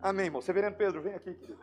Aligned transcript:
Amém, 0.00 0.26
irmão. 0.26 0.42
Severino 0.42 0.76
Pedro, 0.76 1.00
vem 1.00 1.14
aqui, 1.14 1.34
querido. 1.34 1.58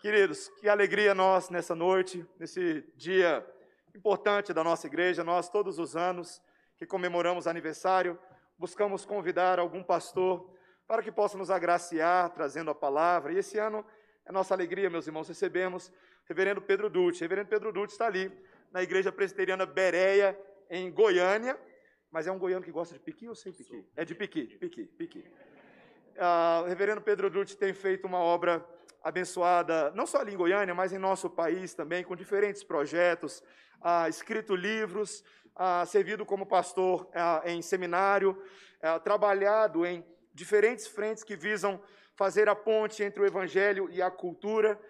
Queridos, 0.00 0.48
que 0.58 0.68
alegria 0.68 1.14
nós 1.14 1.50
nessa 1.50 1.74
noite, 1.74 2.26
nesse 2.38 2.82
dia 2.96 3.46
importante 3.94 4.52
da 4.52 4.64
nossa 4.64 4.86
igreja. 4.86 5.22
Nós, 5.22 5.48
todos 5.48 5.78
os 5.78 5.94
anos 5.94 6.42
que 6.76 6.86
comemoramos 6.86 7.46
aniversário, 7.46 8.18
buscamos 8.58 9.04
convidar 9.04 9.58
algum 9.58 9.82
pastor 9.82 10.50
para 10.86 11.02
que 11.02 11.12
possa 11.12 11.36
nos 11.36 11.50
agraciar, 11.50 12.30
trazendo 12.30 12.70
a 12.70 12.74
palavra. 12.74 13.32
E 13.32 13.38
esse 13.38 13.58
ano 13.58 13.84
é 14.24 14.32
nossa 14.32 14.54
alegria, 14.54 14.90
meus 14.90 15.06
irmãos, 15.06 15.28
recebemos 15.28 15.92
reverendo 16.26 16.60
Pedro 16.60 16.88
Dutti. 16.88 17.20
Reverendo 17.20 17.48
Pedro 17.48 17.70
Dutti 17.70 17.92
está 17.92 18.06
ali, 18.06 18.32
na 18.72 18.82
igreja 18.82 19.12
presbiteriana 19.12 19.66
Bereia, 19.66 20.38
em 20.70 20.90
Goiânia. 20.90 21.58
Mas 22.10 22.26
é 22.26 22.32
um 22.32 22.38
goiano 22.38 22.64
que 22.64 22.70
gosta 22.70 22.94
de 22.94 23.00
piqui 23.00 23.28
ou 23.28 23.34
sem 23.34 23.52
piqui? 23.52 23.84
É 23.96 24.04
de 24.04 24.14
piqui, 24.14 24.46
piqui, 24.58 24.84
piqui. 24.84 25.24
O 26.16 26.66
reverendo 26.66 27.00
Pedro 27.00 27.28
Dutti 27.28 27.56
tem 27.56 27.72
feito 27.72 28.06
uma 28.06 28.18
obra 28.18 28.64
abençoada, 29.02 29.90
não 29.94 30.06
só 30.06 30.18
ali 30.18 30.32
em 30.32 30.36
Goiânia, 30.36 30.74
mas 30.74 30.92
em 30.92 30.98
nosso 30.98 31.28
país 31.28 31.74
também, 31.74 32.04
com 32.04 32.14
diferentes 32.14 32.62
projetos, 32.62 33.42
escrito 34.08 34.54
livros, 34.54 35.24
servido 35.86 36.24
como 36.24 36.46
pastor 36.46 37.08
em 37.44 37.60
seminário, 37.60 38.40
trabalhado 39.02 39.84
em 39.84 40.04
diferentes 40.32 40.86
frentes 40.86 41.24
que 41.24 41.36
visam 41.36 41.80
fazer 42.14 42.48
a 42.48 42.54
ponte 42.54 43.02
entre 43.02 43.20
o 43.20 43.26
evangelho 43.26 43.88
e 43.90 44.00
a 44.00 44.10
cultura, 44.10 44.80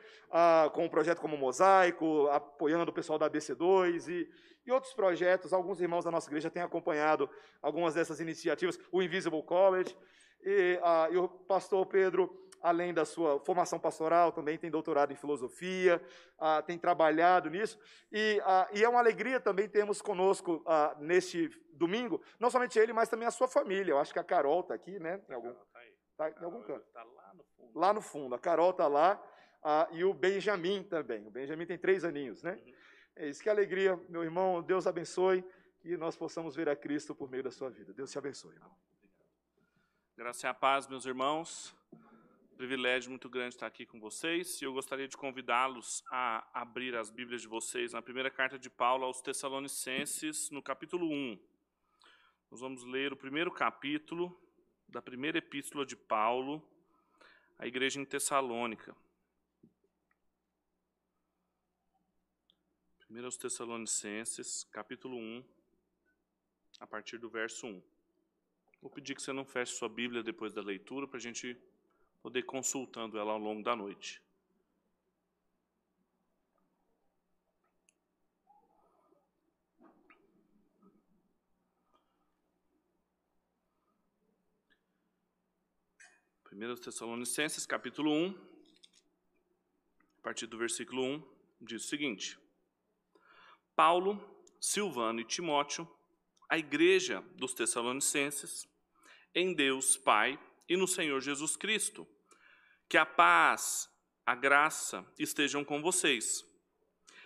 com 0.72 0.84
um 0.84 0.88
projeto 0.88 1.20
como 1.20 1.36
Mosaico, 1.36 2.28
apoiando 2.28 2.90
o 2.90 2.94
pessoal 2.94 3.18
da 3.18 3.30
ABC2 3.30 4.08
e, 4.08 4.30
e 4.66 4.72
outros 4.72 4.92
projetos. 4.92 5.52
Alguns 5.52 5.80
irmãos 5.80 6.04
da 6.04 6.10
nossa 6.10 6.28
igreja 6.28 6.50
têm 6.50 6.62
acompanhado 6.62 7.30
algumas 7.62 7.94
dessas 7.94 8.20
iniciativas, 8.20 8.78
o 8.92 9.02
Invisible 9.02 9.42
College. 9.42 9.96
E, 10.44 10.78
ah, 10.82 11.08
e 11.10 11.16
o 11.16 11.26
pastor 11.26 11.86
Pedro, 11.86 12.48
além 12.60 12.92
da 12.92 13.04
sua 13.04 13.40
formação 13.40 13.78
pastoral, 13.78 14.30
também 14.30 14.58
tem 14.58 14.70
doutorado 14.70 15.12
em 15.12 15.16
filosofia, 15.16 16.02
ah, 16.38 16.62
tem 16.62 16.78
trabalhado 16.78 17.48
nisso. 17.48 17.78
E, 18.12 18.40
ah, 18.44 18.68
e, 18.72 18.84
é 18.84 18.88
uma 18.88 18.98
alegria 18.98 19.40
também 19.40 19.68
termos 19.68 20.02
conosco 20.02 20.62
ah, 20.66 20.94
neste 20.98 21.48
domingo, 21.72 22.22
não 22.38 22.50
somente 22.50 22.78
ele, 22.78 22.92
mas 22.92 23.08
também 23.08 23.26
a 23.26 23.30
sua 23.30 23.48
família. 23.48 23.92
Eu 23.92 23.98
acho 23.98 24.12
que 24.12 24.18
a 24.18 24.24
Carol 24.24 24.60
está 24.60 24.74
aqui, 24.74 24.98
né? 24.98 25.20
Em 25.28 25.34
algum, 25.34 25.54
tá 26.16 26.30
em 26.30 26.44
algum 26.44 26.62
canto. 26.62 26.86
Está 26.86 27.02
lá 27.02 27.34
no 27.34 27.44
fundo. 27.44 27.78
Lá 27.78 27.92
no 27.92 28.00
fundo. 28.00 28.34
A 28.34 28.38
Carol 28.38 28.70
está 28.70 28.86
lá. 28.86 29.22
E 29.92 30.04
o 30.04 30.12
Benjamin 30.12 30.82
também. 30.82 31.26
O 31.26 31.30
Benjamin 31.30 31.64
tem 31.64 31.78
três 31.78 32.04
aninhos, 32.04 32.42
né? 32.42 32.52
Uhum. 32.52 32.72
É 33.16 33.28
isso 33.28 33.42
que 33.42 33.48
alegria, 33.48 33.98
meu 34.10 34.22
irmão. 34.22 34.62
Deus 34.62 34.86
abençoe 34.86 35.42
e 35.82 35.96
nós 35.96 36.16
possamos 36.16 36.54
ver 36.54 36.68
a 36.68 36.76
Cristo 36.76 37.14
por 37.14 37.30
meio 37.30 37.42
da 37.42 37.50
sua 37.50 37.70
vida. 37.70 37.92
Deus 37.92 38.10
te 38.10 38.18
abençoe, 38.18 38.52
irmão. 38.52 38.74
Graça 40.16 40.46
e 40.46 40.48
a 40.48 40.54
paz, 40.54 40.86
meus 40.86 41.06
irmãos. 41.06 41.74
Privilégio 42.56 43.10
muito 43.10 43.28
grande 43.28 43.56
estar 43.56 43.66
aqui 43.66 43.84
com 43.84 43.98
vocês. 43.98 44.62
E 44.62 44.64
eu 44.64 44.72
gostaria 44.72 45.08
de 45.08 45.16
convidá-los 45.16 46.04
a 46.08 46.48
abrir 46.54 46.94
as 46.94 47.10
Bíblias 47.10 47.42
de 47.42 47.48
vocês 47.48 47.92
na 47.92 48.00
primeira 48.00 48.30
carta 48.30 48.56
de 48.56 48.70
Paulo 48.70 49.04
aos 49.04 49.20
Tessalonicenses, 49.20 50.50
no 50.50 50.62
capítulo 50.62 51.10
1. 51.10 51.36
Nós 52.48 52.60
vamos 52.60 52.84
ler 52.84 53.12
o 53.12 53.16
primeiro 53.16 53.50
capítulo 53.50 54.40
da 54.86 55.02
primeira 55.02 55.38
epístola 55.38 55.84
de 55.84 55.96
Paulo 55.96 56.62
à 57.58 57.66
igreja 57.66 58.00
em 58.00 58.04
Tessalônica. 58.04 58.96
1 63.10 63.24
aos 63.24 63.36
Tessalonicenses, 63.36 64.62
capítulo 64.70 65.16
1, 65.16 65.44
a 66.78 66.86
partir 66.86 67.18
do 67.18 67.28
verso 67.28 67.66
1. 67.66 67.93
Vou 68.84 68.90
pedir 68.90 69.14
que 69.14 69.22
você 69.22 69.32
não 69.32 69.46
feche 69.46 69.72
sua 69.72 69.88
Bíblia 69.88 70.22
depois 70.22 70.52
da 70.52 70.60
leitura, 70.60 71.08
para 71.08 71.16
a 71.16 71.20
gente 71.20 71.56
poder 72.20 72.40
ir 72.40 72.42
consultando 72.42 73.18
ela 73.18 73.32
ao 73.32 73.38
longo 73.38 73.62
da 73.62 73.74
noite. 73.74 74.20
Primeiro 86.42 86.78
Tessalonicenses, 86.78 87.64
capítulo 87.64 88.12
1, 88.12 88.38
a 90.18 90.20
partir 90.20 90.46
do 90.46 90.58
versículo 90.58 91.02
1, 91.02 91.22
diz 91.58 91.86
o 91.86 91.88
seguinte: 91.88 92.38
Paulo, 93.74 94.22
Silvano 94.60 95.20
e 95.20 95.24
Timóteo, 95.24 95.88
a 96.50 96.58
igreja 96.58 97.22
dos 97.34 97.54
Tessalonicenses, 97.54 98.73
em 99.34 99.52
Deus 99.52 99.96
Pai 99.96 100.38
e 100.68 100.76
no 100.76 100.86
Senhor 100.86 101.20
Jesus 101.20 101.56
Cristo. 101.56 102.06
Que 102.88 102.96
a 102.96 103.06
paz, 103.06 103.88
a 104.24 104.34
graça 104.34 105.06
estejam 105.18 105.64
com 105.64 105.82
vocês. 105.82 106.44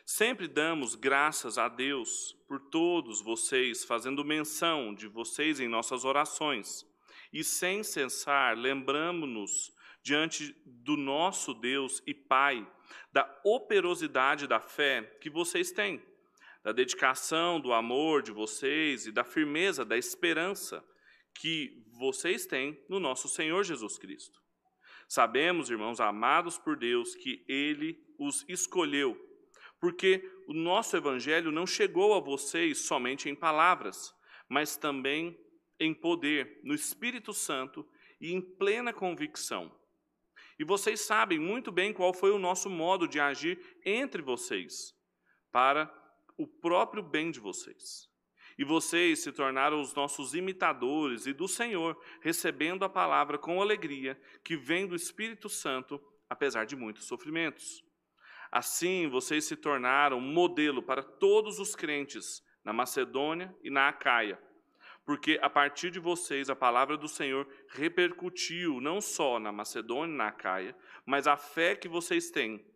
Sempre 0.05 0.49
damos 0.49 0.95
graças 0.95 1.59
a 1.59 1.69
Deus 1.69 2.33
por 2.49 2.61
todos 2.71 3.21
vocês, 3.21 3.85
fazendo 3.85 4.25
menção 4.25 4.95
de 4.95 5.07
vocês 5.07 5.61
em 5.61 5.69
nossas 5.69 6.05
orações. 6.05 6.87
E 7.33 7.45
sem 7.45 7.83
cessar, 7.83 8.57
lembramos-nos 8.57 9.71
diante 10.03 10.57
do 10.65 10.97
nosso 10.97 11.53
Deus 11.53 12.03
e 12.07 12.15
Pai 12.15 12.67
da 13.13 13.41
operosidade 13.45 14.47
da 14.47 14.61
fé 14.61 15.03
que 15.21 15.31
vocês 15.31 15.71
têm, 15.71 16.03
da 16.63 16.73
dedicação, 16.73 17.61
do 17.61 17.73
amor 17.73 18.23
de 18.23 18.33
vocês 18.33 19.07
e 19.07 19.13
da 19.13 19.25
firmeza 19.25 19.85
da 19.85 19.97
esperança 19.97 20.85
que 21.39 21.85
vocês 21.93 22.47
têm 22.47 22.77
no 22.89 22.99
nosso 22.99 23.29
Senhor 23.29 23.63
Jesus 23.63 23.97
Cristo. 23.97 24.43
Sabemos, 25.09 25.71
irmãos 25.71 26.01
amados 26.01 26.59
por 26.59 26.77
Deus, 26.77 27.15
que 27.15 27.45
Ele 27.49 28.05
os 28.19 28.45
escolheu, 28.49 29.17
porque 29.81 30.29
o 30.49 30.53
nosso 30.53 30.97
Evangelho 30.97 31.53
não 31.53 31.65
chegou 31.65 32.15
a 32.15 32.21
vocês 32.21 32.79
somente 32.79 33.29
em 33.29 33.37
palavras, 33.37 34.13
mas 34.49 34.77
também 34.77 35.39
em 35.79 35.95
poder, 35.95 36.61
no 36.65 36.75
Espírito 36.75 37.33
Santo 37.33 37.89
e 38.21 38.33
em 38.33 38.41
plena 38.41 38.93
convicção. 38.93 39.73
E 40.59 40.65
vocês 40.65 41.03
sabem 41.03 41.39
muito 41.39 41.71
bem 41.71 41.93
qual 41.93 42.13
foi 42.13 42.33
o 42.33 42.39
nosso 42.39 42.69
modo 42.69 43.07
de 43.07 43.21
agir 43.21 43.79
entre 43.85 44.21
vocês, 44.21 44.93
para 45.53 45.89
o 46.37 46.49
próprio 46.49 47.01
bem 47.03 47.31
de 47.31 47.39
vocês. 47.39 48.08
E 48.59 48.65
vocês 48.65 49.21
se 49.21 49.31
tornaram 49.31 49.81
os 49.81 49.95
nossos 49.95 50.35
imitadores 50.35 51.27
e 51.27 51.33
do 51.33 51.47
Senhor, 51.47 51.97
recebendo 52.21 52.85
a 52.85 52.89
palavra 52.89 53.39
com 53.39 53.63
alegria 53.63 54.21
que 54.43 54.57
vem 54.57 54.85
do 54.85 54.97
Espírito 54.97 55.49
Santo, 55.49 56.03
apesar 56.29 56.67
de 56.67 56.75
muitos 56.75 57.05
sofrimentos. 57.07 57.85
Assim, 58.51 59.07
vocês 59.07 59.45
se 59.45 59.55
tornaram 59.55 60.21
modelo 60.21 60.83
para 60.83 61.05
todos 61.05 61.61
os 61.61 61.77
crentes 61.77 62.43
na 62.65 62.73
Macedônia 62.73 63.55
e 63.63 63.71
na 63.71 63.89
Acaia, 63.89 64.43
porque 65.05 65.39
a 65.41 65.49
partir 65.49 65.91
de 65.91 66.01
vocês 66.01 66.51
a 66.51 66.57
palavra 66.57 66.97
do 66.97 67.07
Senhor 67.07 67.49
repercutiu 67.69 68.81
não 68.81 69.01
só 69.01 69.39
na 69.39 69.53
Macedônia 69.53 70.13
e 70.13 70.17
na 70.17 70.29
Acaia, 70.29 70.77
mas 71.07 71.29
a 71.29 71.37
fé 71.37 71.77
que 71.77 71.89
vocês 71.89 72.31
têm 72.31 72.67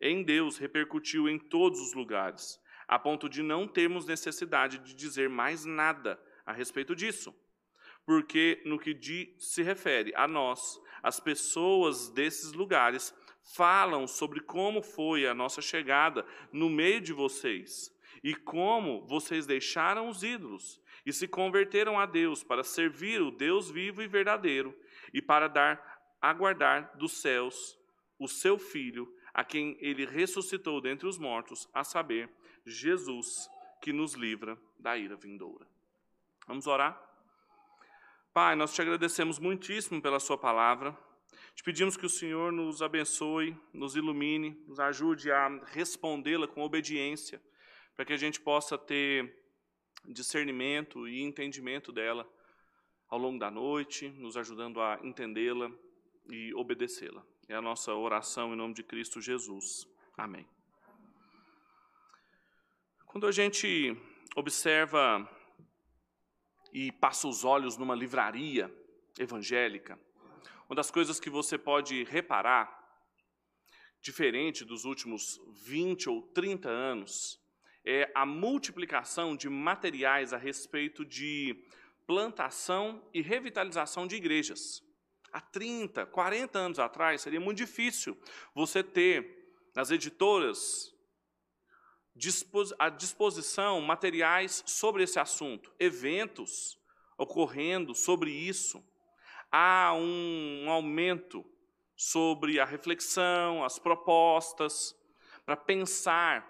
em 0.00 0.22
Deus 0.22 0.56
repercutiu 0.56 1.28
em 1.28 1.38
todos 1.38 1.78
os 1.80 1.92
lugares 1.92 2.58
a 2.86 2.98
ponto 2.98 3.28
de 3.28 3.42
não 3.42 3.66
termos 3.66 4.06
necessidade 4.06 4.78
de 4.78 4.94
dizer 4.94 5.28
mais 5.28 5.64
nada 5.64 6.20
a 6.44 6.52
respeito 6.52 6.94
disso. 6.94 7.34
Porque, 8.04 8.62
no 8.64 8.78
que 8.78 9.34
se 9.38 9.62
refere 9.62 10.12
a 10.14 10.28
nós, 10.28 10.80
as 11.02 11.18
pessoas 11.18 12.08
desses 12.08 12.52
lugares 12.52 13.14
falam 13.54 14.06
sobre 14.06 14.40
como 14.40 14.82
foi 14.82 15.26
a 15.26 15.34
nossa 15.34 15.60
chegada 15.60 16.24
no 16.52 16.68
meio 16.68 17.00
de 17.00 17.12
vocês 17.12 17.94
e 18.22 18.34
como 18.34 19.06
vocês 19.06 19.46
deixaram 19.46 20.08
os 20.08 20.22
ídolos 20.22 20.80
e 21.04 21.12
se 21.12 21.28
converteram 21.28 21.98
a 21.98 22.06
Deus 22.06 22.42
para 22.42 22.64
servir 22.64 23.22
o 23.22 23.30
Deus 23.30 23.70
vivo 23.70 24.02
e 24.02 24.08
verdadeiro 24.08 24.76
e 25.12 25.22
para 25.22 25.48
dar 25.48 25.96
aguardar 26.20 26.96
dos 26.96 27.20
céus 27.20 27.78
o 28.18 28.26
seu 28.26 28.58
filho, 28.58 29.12
a 29.32 29.44
quem 29.44 29.76
ele 29.80 30.06
ressuscitou 30.06 30.80
dentre 30.80 31.06
os 31.06 31.18
mortos, 31.18 31.68
a 31.72 31.84
saber, 31.84 32.30
Jesus, 32.66 33.48
que 33.80 33.92
nos 33.92 34.14
livra 34.14 34.58
da 34.78 34.96
ira 34.96 35.16
vindoura. 35.16 35.66
Vamos 36.46 36.66
orar? 36.66 37.00
Pai, 38.34 38.54
nós 38.54 38.74
te 38.74 38.82
agradecemos 38.82 39.38
muitíssimo 39.38 40.02
pela 40.02 40.20
Sua 40.20 40.36
palavra. 40.36 40.96
Te 41.54 41.62
pedimos 41.62 41.96
que 41.96 42.04
o 42.04 42.10
Senhor 42.10 42.52
nos 42.52 42.82
abençoe, 42.82 43.56
nos 43.72 43.96
ilumine, 43.96 44.62
nos 44.66 44.78
ajude 44.78 45.30
a 45.30 45.48
respondê-la 45.66 46.46
com 46.46 46.62
obediência, 46.62 47.40
para 47.94 48.04
que 48.04 48.12
a 48.12 48.16
gente 48.16 48.40
possa 48.40 48.76
ter 48.76 49.42
discernimento 50.04 51.08
e 51.08 51.22
entendimento 51.22 51.90
dela 51.92 52.28
ao 53.08 53.18
longo 53.18 53.38
da 53.38 53.50
noite, 53.50 54.08
nos 54.10 54.36
ajudando 54.36 54.80
a 54.80 54.98
entendê-la 55.02 55.70
e 56.28 56.52
obedecê-la. 56.54 57.24
É 57.48 57.54
a 57.54 57.62
nossa 57.62 57.94
oração 57.94 58.52
em 58.52 58.56
nome 58.56 58.74
de 58.74 58.82
Cristo 58.82 59.20
Jesus. 59.20 59.86
Amém. 60.16 60.55
Quando 63.16 63.28
a 63.28 63.32
gente 63.32 63.96
observa 64.34 65.26
e 66.70 66.92
passa 66.92 67.26
os 67.26 67.44
olhos 67.44 67.78
numa 67.78 67.94
livraria 67.94 68.70
evangélica, 69.18 69.98
uma 70.68 70.76
das 70.76 70.90
coisas 70.90 71.18
que 71.18 71.30
você 71.30 71.56
pode 71.56 72.04
reparar, 72.04 72.68
diferente 74.02 74.66
dos 74.66 74.84
últimos 74.84 75.40
20 75.64 76.10
ou 76.10 76.20
30 76.34 76.68
anos, 76.68 77.40
é 77.86 78.12
a 78.14 78.26
multiplicação 78.26 79.34
de 79.34 79.48
materiais 79.48 80.34
a 80.34 80.36
respeito 80.36 81.02
de 81.02 81.56
plantação 82.06 83.02
e 83.14 83.22
revitalização 83.22 84.06
de 84.06 84.16
igrejas. 84.16 84.82
Há 85.32 85.40
30, 85.40 86.04
40 86.04 86.58
anos 86.58 86.78
atrás, 86.78 87.22
seria 87.22 87.40
muito 87.40 87.56
difícil 87.56 88.14
você 88.54 88.82
ter 88.82 89.54
nas 89.74 89.90
editoras 89.90 90.94
à 92.78 92.88
disposição 92.88 93.80
materiais 93.80 94.62
sobre 94.66 95.02
esse 95.02 95.18
assunto, 95.18 95.72
eventos 95.78 96.78
ocorrendo 97.18 97.94
sobre 97.94 98.30
isso. 98.30 98.82
Há 99.50 99.92
um 99.94 100.70
aumento 100.70 101.44
sobre 101.94 102.60
a 102.60 102.64
reflexão, 102.64 103.64
as 103.64 103.78
propostas, 103.78 104.94
para 105.44 105.56
pensar 105.56 106.44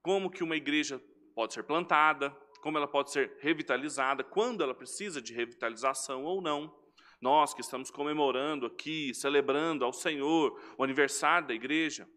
como 0.00 0.30
que 0.30 0.42
uma 0.42 0.56
igreja 0.56 1.02
pode 1.34 1.52
ser 1.52 1.62
plantada, 1.62 2.30
como 2.60 2.78
ela 2.78 2.88
pode 2.88 3.10
ser 3.10 3.36
revitalizada, 3.40 4.22
quando 4.22 4.62
ela 4.62 4.74
precisa 4.74 5.20
de 5.20 5.34
revitalização 5.34 6.24
ou 6.24 6.40
não. 6.40 6.74
Nós 7.20 7.52
que 7.54 7.60
estamos 7.60 7.90
comemorando 7.90 8.66
aqui, 8.66 9.14
celebrando 9.14 9.84
ao 9.84 9.92
Senhor 9.92 10.60
o 10.76 10.84
aniversário 10.84 11.48
da 11.48 11.54
igreja. 11.54 12.08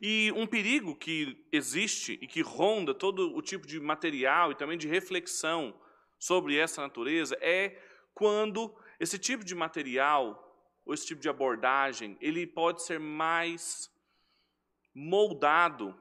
E 0.00 0.32
um 0.36 0.46
perigo 0.46 0.94
que 0.94 1.46
existe 1.52 2.18
e 2.20 2.26
que 2.26 2.40
ronda 2.40 2.94
todo 2.94 3.36
o 3.36 3.42
tipo 3.42 3.66
de 3.66 3.80
material 3.80 4.52
e 4.52 4.54
também 4.54 4.76
de 4.76 4.88
reflexão 4.88 5.78
sobre 6.18 6.56
essa 6.56 6.82
natureza 6.82 7.36
é 7.40 7.80
quando 8.14 8.74
esse 8.98 9.18
tipo 9.18 9.44
de 9.44 9.54
material 9.54 10.42
ou 10.84 10.94
esse 10.94 11.06
tipo 11.06 11.20
de 11.20 11.28
abordagem, 11.28 12.16
ele 12.20 12.46
pode 12.46 12.82
ser 12.82 13.00
mais 13.00 13.90
moldado 14.94 15.94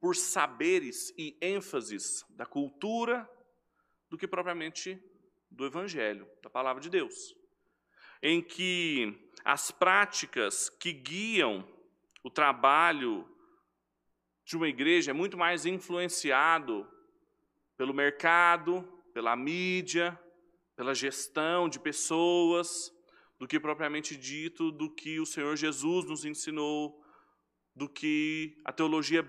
por 0.00 0.14
saberes 0.14 1.14
e 1.16 1.36
ênfases 1.40 2.24
da 2.30 2.44
cultura 2.44 3.28
do 4.10 4.18
que 4.18 4.28
propriamente 4.28 5.02
do 5.50 5.64
evangelho, 5.64 6.28
da 6.42 6.50
palavra 6.50 6.82
de 6.82 6.90
Deus. 6.90 7.34
Em 8.22 8.42
que 8.42 9.30
as 9.44 9.70
práticas 9.70 10.68
que 10.68 10.92
guiam 10.92 11.66
o 12.26 12.30
trabalho 12.30 13.24
de 14.44 14.56
uma 14.56 14.66
igreja 14.66 15.12
é 15.12 15.14
muito 15.14 15.38
mais 15.38 15.64
influenciado 15.64 16.84
pelo 17.76 17.94
mercado, 17.94 18.82
pela 19.14 19.36
mídia, 19.36 20.20
pela 20.74 20.92
gestão 20.92 21.68
de 21.68 21.78
pessoas, 21.78 22.92
do 23.38 23.46
que 23.46 23.60
propriamente 23.60 24.16
dito 24.16 24.72
do 24.72 24.92
que 24.92 25.20
o 25.20 25.24
Senhor 25.24 25.54
Jesus 25.54 26.04
nos 26.04 26.24
ensinou, 26.24 27.00
do 27.72 27.88
que 27.88 28.60
a 28.64 28.72
teologia 28.72 29.22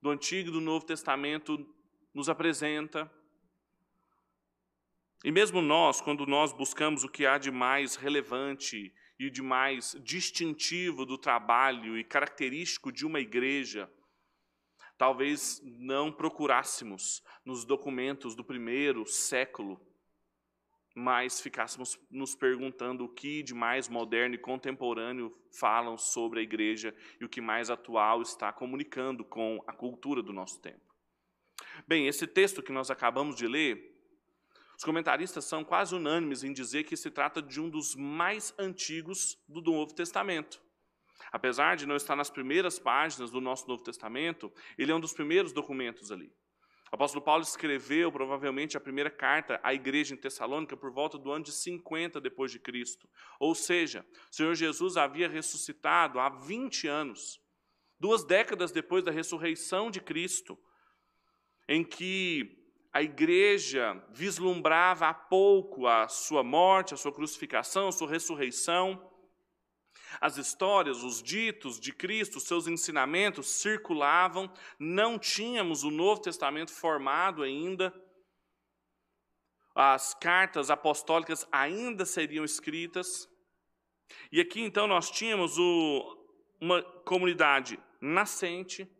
do 0.00 0.10
Antigo 0.10 0.50
e 0.50 0.52
do 0.52 0.60
Novo 0.60 0.86
Testamento 0.86 1.58
nos 2.14 2.28
apresenta. 2.28 3.10
E 5.24 5.32
mesmo 5.32 5.60
nós, 5.60 6.00
quando 6.00 6.24
nós 6.26 6.52
buscamos 6.52 7.02
o 7.02 7.08
que 7.08 7.26
há 7.26 7.38
de 7.38 7.50
mais 7.50 7.96
relevante 7.96 8.94
e 9.20 9.30
de 9.30 9.42
mais 9.42 9.94
distintivo 10.02 11.04
do 11.04 11.18
trabalho 11.18 11.96
e 11.96 12.02
característico 12.02 12.90
de 12.90 13.06
uma 13.06 13.20
igreja, 13.20 13.88
talvez 14.96 15.60
não 15.62 16.10
procurássemos 16.10 17.22
nos 17.44 17.64
documentos 17.64 18.34
do 18.34 18.42
primeiro 18.42 19.06
século 19.06 19.80
mas 20.94 21.40
ficássemos 21.40 21.98
nos 22.10 22.34
perguntando 22.34 23.04
o 23.04 23.08
que 23.08 23.42
de 23.42 23.54
mais 23.54 23.88
moderno 23.88 24.34
e 24.34 24.38
contemporâneo 24.38 25.34
falam 25.52 25.96
sobre 25.96 26.40
a 26.40 26.42
igreja 26.42 26.94
e 27.20 27.24
o 27.24 27.28
que 27.28 27.40
mais 27.40 27.70
atual 27.70 28.22
está 28.22 28.52
comunicando 28.52 29.24
com 29.24 29.62
a 29.66 29.72
cultura 29.72 30.22
do 30.22 30.32
nosso 30.32 30.60
tempo. 30.60 30.94
Bem, 31.86 32.06
esse 32.06 32.26
texto 32.26 32.62
que 32.62 32.72
nós 32.72 32.90
acabamos 32.90 33.36
de 33.36 33.46
ler, 33.46 33.99
os 34.80 34.84
comentaristas 34.84 35.44
são 35.44 35.62
quase 35.62 35.94
unânimes 35.94 36.42
em 36.42 36.54
dizer 36.54 36.84
que 36.84 36.96
se 36.96 37.10
trata 37.10 37.42
de 37.42 37.60
um 37.60 37.68
dos 37.68 37.94
mais 37.94 38.54
antigos 38.58 39.36
do 39.46 39.60
Novo 39.60 39.94
Testamento. 39.94 40.58
Apesar 41.30 41.76
de 41.76 41.84
não 41.84 41.96
estar 41.96 42.16
nas 42.16 42.30
primeiras 42.30 42.78
páginas 42.78 43.30
do 43.30 43.42
nosso 43.42 43.68
Novo 43.68 43.82
Testamento, 43.82 44.50
ele 44.78 44.90
é 44.90 44.94
um 44.94 45.00
dos 45.00 45.12
primeiros 45.12 45.52
documentos 45.52 46.10
ali. 46.10 46.32
O 46.90 46.94
apóstolo 46.94 47.22
Paulo 47.22 47.42
escreveu 47.42 48.10
provavelmente 48.10 48.74
a 48.74 48.80
primeira 48.80 49.10
carta 49.10 49.60
à 49.62 49.74
igreja 49.74 50.14
em 50.14 50.16
Tessalônica 50.16 50.74
por 50.78 50.90
volta 50.90 51.18
do 51.18 51.30
ano 51.30 51.44
de 51.44 51.52
50 51.52 52.18
depois 52.18 52.50
de 52.50 52.58
Cristo. 52.58 53.06
Ou 53.38 53.54
seja, 53.54 54.02
o 54.32 54.34
Senhor 54.34 54.54
Jesus 54.54 54.96
havia 54.96 55.28
ressuscitado 55.28 56.18
há 56.18 56.30
20 56.30 56.88
anos, 56.88 57.38
duas 57.98 58.24
décadas 58.24 58.72
depois 58.72 59.04
da 59.04 59.10
ressurreição 59.10 59.90
de 59.90 60.00
Cristo, 60.00 60.58
em 61.68 61.84
que 61.84 62.59
a 62.92 63.02
igreja 63.02 64.02
vislumbrava 64.10 65.08
há 65.08 65.14
pouco 65.14 65.86
a 65.86 66.08
sua 66.08 66.42
morte, 66.42 66.92
a 66.92 66.96
sua 66.96 67.12
crucificação, 67.12 67.88
a 67.88 67.92
sua 67.92 68.08
ressurreição. 68.08 69.08
As 70.20 70.36
histórias, 70.36 71.04
os 71.04 71.22
ditos 71.22 71.78
de 71.78 71.92
Cristo, 71.92 72.40
seus 72.40 72.66
ensinamentos 72.66 73.48
circulavam, 73.48 74.52
não 74.78 75.18
tínhamos 75.18 75.84
o 75.84 75.90
Novo 75.90 76.20
Testamento 76.20 76.72
formado 76.72 77.44
ainda, 77.44 77.94
as 79.72 80.12
cartas 80.12 80.68
apostólicas 80.68 81.46
ainda 81.52 82.04
seriam 82.04 82.44
escritas. 82.44 83.28
E 84.32 84.40
aqui 84.40 84.60
então 84.60 84.88
nós 84.88 85.10
tínhamos 85.10 85.56
o, 85.58 86.18
uma 86.60 86.82
comunidade 86.82 87.78
nascente, 88.00 88.90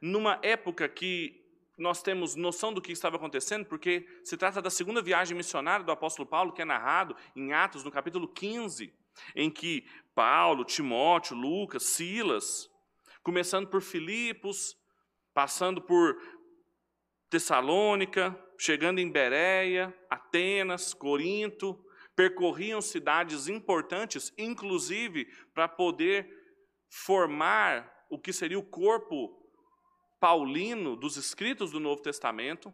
numa 0.00 0.40
época 0.42 0.88
que 0.88 1.45
nós 1.76 2.02
temos 2.02 2.34
noção 2.34 2.72
do 2.72 2.80
que 2.80 2.92
estava 2.92 3.16
acontecendo, 3.16 3.66
porque 3.66 4.06
se 4.24 4.36
trata 4.36 4.62
da 4.62 4.70
segunda 4.70 5.02
viagem 5.02 5.36
missionária 5.36 5.84
do 5.84 5.92
apóstolo 5.92 6.26
Paulo, 6.26 6.52
que 6.52 6.62
é 6.62 6.64
narrado 6.64 7.16
em 7.34 7.52
Atos, 7.52 7.84
no 7.84 7.90
capítulo 7.90 8.26
15 8.26 8.92
em 9.34 9.50
que 9.50 9.86
Paulo, 10.14 10.64
Timóteo, 10.64 11.36
Lucas, 11.36 11.84
Silas, 11.84 12.70
começando 13.22 13.68
por 13.68 13.82
Filipos, 13.82 14.76
passando 15.34 15.80
por 15.80 16.16
Tessalônica, 17.28 18.38
chegando 18.58 18.98
em 18.98 19.10
Bereia, 19.10 19.94
Atenas, 20.08 20.94
Corinto, 20.94 21.84
percorriam 22.14 22.80
cidades 22.80 23.48
importantes, 23.48 24.32
inclusive 24.38 25.26
para 25.52 25.68
poder 25.68 26.28
formar 26.88 28.06
o 28.08 28.18
que 28.18 28.32
seria 28.32 28.58
o 28.58 28.62
corpo 28.62 29.35
paulino 30.18 30.96
dos 30.96 31.16
escritos 31.16 31.70
do 31.72 31.80
Novo 31.80 32.02
Testamento, 32.02 32.72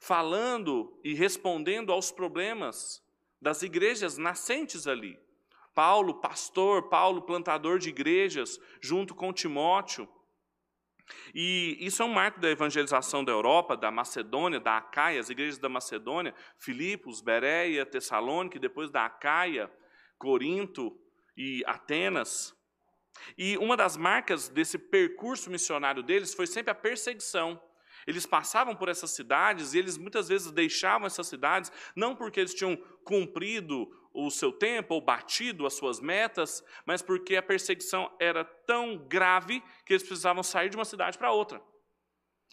falando 0.00 0.98
e 1.04 1.14
respondendo 1.14 1.92
aos 1.92 2.10
problemas 2.10 3.02
das 3.40 3.62
igrejas 3.62 4.18
nascentes 4.18 4.86
ali. 4.86 5.18
Paulo, 5.74 6.20
pastor, 6.20 6.88
Paulo, 6.88 7.22
plantador 7.22 7.78
de 7.78 7.88
igrejas, 7.88 8.58
junto 8.80 9.14
com 9.14 9.32
Timóteo. 9.32 10.08
E 11.34 11.76
isso 11.80 12.02
é 12.02 12.04
um 12.04 12.12
marco 12.12 12.40
da 12.40 12.50
evangelização 12.50 13.24
da 13.24 13.32
Europa, 13.32 13.76
da 13.76 13.90
Macedônia, 13.90 14.60
da 14.60 14.76
Acaia, 14.76 15.18
as 15.18 15.30
igrejas 15.30 15.58
da 15.58 15.68
Macedônia, 15.68 16.34
Filipos, 16.56 17.20
Bereia, 17.20 17.86
Tessalônica, 17.86 18.56
e 18.56 18.60
depois 18.60 18.90
da 18.90 19.06
Acaia, 19.06 19.70
Corinto 20.18 20.96
e 21.36 21.62
Atenas. 21.66 22.54
E 23.36 23.56
uma 23.58 23.76
das 23.76 23.96
marcas 23.96 24.48
desse 24.48 24.78
percurso 24.78 25.50
missionário 25.50 26.02
deles 26.02 26.34
foi 26.34 26.46
sempre 26.46 26.70
a 26.70 26.74
perseguição. 26.74 27.60
Eles 28.06 28.26
passavam 28.26 28.74
por 28.74 28.88
essas 28.88 29.10
cidades 29.12 29.74
e 29.74 29.78
eles 29.78 29.96
muitas 29.96 30.28
vezes 30.28 30.50
deixavam 30.50 31.06
essas 31.06 31.26
cidades, 31.26 31.70
não 31.94 32.16
porque 32.16 32.40
eles 32.40 32.54
tinham 32.54 32.76
cumprido 33.04 33.88
o 34.12 34.30
seu 34.30 34.52
tempo 34.52 34.94
ou 34.94 35.00
batido 35.00 35.66
as 35.66 35.74
suas 35.74 36.00
metas, 36.00 36.64
mas 36.84 37.00
porque 37.00 37.36
a 37.36 37.42
perseguição 37.42 38.10
era 38.18 38.44
tão 38.44 38.98
grave 38.98 39.62
que 39.86 39.92
eles 39.92 40.02
precisavam 40.02 40.42
sair 40.42 40.68
de 40.68 40.76
uma 40.76 40.84
cidade 40.84 41.16
para 41.16 41.32
outra. 41.32 41.62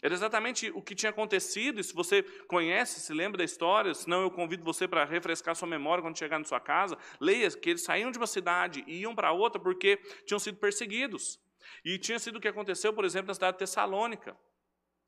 Era 0.01 0.13
exatamente 0.13 0.71
o 0.71 0.81
que 0.81 0.95
tinha 0.95 1.09
acontecido, 1.09 1.79
e 1.79 1.83
se 1.83 1.93
você 1.93 2.23
conhece, 2.47 2.99
se 2.99 3.13
lembra 3.13 3.39
da 3.39 3.43
história, 3.43 3.93
senão 3.93 4.21
eu 4.21 4.31
convido 4.31 4.63
você 4.63 4.87
para 4.87 5.03
refrescar 5.05 5.55
sua 5.55 5.67
memória 5.67 6.01
quando 6.01 6.17
chegar 6.17 6.39
na 6.39 6.45
sua 6.45 6.59
casa, 6.59 6.97
leia 7.19 7.49
que 7.51 7.71
eles 7.71 7.83
saíam 7.83 8.11
de 8.11 8.17
uma 8.17 8.27
cidade 8.27 8.83
e 8.87 9.01
iam 9.01 9.13
para 9.13 9.31
outra 9.31 9.61
porque 9.61 9.97
tinham 10.25 10.39
sido 10.39 10.57
perseguidos. 10.57 11.39
E 11.83 11.97
tinha 11.97 12.19
sido 12.19 12.37
o 12.37 12.41
que 12.41 12.47
aconteceu, 12.47 12.93
por 12.93 13.05
exemplo, 13.05 13.27
na 13.27 13.33
cidade 13.33 13.53
de 13.53 13.59
Tessalônica. 13.59 14.35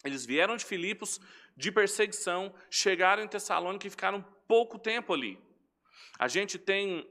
Eles 0.04 0.26
vieram 0.26 0.58
de 0.58 0.66
Filipos 0.66 1.20
de 1.56 1.72
perseguição, 1.72 2.54
chegaram 2.70 3.24
em 3.24 3.28
Tessalônica 3.28 3.88
e 3.88 3.90
ficaram 3.90 4.22
pouco 4.48 4.80
tempo 4.80 5.14
ali. 5.14 5.40
A 6.20 6.28
gente 6.28 6.58
tem 6.58 7.08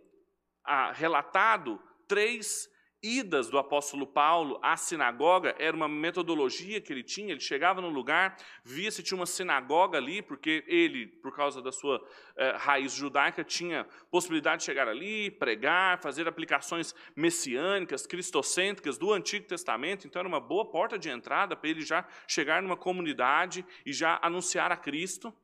ah, 0.65 0.93
relatado 0.93 1.81
três 2.07 2.69
idas 3.03 3.49
do 3.49 3.59
apóstolo 3.59 4.07
Paulo 4.07 4.59
à 4.63 4.77
sinagoga 4.77 5.55
era 5.59 5.75
uma 5.75 5.89
metodologia 5.89 6.81
que 6.81 6.93
ele 6.93 7.03
tinha. 7.03 7.33
Ele 7.33 7.41
chegava 7.41 7.81
no 7.81 7.89
lugar, 7.89 8.37
via 8.65 8.91
se 8.91 9.03
tinha 9.03 9.17
uma 9.17 9.27
sinagoga 9.27 9.97
ali, 9.97 10.21
porque 10.21 10.65
ele, 10.67 11.07
por 11.07 11.35
causa 11.35 11.63
da 11.63 11.73
sua 11.73 12.07
eh, 12.37 12.57
raiz 12.59 12.93
judaica, 12.93 13.43
tinha 13.43 13.87
possibilidade 14.11 14.61
de 14.61 14.67
chegar 14.67 14.87
ali, 14.89 15.31
pregar, 15.31 16.01
fazer 16.01 16.29
aplicações 16.29 16.95
messiânicas, 17.17 18.07
cristocêntricas 18.07 18.99
do 18.99 19.13
Antigo 19.13 19.47
Testamento. 19.47 20.07
Então 20.07 20.21
era 20.21 20.29
uma 20.29 20.41
boa 20.41 20.71
porta 20.71 20.99
de 20.99 21.09
entrada 21.09 21.57
para 21.57 21.71
ele 21.71 21.83
já 21.83 22.07
chegar 22.27 22.63
numa 22.63 22.77
comunidade 22.77 23.65
e 23.87 23.93
já 23.93 24.19
anunciar 24.23 24.71
a 24.71 24.77
Cristo. 24.77 25.35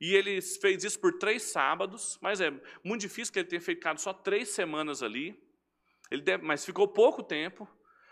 E 0.00 0.14
ele 0.16 0.40
fez 0.40 0.82
isso 0.82 0.98
por 0.98 1.18
três 1.18 1.42
sábados, 1.44 2.18
mas 2.20 2.40
é 2.40 2.52
muito 2.82 3.02
difícil 3.02 3.32
que 3.32 3.38
ele 3.38 3.48
tenha 3.48 3.60
ficado 3.60 4.00
só 4.00 4.12
três 4.12 4.48
semanas 4.48 5.00
ali. 5.00 5.40
Ele 6.12 6.20
deve, 6.20 6.44
mas 6.44 6.62
ficou 6.62 6.86
pouco 6.86 7.22
tempo, 7.22 7.66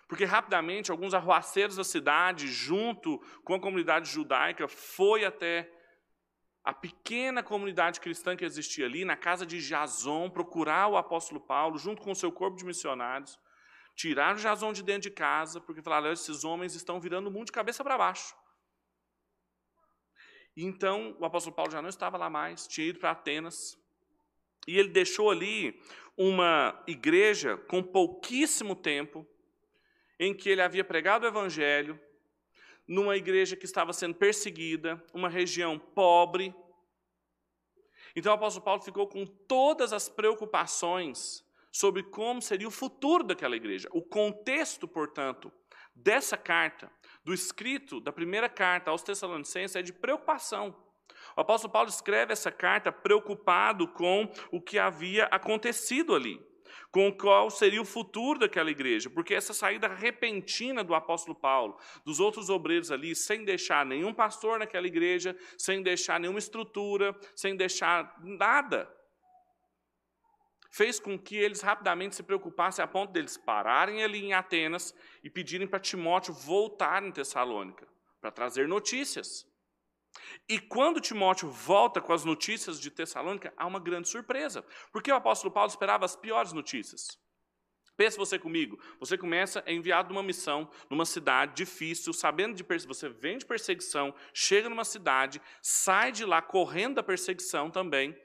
porque 0.09 0.25
rapidamente 0.25 0.90
alguns 0.90 1.12
arruaceiros 1.12 1.76
da 1.76 1.85
cidade, 1.85 2.49
junto 2.49 3.19
com 3.45 3.52
a 3.54 3.61
comunidade 3.61 4.11
judaica, 4.11 4.66
foi 4.66 5.26
até 5.26 5.71
a 6.64 6.73
pequena 6.73 7.42
comunidade 7.42 8.00
cristã 8.00 8.35
que 8.35 8.45
existia 8.45 8.87
ali, 8.87 9.04
na 9.04 9.19
casa 9.19 9.45
de 9.45 9.59
Jason, 9.59 10.30
procurar 10.30 10.88
o 10.88 10.97
apóstolo 10.97 11.40
Paulo, 11.40 11.76
junto 11.76 12.00
com 12.00 12.12
o 12.12 12.16
seu 12.16 12.33
corpo 12.33 12.57
de 12.57 12.64
missionários, 12.64 13.38
tiraram 13.95 14.38
Jason 14.38 14.73
de 14.73 14.83
dentro 14.83 15.11
de 15.11 15.11
casa, 15.11 15.61
porque 15.61 15.83
falaram: 15.83 16.11
esses 16.11 16.42
homens 16.42 16.75
estão 16.75 16.99
virando 16.99 17.26
o 17.28 17.30
mundo 17.30 17.47
de 17.47 17.52
cabeça 17.52 17.85
para 17.85 17.99
baixo. 17.99 18.35
Então, 20.57 21.14
o 21.21 21.25
apóstolo 21.26 21.54
Paulo 21.54 21.71
já 21.71 21.83
não 21.83 21.90
estava 21.90 22.16
lá 22.16 22.30
mais, 22.30 22.66
tinha 22.66 22.87
ido 22.87 22.99
para 22.99 23.11
Atenas, 23.11 23.78
e 24.66 24.78
ele 24.78 24.88
deixou 24.88 25.30
ali 25.30 25.78
uma 26.22 26.78
igreja 26.86 27.56
com 27.56 27.82
pouquíssimo 27.82 28.76
tempo, 28.76 29.26
em 30.18 30.34
que 30.34 30.50
ele 30.50 30.60
havia 30.60 30.84
pregado 30.84 31.24
o 31.24 31.26
evangelho, 31.26 31.98
numa 32.86 33.16
igreja 33.16 33.56
que 33.56 33.64
estava 33.64 33.90
sendo 33.94 34.14
perseguida, 34.14 35.02
uma 35.14 35.30
região 35.30 35.78
pobre. 35.78 36.54
Então 38.14 38.32
o 38.32 38.34
apóstolo 38.34 38.62
Paulo 38.62 38.82
ficou 38.82 39.08
com 39.08 39.24
todas 39.24 39.94
as 39.94 40.10
preocupações 40.10 41.42
sobre 41.72 42.02
como 42.02 42.42
seria 42.42 42.68
o 42.68 42.70
futuro 42.70 43.24
daquela 43.24 43.56
igreja. 43.56 43.88
O 43.90 44.02
contexto, 44.02 44.86
portanto, 44.86 45.50
dessa 45.94 46.36
carta, 46.36 46.92
do 47.24 47.32
escrito 47.32 47.98
da 47.98 48.12
primeira 48.12 48.50
carta 48.50 48.90
aos 48.90 49.02
Tessalonicenses, 49.02 49.74
é 49.74 49.80
de 49.80 49.94
preocupação. 49.94 50.76
O 51.37 51.40
apóstolo 51.40 51.72
Paulo 51.72 51.88
escreve 51.88 52.32
essa 52.32 52.50
carta 52.50 52.90
preocupado 52.90 53.87
com 53.88 54.30
o 54.50 54.60
que 54.60 54.78
havia 54.78 55.25
acontecido 55.26 56.14
ali, 56.14 56.40
com 56.90 57.12
qual 57.12 57.50
seria 57.50 57.80
o 57.80 57.84
futuro 57.84 58.40
daquela 58.40 58.70
igreja, 58.70 59.08
porque 59.08 59.34
essa 59.34 59.54
saída 59.54 59.88
repentina 59.88 60.82
do 60.82 60.94
apóstolo 60.94 61.34
Paulo, 61.34 61.78
dos 62.04 62.20
outros 62.20 62.50
obreiros 62.50 62.90
ali, 62.90 63.14
sem 63.14 63.44
deixar 63.44 63.87
nenhum 63.87 64.12
pastor 64.12 64.58
naquela 64.58 64.87
igreja, 64.87 65.37
sem 65.56 65.82
deixar 65.82 66.18
nenhuma 66.18 66.38
estrutura, 66.38 67.14
sem 67.34 67.56
deixar 67.56 68.16
nada, 68.22 68.90
fez 70.70 71.00
com 71.00 71.18
que 71.18 71.37
eles 71.37 71.60
rapidamente 71.60 72.14
se 72.14 72.22
preocupassem 72.22 72.84
a 72.84 72.88
ponto 72.88 73.12
deles 73.12 73.37
pararem 73.37 74.02
ali 74.02 74.25
em 74.25 74.32
Atenas 74.32 74.94
e 75.22 75.28
pedirem 75.28 75.66
para 75.66 75.80
Timóteo 75.80 76.32
voltar 76.32 77.02
em 77.02 77.10
Tessalônica, 77.10 77.87
para 78.20 78.30
trazer 78.30 78.68
notícias. 78.68 79.50
E 80.48 80.58
quando 80.58 81.00
Timóteo 81.00 81.50
volta 81.50 82.00
com 82.00 82.12
as 82.12 82.24
notícias 82.24 82.80
de 82.80 82.90
Tessalônica, 82.90 83.52
há 83.56 83.66
uma 83.66 83.80
grande 83.80 84.08
surpresa, 84.08 84.64
porque 84.92 85.10
o 85.10 85.14
apóstolo 85.14 85.52
Paulo 85.52 85.70
esperava 85.70 86.04
as 86.04 86.16
piores 86.16 86.52
notícias. 86.52 87.18
Pense 87.96 88.16
você 88.16 88.38
comigo, 88.38 88.78
você 88.98 89.18
começa 89.18 89.62
é 89.66 89.74
enviado 89.74 90.08
numa 90.08 90.22
missão, 90.22 90.70
numa 90.88 91.04
cidade 91.04 91.54
difícil, 91.54 92.14
sabendo 92.14 92.54
de 92.54 92.64
você 92.86 93.10
vem 93.10 93.36
de 93.36 93.44
perseguição, 93.44 94.14
chega 94.32 94.70
numa 94.70 94.84
cidade, 94.84 95.40
sai 95.60 96.10
de 96.10 96.24
lá 96.24 96.40
correndo 96.40 96.94
da 96.94 97.02
perseguição 97.02 97.70
também. 97.70 98.16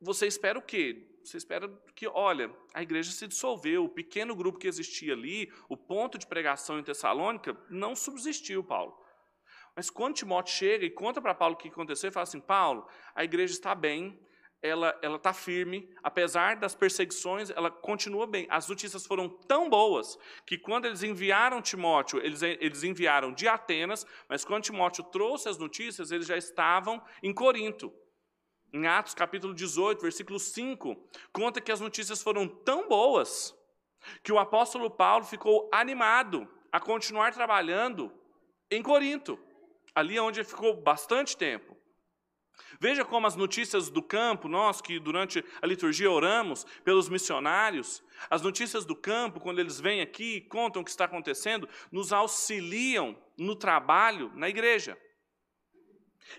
Você 0.00 0.26
espera 0.26 0.58
o 0.58 0.62
quê? 0.62 1.06
Você 1.22 1.36
espera 1.36 1.68
que, 1.94 2.08
olha, 2.08 2.50
a 2.72 2.82
igreja 2.82 3.12
se 3.12 3.26
dissolveu, 3.26 3.84
o 3.84 3.88
pequeno 3.88 4.34
grupo 4.34 4.58
que 4.58 4.66
existia 4.66 5.12
ali, 5.12 5.52
o 5.68 5.76
ponto 5.76 6.16
de 6.16 6.26
pregação 6.26 6.78
em 6.78 6.82
Tessalônica, 6.82 7.54
não 7.68 7.94
subsistiu, 7.94 8.64
Paulo. 8.64 8.98
Mas 9.74 9.90
quando 9.90 10.14
Timóteo 10.14 10.54
chega 10.54 10.84
e 10.84 10.90
conta 10.90 11.20
para 11.20 11.34
Paulo 11.34 11.54
o 11.54 11.58
que 11.58 11.68
aconteceu, 11.68 12.08
ele 12.08 12.14
fala 12.14 12.24
assim: 12.24 12.40
Paulo, 12.40 12.86
a 13.14 13.24
igreja 13.24 13.52
está 13.52 13.74
bem, 13.74 14.18
ela 14.62 14.98
está 15.16 15.32
firme, 15.32 15.88
apesar 16.02 16.56
das 16.56 16.74
perseguições, 16.74 17.48
ela 17.50 17.70
continua 17.70 18.26
bem. 18.26 18.46
As 18.50 18.68
notícias 18.68 19.06
foram 19.06 19.28
tão 19.28 19.70
boas 19.70 20.18
que 20.46 20.58
quando 20.58 20.84
eles 20.84 21.02
enviaram 21.02 21.62
Timóteo, 21.62 22.20
eles, 22.22 22.42
eles 22.42 22.84
enviaram 22.84 23.32
de 23.32 23.48
Atenas, 23.48 24.06
mas 24.28 24.44
quando 24.44 24.64
Timóteo 24.64 25.04
trouxe 25.04 25.48
as 25.48 25.56
notícias, 25.56 26.10
eles 26.10 26.26
já 26.26 26.36
estavam 26.36 27.02
em 27.22 27.32
Corinto. 27.32 27.92
Em 28.72 28.86
Atos 28.86 29.14
capítulo 29.14 29.54
18, 29.54 30.02
versículo 30.02 30.38
5, 30.38 30.94
conta 31.32 31.60
que 31.60 31.72
as 31.72 31.80
notícias 31.80 32.22
foram 32.22 32.46
tão 32.46 32.86
boas 32.86 33.56
que 34.22 34.32
o 34.32 34.38
apóstolo 34.38 34.90
Paulo 34.90 35.24
ficou 35.24 35.68
animado 35.72 36.46
a 36.70 36.78
continuar 36.78 37.32
trabalhando 37.32 38.12
em 38.70 38.82
Corinto 38.82 39.38
ali 39.94 40.16
é 40.16 40.22
onde 40.22 40.44
ficou 40.44 40.74
bastante 40.74 41.36
tempo. 41.36 41.76
Veja 42.78 43.04
como 43.04 43.26
as 43.26 43.36
notícias 43.36 43.90
do 43.90 44.02
campo, 44.02 44.48
nós 44.48 44.80
que 44.80 44.98
durante 44.98 45.44
a 45.60 45.66
liturgia 45.66 46.10
oramos 46.10 46.64
pelos 46.84 47.08
missionários, 47.08 48.02
as 48.28 48.42
notícias 48.42 48.84
do 48.84 48.94
campo, 48.94 49.40
quando 49.40 49.58
eles 49.58 49.80
vêm 49.80 50.00
aqui 50.00 50.36
e 50.36 50.40
contam 50.40 50.82
o 50.82 50.84
que 50.84 50.90
está 50.90 51.04
acontecendo, 51.04 51.68
nos 51.90 52.12
auxiliam 52.12 53.16
no 53.36 53.56
trabalho 53.56 54.30
na 54.34 54.48
igreja. 54.48 54.96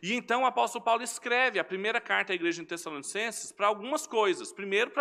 E 0.02 0.14
então 0.14 0.44
o 0.44 0.46
apóstolo 0.46 0.84
Paulo 0.84 1.04
escreve 1.04 1.60
a 1.60 1.64
primeira 1.64 2.00
carta 2.00 2.32
à 2.32 2.36
igreja 2.36 2.62
em 2.62 2.66
Tessalonicenses 2.66 3.52
para 3.52 3.68
algumas 3.68 4.08
coisas. 4.08 4.54
Primeiro, 4.54 4.92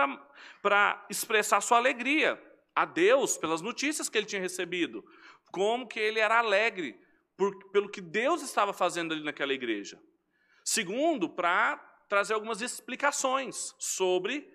para 0.62 1.07
expressar 1.09 1.61
sua 1.61 1.78
alegria 1.78 2.42
a 2.75 2.85
Deus 2.85 3.37
pelas 3.37 3.61
notícias 3.61 4.09
que 4.09 4.19
ele 4.19 4.26
tinha 4.26 4.40
recebido, 4.42 5.04
como 5.52 5.87
que 5.87 6.00
ele 6.00 6.19
era 6.19 6.38
alegre 6.38 6.99
por, 7.41 7.57
pelo 7.71 7.89
que 7.89 8.03
Deus 8.03 8.43
estava 8.43 8.71
fazendo 8.71 9.15
ali 9.15 9.25
naquela 9.25 9.55
igreja. 9.55 9.99
Segundo, 10.63 11.27
para 11.27 11.79
trazer 12.07 12.35
algumas 12.35 12.61
explicações 12.61 13.75
sobre 13.79 14.47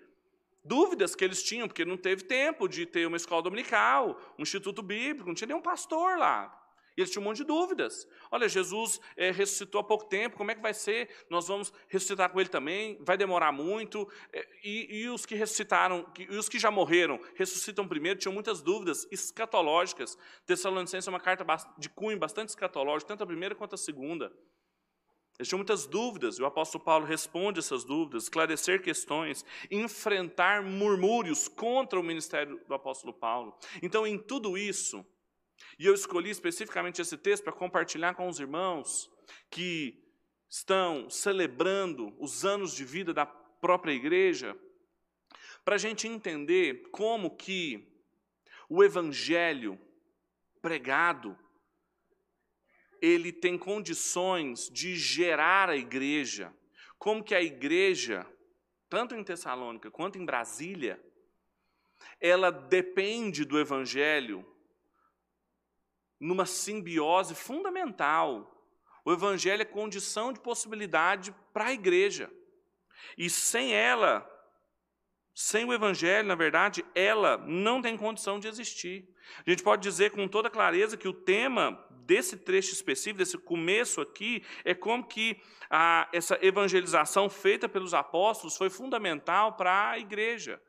dúvidas 0.62 1.16
que 1.16 1.24
eles 1.24 1.42
tinham, 1.42 1.66
porque 1.66 1.84
não 1.84 1.96
teve 1.96 2.22
tempo 2.22 2.68
de 2.68 2.86
ter 2.86 3.04
uma 3.04 3.16
escola 3.16 3.42
dominical, 3.42 4.16
um 4.38 4.42
instituto 4.42 4.84
bíblico, 4.84 5.26
não 5.26 5.34
tinha 5.34 5.48
nenhum 5.48 5.60
pastor 5.60 6.16
lá. 6.16 6.56
E 6.96 7.00
eles 7.00 7.10
tinham 7.10 7.22
um 7.22 7.26
monte 7.26 7.38
de 7.38 7.44
dúvidas. 7.44 8.08
Olha, 8.30 8.48
Jesus 8.48 9.00
é, 9.16 9.30
ressuscitou 9.30 9.80
há 9.80 9.84
pouco 9.84 10.06
tempo, 10.06 10.36
como 10.36 10.50
é 10.50 10.54
que 10.54 10.62
vai 10.62 10.72
ser? 10.72 11.10
Nós 11.28 11.46
vamos 11.46 11.72
ressuscitar 11.88 12.30
com 12.30 12.40
ele 12.40 12.48
também? 12.48 12.96
Vai 13.02 13.18
demorar 13.18 13.52
muito? 13.52 14.10
É, 14.32 14.48
e, 14.64 15.02
e, 15.02 15.08
os 15.08 15.26
que 15.26 15.34
ressuscitaram, 15.34 16.06
e 16.18 16.36
os 16.36 16.48
que 16.48 16.58
já 16.58 16.70
morreram, 16.70 17.20
ressuscitam 17.34 17.86
primeiro? 17.86 18.18
Tinham 18.18 18.32
muitas 18.32 18.62
dúvidas 18.62 19.06
escatológicas. 19.10 20.16
Tessalonicenses 20.46 21.06
é 21.06 21.10
uma 21.10 21.20
carta 21.20 21.44
de 21.76 21.90
cunho 21.90 22.18
bastante 22.18 22.48
escatológico, 22.48 23.08
tanto 23.08 23.22
a 23.22 23.26
primeira 23.26 23.54
quanto 23.54 23.74
a 23.74 23.78
segunda. 23.78 24.32
Eles 25.38 25.48
tinham 25.48 25.58
muitas 25.58 25.86
dúvidas, 25.86 26.38
e 26.38 26.42
o 26.42 26.46
apóstolo 26.46 26.82
Paulo 26.82 27.04
responde 27.04 27.58
essas 27.58 27.84
dúvidas, 27.84 28.22
esclarecer 28.22 28.82
questões, 28.82 29.44
enfrentar 29.70 30.62
murmúrios 30.62 31.46
contra 31.46 32.00
o 32.00 32.02
ministério 32.02 32.58
do 32.66 32.72
apóstolo 32.72 33.12
Paulo. 33.12 33.54
Então, 33.82 34.06
em 34.06 34.18
tudo 34.18 34.56
isso, 34.56 35.04
e 35.78 35.86
eu 35.86 35.94
escolhi 35.94 36.30
especificamente 36.30 37.00
esse 37.00 37.16
texto 37.16 37.44
para 37.44 37.52
compartilhar 37.52 38.14
com 38.14 38.28
os 38.28 38.40
irmãos 38.40 39.10
que 39.50 40.02
estão 40.48 41.10
celebrando 41.10 42.14
os 42.18 42.44
anos 42.44 42.74
de 42.74 42.84
vida 42.84 43.12
da 43.12 43.26
própria 43.26 43.92
igreja, 43.92 44.56
para 45.64 45.74
a 45.74 45.78
gente 45.78 46.06
entender 46.06 46.88
como 46.90 47.36
que 47.36 47.92
o 48.68 48.82
evangelho 48.82 49.78
pregado 50.62 51.36
ele 53.02 53.32
tem 53.32 53.58
condições 53.58 54.70
de 54.70 54.96
gerar 54.96 55.68
a 55.68 55.76
igreja, 55.76 56.54
como 56.98 57.22
que 57.22 57.34
a 57.34 57.42
igreja, 57.42 58.26
tanto 58.88 59.14
em 59.14 59.22
Tessalônica 59.22 59.90
quanto 59.90 60.18
em 60.18 60.24
Brasília, 60.24 61.00
ela 62.20 62.50
depende 62.50 63.44
do 63.44 63.58
evangelho 63.58 64.46
numa 66.20 66.46
simbiose 66.46 67.34
fundamental. 67.34 68.52
O 69.04 69.12
Evangelho 69.12 69.62
é 69.62 69.64
condição 69.64 70.32
de 70.32 70.40
possibilidade 70.40 71.34
para 71.52 71.66
a 71.66 71.72
igreja. 71.72 72.30
E 73.16 73.30
sem 73.30 73.72
ela, 73.72 74.28
sem 75.34 75.64
o 75.64 75.72
Evangelho, 75.72 76.26
na 76.26 76.34
verdade, 76.34 76.84
ela 76.94 77.36
não 77.38 77.80
tem 77.80 77.96
condição 77.96 78.40
de 78.40 78.48
existir. 78.48 79.08
A 79.46 79.50
gente 79.50 79.62
pode 79.62 79.82
dizer 79.82 80.10
com 80.10 80.26
toda 80.26 80.50
clareza 80.50 80.96
que 80.96 81.06
o 81.06 81.12
tema 81.12 81.78
desse 82.06 82.36
trecho 82.36 82.72
específico, 82.72 83.18
desse 83.18 83.36
começo 83.36 84.00
aqui, 84.00 84.44
é 84.64 84.74
como 84.74 85.06
que 85.06 85.40
a, 85.68 86.08
essa 86.12 86.38
evangelização 86.40 87.28
feita 87.28 87.68
pelos 87.68 87.92
apóstolos 87.92 88.56
foi 88.56 88.70
fundamental 88.70 89.56
para 89.56 89.90
a 89.90 89.98
igreja. 89.98 90.60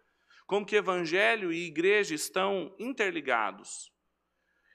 como 0.45 0.65
que 0.65 0.77
evangelho 0.77 1.51
e 1.51 1.67
igreja 1.67 2.15
estão 2.15 2.73
interligados. 2.79 3.91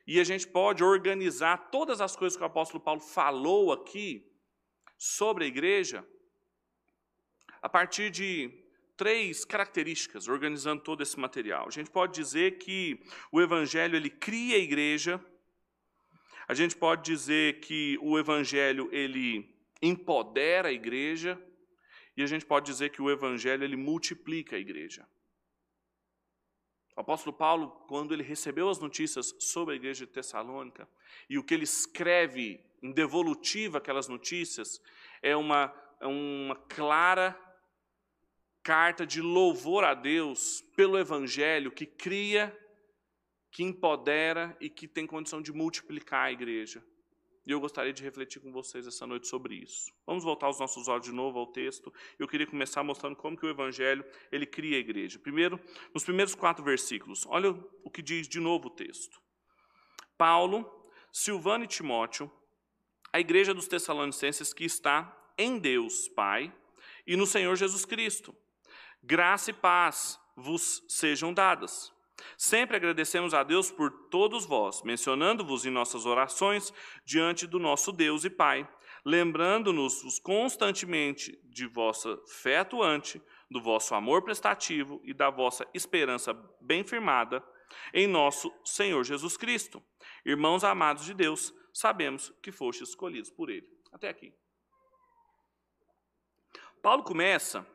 E 0.06 0.18
a 0.18 0.24
gente 0.24 0.46
pode 0.46 0.82
organizar 0.82 1.70
todas 1.70 2.00
as 2.00 2.16
coisas 2.16 2.36
que 2.36 2.42
o 2.42 2.46
apóstolo 2.46 2.82
Paulo 2.82 3.00
falou 3.00 3.72
aqui 3.72 4.28
sobre 4.98 5.44
a 5.44 5.48
igreja 5.48 6.06
a 7.60 7.68
partir 7.68 8.10
de 8.10 8.50
três 8.96 9.44
características, 9.44 10.28
organizando 10.28 10.82
todo 10.82 11.02
esse 11.02 11.18
material. 11.18 11.66
A 11.68 11.70
gente 11.70 11.90
pode 11.90 12.14
dizer 12.14 12.58
que 12.58 13.00
o 13.30 13.40
evangelho 13.40 13.96
ele 13.96 14.10
cria 14.10 14.56
a 14.56 14.60
igreja. 14.60 15.24
A 16.48 16.54
gente 16.54 16.76
pode 16.76 17.02
dizer 17.02 17.60
que 17.60 17.96
o 18.02 18.18
evangelho 18.18 18.88
ele 18.92 19.48
empodera 19.80 20.68
a 20.68 20.72
igreja 20.72 21.40
e 22.16 22.22
a 22.22 22.26
gente 22.26 22.44
pode 22.44 22.66
dizer 22.66 22.90
que 22.90 23.00
o 23.00 23.10
evangelho 23.10 23.64
ele 23.64 23.76
multiplica 23.76 24.56
a 24.56 24.58
igreja. 24.58 25.06
O 26.94 27.00
apóstolo 27.00 27.34
Paulo, 27.34 27.70
quando 27.88 28.12
ele 28.12 28.22
recebeu 28.22 28.68
as 28.68 28.78
notícias 28.78 29.34
sobre 29.38 29.74
a 29.74 29.76
igreja 29.76 30.04
de 30.04 30.12
Tessalônica, 30.12 30.88
e 31.28 31.38
o 31.38 31.44
que 31.44 31.54
ele 31.54 31.64
escreve 31.64 32.60
em 32.82 32.92
devolutiva 32.92 33.78
aquelas 33.78 34.08
notícias, 34.08 34.80
é 35.22 35.34
uma, 35.36 35.72
é 36.00 36.06
uma 36.06 36.56
clara 36.56 37.38
carta 38.62 39.06
de 39.06 39.20
louvor 39.20 39.84
a 39.84 39.94
Deus 39.94 40.62
pelo 40.76 40.98
evangelho 40.98 41.72
que 41.72 41.86
cria, 41.86 42.56
que 43.50 43.62
empodera 43.62 44.56
e 44.60 44.68
que 44.68 44.86
tem 44.86 45.06
condição 45.06 45.42
de 45.42 45.52
multiplicar 45.52 46.26
a 46.26 46.32
igreja. 46.32 46.82
E 47.44 47.50
eu 47.50 47.58
gostaria 47.58 47.92
de 47.92 48.02
refletir 48.02 48.40
com 48.40 48.52
vocês 48.52 48.86
essa 48.86 49.06
noite 49.06 49.26
sobre 49.26 49.56
isso. 49.56 49.92
Vamos 50.06 50.22
voltar 50.22 50.48
os 50.48 50.60
nossos 50.60 50.86
olhos 50.86 51.04
de 51.04 51.12
novo 51.12 51.38
ao 51.38 51.46
texto. 51.48 51.92
Eu 52.18 52.28
queria 52.28 52.46
começar 52.46 52.82
mostrando 52.84 53.16
como 53.16 53.36
que 53.36 53.44
o 53.44 53.48
Evangelho 53.48 54.04
ele 54.30 54.46
cria 54.46 54.76
a 54.76 54.80
igreja. 54.80 55.18
Primeiro, 55.18 55.58
nos 55.92 56.04
primeiros 56.04 56.34
quatro 56.34 56.64
versículos, 56.64 57.26
olha 57.26 57.50
o 57.82 57.90
que 57.90 58.00
diz 58.00 58.28
de 58.28 58.38
novo 58.38 58.68
o 58.68 58.70
texto. 58.70 59.20
Paulo, 60.16 60.88
Silvano 61.12 61.64
e 61.64 61.68
Timóteo, 61.68 62.30
a 63.12 63.18
igreja 63.18 63.52
dos 63.52 63.66
Tessalonicenses 63.66 64.54
que 64.54 64.64
está 64.64 65.14
em 65.36 65.58
Deus 65.58 66.08
Pai 66.08 66.54
e 67.06 67.16
no 67.16 67.26
Senhor 67.26 67.56
Jesus 67.56 67.84
Cristo. 67.84 68.34
Graça 69.02 69.50
e 69.50 69.54
paz 69.54 70.18
vos 70.36 70.84
sejam 70.88 71.34
dadas. 71.34 71.91
Sempre 72.36 72.76
agradecemos 72.76 73.34
a 73.34 73.42
Deus 73.42 73.70
por 73.70 73.90
todos 74.10 74.44
vós, 74.44 74.82
mencionando-vos 74.82 75.64
em 75.64 75.70
nossas 75.70 76.06
orações 76.06 76.72
diante 77.04 77.46
do 77.46 77.58
nosso 77.58 77.92
Deus 77.92 78.24
e 78.24 78.30
Pai, 78.30 78.68
lembrando-nos 79.04 80.18
constantemente 80.20 81.38
de 81.44 81.66
vossa 81.66 82.18
fé 82.28 82.58
atuante, 82.58 83.20
do 83.50 83.60
vosso 83.60 83.94
amor 83.94 84.22
prestativo 84.22 85.00
e 85.04 85.12
da 85.12 85.30
vossa 85.30 85.66
esperança 85.74 86.32
bem 86.60 86.84
firmada 86.84 87.44
em 87.92 88.06
nosso 88.06 88.52
Senhor 88.64 89.02
Jesus 89.04 89.36
Cristo. 89.36 89.82
Irmãos 90.24 90.64
amados 90.64 91.04
de 91.04 91.14
Deus, 91.14 91.52
sabemos 91.72 92.32
que 92.42 92.52
fostes 92.52 92.90
escolhidos 92.90 93.30
por 93.30 93.50
Ele. 93.50 93.66
Até 93.92 94.08
aqui. 94.08 94.32
Paulo 96.82 97.02
começa 97.02 97.66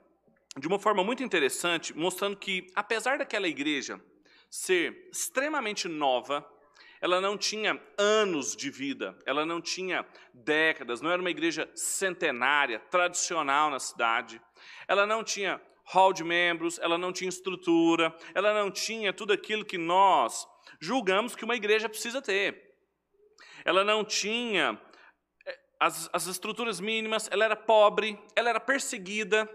de 0.58 0.68
uma 0.68 0.80
forma 0.80 1.04
muito 1.04 1.24
interessante, 1.24 1.96
mostrando 1.96 2.36
que, 2.36 2.68
apesar 2.75 3.18
daquela 3.18 3.48
igreja 3.48 4.01
ser 4.50 5.10
extremamente 5.12 5.88
nova, 5.88 6.46
ela 7.00 7.22
não 7.22 7.38
tinha 7.38 7.80
anos 7.98 8.56
de 8.56 8.70
vida, 8.70 9.18
ela 9.25 9.46
não 9.46 9.62
tinha 9.62 10.06
décadas, 10.34 11.01
não 11.01 11.12
era 11.12 11.22
uma 11.22 11.30
igreja 11.30 11.70
centenária, 11.75 12.80
tradicional 12.80 13.70
na 13.70 13.80
cidade. 13.80 14.42
Ela 14.88 15.06
não 15.06 15.24
tinha 15.24 15.62
hall 15.86 16.12
de 16.12 16.24
membros, 16.24 16.80
ela 16.80 16.98
não 16.98 17.13
tinha 17.13 17.30
estrutura, 17.30 18.16
ela 18.34 18.54
não 18.54 18.72
tinha 18.72 19.13
tudo 19.13 19.32
aquilo 19.32 19.63
que 19.63 19.77
nós 19.77 20.48
julgamos 20.80 21.36
que 21.36 21.46
uma 21.46 21.56
igreja 21.56 21.88
precisa 21.88 22.22
ter. 22.22 22.75
Ela 23.63 23.84
não 23.84 24.04
tinha 24.04 24.80
eh, 25.46 25.60
as, 25.80 26.10
as 26.12 26.27
estruturas 26.27 26.80
mínimas, 26.80 27.30
ela 27.32 27.46
era 27.46 27.56
pobre, 27.56 28.20
ela 28.36 28.50
era 28.50 28.60
perseguida, 28.60 29.50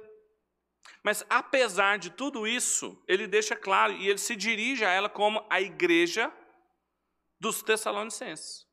mas 1.02 1.24
apesar 1.28 1.98
de 1.98 2.10
tudo 2.10 2.46
isso, 2.46 3.00
ele 3.08 3.26
deixa 3.26 3.56
claro 3.56 3.92
e 3.92 4.08
ele 4.08 4.18
se 4.18 4.36
dirige 4.36 4.84
a 4.84 4.90
ela 4.90 5.08
como 5.08 5.44
a 5.50 5.60
igreja 5.60 6.32
dos 7.40 7.62
Tessalonicenses. 7.62 8.66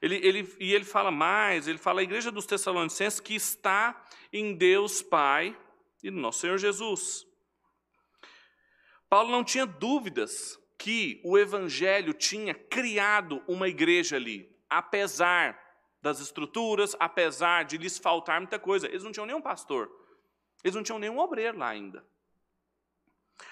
Ele, 0.00 0.16
ele, 0.16 0.56
e 0.58 0.72
ele 0.72 0.84
fala 0.84 1.10
mais, 1.10 1.68
ele 1.68 1.78
fala 1.78 2.00
a 2.00 2.04
igreja 2.04 2.30
dos 2.30 2.46
Tessalonicenses 2.46 3.20
que 3.20 3.34
está 3.34 4.06
em 4.32 4.54
Deus 4.54 5.02
Pai 5.02 5.56
e 6.02 6.10
no 6.10 6.20
nosso 6.20 6.40
Senhor 6.40 6.56
Jesus. 6.56 7.26
Paulo 9.08 9.30
não 9.30 9.44
tinha 9.44 9.66
dúvidas 9.66 10.58
que 10.78 11.20
o 11.22 11.36
Evangelho 11.36 12.14
tinha 12.14 12.54
criado 12.54 13.42
uma 13.46 13.68
igreja 13.68 14.16
ali, 14.16 14.50
apesar 14.68 15.60
das 16.00 16.20
estruturas, 16.20 16.96
apesar 16.98 17.64
de 17.64 17.76
lhes 17.76 17.98
faltar 17.98 18.40
muita 18.40 18.58
coisa. 18.58 18.86
Eles 18.86 19.04
não 19.04 19.12
tinham 19.12 19.26
nenhum 19.26 19.42
pastor. 19.42 19.90
Eles 20.62 20.74
não 20.74 20.82
tinham 20.82 20.98
nenhum 20.98 21.18
obreiro 21.18 21.58
lá 21.58 21.68
ainda. 21.68 22.04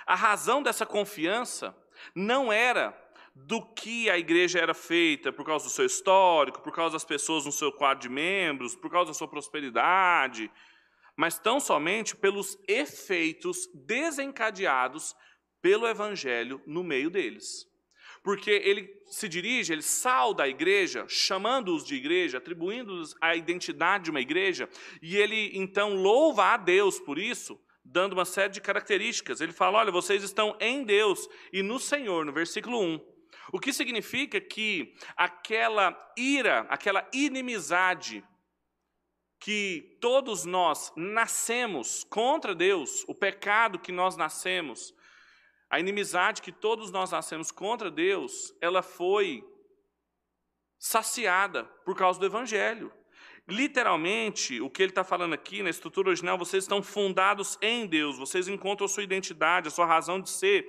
A 0.07 0.15
razão 0.15 0.63
dessa 0.63 0.85
confiança 0.85 1.77
não 2.15 2.53
era 2.53 2.97
do 3.35 3.63
que 3.63 4.11
a 4.11 4.19
igreja 4.19 4.59
era 4.59 4.75
feita 4.75 5.33
por 5.33 5.45
causa 5.45 5.67
do 5.67 5.71
seu 5.71 5.87
histórico, 5.87 6.61
por 6.61 6.75
causa 6.75 6.95
das 6.95 7.05
pessoas 7.05 7.45
no 7.45 7.53
seu 7.53 7.73
quadro 7.73 8.03
de 8.03 8.09
membros, 8.09 8.75
por 8.75 8.91
causa 8.91 9.11
da 9.11 9.15
sua 9.15 9.29
prosperidade, 9.29 10.51
mas 11.17 11.39
tão 11.39 11.61
somente 11.61 12.17
pelos 12.17 12.59
efeitos 12.67 13.69
desencadeados 13.75 15.15
pelo 15.61 15.87
evangelho 15.87 16.61
no 16.67 16.83
meio 16.83 17.11
deles. 17.11 17.68
Porque 18.23 18.51
ele 18.51 18.89
se 19.07 19.29
dirige, 19.29 19.73
ele 19.73 19.83
sauda 19.83 20.43
a 20.43 20.49
igreja, 20.49 21.07
chamando-os 21.09 21.85
de 21.85 21.95
igreja, 21.95 22.39
atribuindo-os 22.39 23.15
a 23.21 23.35
identidade 23.35 24.05
de 24.05 24.11
uma 24.11 24.21
igreja, 24.21 24.69
e 25.01 25.17
ele 25.17 25.51
então 25.55 25.95
louva 25.95 26.47
a 26.47 26.57
Deus 26.57 26.99
por 26.99 27.19
isso, 27.19 27.59
dando 27.85 28.13
uma 28.13 28.25
série 28.25 28.53
de 28.53 28.61
características. 28.61 29.41
Ele 29.41 29.53
fala: 29.53 29.79
olha, 29.79 29.91
vocês 29.93 30.23
estão 30.23 30.57
em 30.61 30.85
Deus 30.85 31.29
e 31.53 31.63
no 31.63 31.79
Senhor, 31.79 32.25
no 32.25 32.33
versículo 32.33 32.81
1. 32.81 33.19
O 33.53 33.59
que 33.59 33.73
significa 33.73 34.41
que 34.41 34.95
aquela 35.17 35.97
ira, 36.17 36.67
aquela 36.69 37.09
inimizade 37.15 38.23
que 39.41 39.97
todos 40.01 40.45
nós 40.45 40.93
nascemos 40.97 42.05
contra 42.05 42.55
Deus, 42.55 43.05
o 43.07 43.15
pecado 43.15 43.79
que 43.79 43.93
nós 43.93 44.17
nascemos, 44.17 44.93
a 45.71 45.79
inimizade 45.79 46.43
que 46.43 46.53
todos 46.53 46.91
nós 46.91 47.11
nascemos 47.11 47.51
contra 47.51 47.91
Deus, 47.91 48.55
ela 48.61 48.83
foi 48.83 49.45
saciada 50.79 51.65
por 51.85 51.97
causa 51.97 52.19
do 52.19 52.27
Evangelho. 52.27 52.93
Literalmente, 53.47 54.61
o 54.61 54.69
que 54.69 54.83
ele 54.83 54.91
está 54.91 55.03
falando 55.03 55.33
aqui 55.33 55.63
na 55.63 55.71
estrutura 55.71 56.09
original, 56.09 56.37
vocês 56.37 56.65
estão 56.65 56.83
fundados 56.83 57.59
em 57.63 57.87
Deus, 57.87 58.19
vocês 58.19 58.47
encontram 58.47 58.85
a 58.85 58.89
sua 58.89 59.03
identidade, 59.03 59.69
a 59.69 59.71
sua 59.71 59.87
razão 59.87 60.21
de 60.21 60.31
ser 60.31 60.69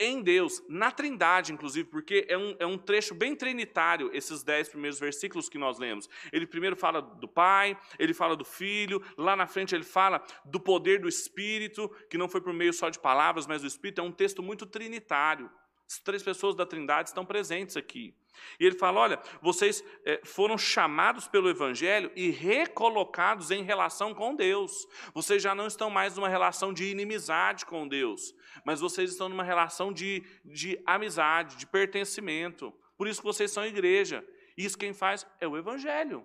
em 0.00 0.22
Deus, 0.22 0.62
na 0.68 0.90
Trindade, 0.90 1.52
inclusive, 1.52 1.88
porque 1.88 2.24
é 2.28 2.38
um, 2.38 2.56
é 2.58 2.66
um 2.66 2.78
trecho 2.78 3.14
bem 3.14 3.34
trinitário, 3.34 4.10
esses 4.12 4.42
dez 4.42 4.68
primeiros 4.68 5.00
versículos 5.00 5.48
que 5.48 5.58
nós 5.58 5.78
lemos. 5.78 6.08
Ele 6.32 6.46
primeiro 6.46 6.76
fala 6.76 7.00
do 7.00 7.26
Pai, 7.26 7.76
ele 7.98 8.14
fala 8.14 8.36
do 8.36 8.44
Filho, 8.44 9.02
lá 9.16 9.34
na 9.34 9.46
frente 9.46 9.74
ele 9.74 9.84
fala 9.84 10.24
do 10.44 10.60
poder 10.60 11.00
do 11.00 11.08
Espírito, 11.08 11.88
que 12.08 12.18
não 12.18 12.28
foi 12.28 12.40
por 12.40 12.52
meio 12.52 12.72
só 12.72 12.88
de 12.88 12.98
palavras, 12.98 13.46
mas 13.46 13.62
do 13.62 13.68
Espírito. 13.68 14.00
É 14.00 14.04
um 14.04 14.12
texto 14.12 14.42
muito 14.42 14.66
trinitário. 14.66 15.50
As 15.88 15.98
três 16.00 16.22
pessoas 16.22 16.54
da 16.54 16.66
Trindade 16.66 17.08
estão 17.08 17.24
presentes 17.24 17.74
aqui. 17.74 18.14
E 18.60 18.66
ele 18.66 18.76
fala: 18.76 19.00
olha, 19.00 19.22
vocês 19.40 19.82
é, 20.04 20.20
foram 20.22 20.58
chamados 20.58 21.26
pelo 21.26 21.48
Evangelho 21.48 22.12
e 22.14 22.28
recolocados 22.30 23.50
em 23.50 23.62
relação 23.62 24.14
com 24.14 24.34
Deus. 24.34 24.86
Vocês 25.14 25.42
já 25.42 25.54
não 25.54 25.66
estão 25.66 25.88
mais 25.88 26.14
numa 26.14 26.28
relação 26.28 26.74
de 26.74 26.84
inimizade 26.84 27.64
com 27.64 27.88
Deus, 27.88 28.34
mas 28.66 28.80
vocês 28.80 29.10
estão 29.10 29.30
numa 29.30 29.42
relação 29.42 29.90
de, 29.90 30.22
de 30.44 30.78
amizade, 30.84 31.56
de 31.56 31.66
pertencimento. 31.66 32.70
Por 32.98 33.08
isso 33.08 33.20
que 33.20 33.26
vocês 33.26 33.50
são 33.50 33.64
igreja. 33.64 34.22
Isso 34.58 34.76
quem 34.76 34.92
faz 34.92 35.26
é 35.40 35.48
o 35.48 35.56
Evangelho. 35.56 36.22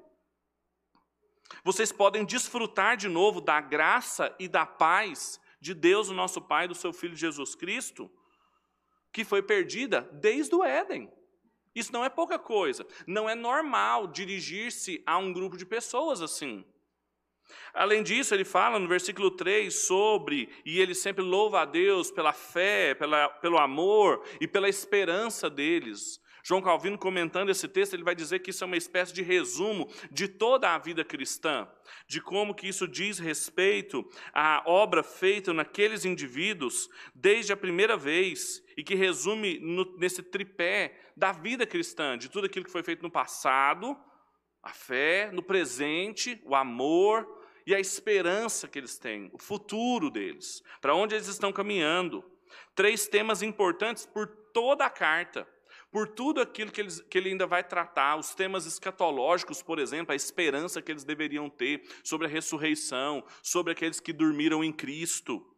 Vocês 1.63 1.89
podem 1.91 2.25
desfrutar 2.25 2.97
de 2.97 3.07
novo 3.07 3.39
da 3.39 3.61
graça 3.61 4.35
e 4.37 4.49
da 4.49 4.65
paz 4.65 5.39
de 5.61 5.73
Deus, 5.73 6.09
o 6.09 6.13
nosso 6.13 6.41
Pai, 6.41 6.67
do 6.67 6.75
seu 6.75 6.91
Filho 6.91 7.15
Jesus 7.15 7.55
Cristo 7.55 8.11
que 9.13 9.23
foi 9.23 9.43
perdida 9.43 10.09
desde 10.11 10.53
o 10.55 10.63
Éden. 10.63 11.09
Isso 11.75 11.93
não 11.93 12.03
é 12.03 12.09
pouca 12.09 12.37
coisa. 12.37 12.85
Não 13.07 13.29
é 13.29 13.35
normal 13.35 14.07
dirigir-se 14.07 15.01
a 15.05 15.17
um 15.17 15.31
grupo 15.31 15.55
de 15.55 15.65
pessoas 15.65 16.21
assim. 16.21 16.65
Além 17.73 18.03
disso, 18.03 18.33
ele 18.33 18.45
fala 18.45 18.79
no 18.79 18.87
versículo 18.87 19.31
3 19.31 19.73
sobre, 19.73 20.49
e 20.65 20.79
ele 20.79 20.95
sempre 20.95 21.23
louva 21.23 21.61
a 21.61 21.65
Deus 21.65 22.11
pela 22.11 22.33
fé, 22.33 22.95
pela, 22.95 23.29
pelo 23.29 23.57
amor 23.57 24.23
e 24.39 24.47
pela 24.47 24.69
esperança 24.69 25.49
deles. 25.49 26.19
João 26.45 26.61
Calvino, 26.61 26.97
comentando 26.97 27.49
esse 27.49 27.69
texto, 27.69 27.93
ele 27.93 28.03
vai 28.03 28.13
dizer 28.13 28.39
que 28.39 28.49
isso 28.49 28.65
é 28.65 28.67
uma 28.67 28.75
espécie 28.75 29.13
de 29.13 29.21
resumo 29.21 29.89
de 30.11 30.27
toda 30.27 30.75
a 30.75 30.77
vida 30.77 31.01
cristã, 31.03 31.65
de 32.05 32.19
como 32.19 32.53
que 32.53 32.67
isso 32.67 32.85
diz 32.85 33.17
respeito 33.17 34.05
à 34.33 34.61
obra 34.65 35.01
feita 35.01 35.53
naqueles 35.53 36.03
indivíduos 36.03 36.89
desde 37.15 37.53
a 37.53 37.57
primeira 37.57 37.95
vez 37.95 38.61
e 38.75 38.83
que 38.83 38.93
resume 38.93 39.57
no, 39.59 39.97
nesse 39.97 40.21
tripé 40.21 40.99
da 41.15 41.31
vida 41.31 41.65
cristã, 41.65 42.17
de 42.17 42.29
tudo 42.29 42.47
aquilo 42.47 42.65
que 42.65 42.71
foi 42.71 42.83
feito 42.83 43.03
no 43.03 43.09
passado, 43.09 43.97
a 44.61 44.73
fé, 44.73 45.31
no 45.31 45.41
presente, 45.41 46.41
o 46.43 46.55
amor 46.55 47.25
e 47.65 47.73
a 47.73 47.79
esperança 47.79 48.67
que 48.67 48.79
eles 48.79 48.97
têm, 48.97 49.29
o 49.31 49.37
futuro 49.37 50.09
deles, 50.09 50.61
para 50.81 50.93
onde 50.93 51.15
eles 51.15 51.27
estão 51.27 51.53
caminhando. 51.53 52.21
Três 52.75 53.07
temas 53.07 53.41
importantes 53.41 54.05
por 54.05 54.27
toda 54.53 54.85
a 54.85 54.89
carta 54.89 55.47
por 55.93 56.07
tudo 56.07 56.41
aquilo 56.41 56.71
que, 56.71 56.81
eles, 56.81 57.01
que 57.01 57.19
ele 57.19 57.29
ainda 57.29 57.45
vai 57.45 57.63
tratar, 57.63 58.15
os 58.15 58.33
temas 58.33 58.65
escatológicos, 58.65 59.61
por 59.61 59.77
exemplo, 59.77 60.11
a 60.11 60.15
esperança 60.15 60.81
que 60.81 60.91
eles 60.91 61.03
deveriam 61.03 61.47
ter 61.51 61.87
sobre 62.03 62.25
a 62.25 62.29
ressurreição, 62.29 63.23
sobre 63.43 63.73
aqueles 63.73 63.99
que 63.99 64.11
dormiram 64.11 64.63
em 64.63 64.73
Cristo. 64.73 65.55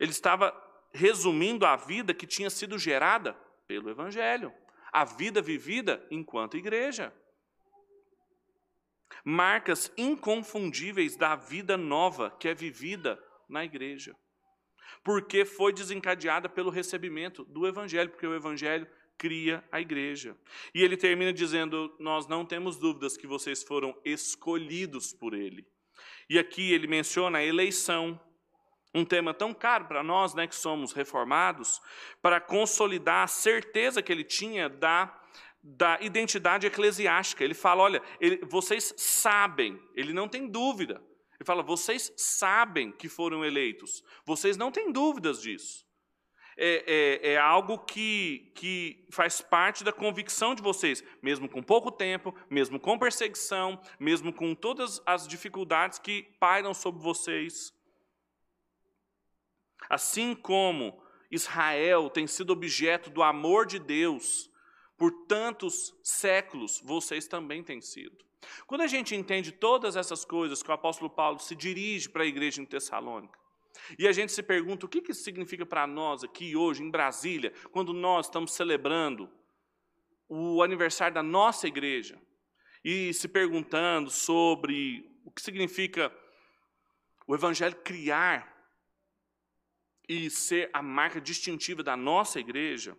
Ele 0.00 0.10
estava 0.10 0.52
resumindo 0.92 1.64
a 1.64 1.76
vida 1.76 2.12
que 2.12 2.26
tinha 2.26 2.50
sido 2.50 2.76
gerada 2.76 3.34
pelo 3.68 3.88
Evangelho, 3.88 4.52
a 4.92 5.04
vida 5.04 5.40
vivida 5.40 6.04
enquanto 6.10 6.56
igreja. 6.56 7.14
Marcas 9.24 9.92
inconfundíveis 9.96 11.16
da 11.16 11.36
vida 11.36 11.76
nova 11.76 12.32
que 12.32 12.48
é 12.48 12.54
vivida 12.54 13.16
na 13.48 13.64
igreja 13.64 14.16
porque 15.02 15.44
foi 15.44 15.72
desencadeada 15.72 16.48
pelo 16.48 16.70
recebimento 16.70 17.44
do 17.44 17.66
Evangelho, 17.66 18.10
porque 18.10 18.26
o 18.26 18.34
Evangelho 18.34 18.86
cria 19.18 19.64
a 19.70 19.80
igreja. 19.80 20.36
E 20.74 20.82
ele 20.82 20.96
termina 20.96 21.32
dizendo: 21.32 21.94
Nós 21.98 22.26
não 22.26 22.44
temos 22.44 22.76
dúvidas 22.76 23.16
que 23.16 23.26
vocês 23.26 23.62
foram 23.62 23.96
escolhidos 24.04 25.12
por 25.12 25.34
ele. 25.34 25.66
E 26.28 26.38
aqui 26.38 26.72
ele 26.72 26.86
menciona 26.86 27.38
a 27.38 27.44
eleição, 27.44 28.20
um 28.94 29.04
tema 29.04 29.32
tão 29.32 29.54
caro 29.54 29.86
para 29.86 30.02
nós, 30.02 30.34
né, 30.34 30.46
que 30.46 30.56
somos 30.56 30.92
reformados, 30.92 31.80
para 32.20 32.40
consolidar 32.40 33.24
a 33.24 33.28
certeza 33.28 34.02
que 34.02 34.12
ele 34.12 34.24
tinha 34.24 34.68
da 34.68 35.22
da 35.68 35.98
identidade 36.00 36.64
eclesiástica. 36.66 37.42
Ele 37.42 37.54
fala: 37.54 37.82
olha, 37.82 38.02
ele, 38.20 38.38
vocês 38.44 38.94
sabem, 38.96 39.80
ele 39.96 40.12
não 40.12 40.28
tem 40.28 40.46
dúvida, 40.46 41.02
ele 41.38 41.46
fala: 41.46 41.62
vocês 41.62 42.12
sabem 42.16 42.90
que 42.90 43.08
foram 43.08 43.44
eleitos, 43.44 44.02
vocês 44.24 44.56
não 44.56 44.70
têm 44.70 44.90
dúvidas 44.90 45.40
disso. 45.40 45.86
É, 46.58 47.20
é, 47.22 47.32
é, 47.32 47.36
algo 47.36 47.78
que, 47.80 48.50
que 48.54 49.06
faz 49.10 49.42
parte 49.42 49.84
da 49.84 49.92
convicção 49.92 50.54
de 50.54 50.62
vocês, 50.62 51.04
mesmo 51.20 51.46
com 51.50 51.62
pouco 51.62 51.90
tempo, 51.90 52.34
mesmo 52.48 52.80
com 52.80 52.98
perseguição, 52.98 53.78
mesmo 54.00 54.32
com 54.32 54.54
todas 54.54 55.02
as 55.04 55.28
dificuldades 55.28 55.98
que 55.98 56.22
pairam 56.40 56.72
sobre 56.72 57.02
vocês. 57.02 57.74
Assim 59.90 60.34
como 60.34 60.98
Israel 61.30 62.08
tem 62.08 62.26
sido 62.26 62.54
objeto 62.54 63.10
do 63.10 63.22
amor 63.22 63.66
de 63.66 63.78
Deus 63.78 64.50
por 64.96 65.26
tantos 65.26 65.94
séculos, 66.02 66.80
vocês 66.82 67.26
também 67.28 67.62
têm 67.62 67.82
sido. 67.82 68.24
Quando 68.66 68.82
a 68.82 68.86
gente 68.86 69.14
entende 69.14 69.52
todas 69.52 69.96
essas 69.96 70.24
coisas 70.24 70.62
que 70.62 70.70
o 70.70 70.74
apóstolo 70.74 71.10
Paulo 71.10 71.38
se 71.38 71.54
dirige 71.54 72.08
para 72.08 72.22
a 72.22 72.26
igreja 72.26 72.60
em 72.60 72.64
Tessalônica, 72.64 73.38
e 73.98 74.08
a 74.08 74.12
gente 74.12 74.32
se 74.32 74.42
pergunta 74.42 74.86
o 74.86 74.88
que 74.88 75.10
isso 75.10 75.22
significa 75.22 75.64
para 75.66 75.86
nós 75.86 76.24
aqui 76.24 76.56
hoje, 76.56 76.82
em 76.82 76.90
Brasília, 76.90 77.52
quando 77.70 77.92
nós 77.92 78.26
estamos 78.26 78.52
celebrando 78.52 79.30
o 80.28 80.62
aniversário 80.62 81.14
da 81.14 81.22
nossa 81.22 81.68
igreja, 81.68 82.20
e 82.84 83.12
se 83.12 83.26
perguntando 83.26 84.10
sobre 84.10 85.10
o 85.24 85.30
que 85.32 85.42
significa 85.42 86.12
o 87.26 87.34
Evangelho 87.34 87.74
criar 87.76 88.54
e 90.08 90.30
ser 90.30 90.70
a 90.72 90.80
marca 90.80 91.20
distintiva 91.20 91.82
da 91.82 91.96
nossa 91.96 92.38
igreja, 92.38 92.96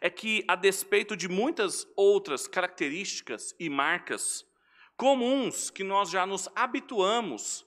é 0.00 0.10
que, 0.10 0.44
a 0.46 0.54
despeito 0.54 1.16
de 1.16 1.28
muitas 1.28 1.86
outras 1.96 2.46
características 2.46 3.54
e 3.58 3.68
marcas 3.68 4.46
comuns 4.96 5.70
que 5.70 5.84
nós 5.84 6.10
já 6.10 6.26
nos 6.26 6.48
habituamos 6.54 7.66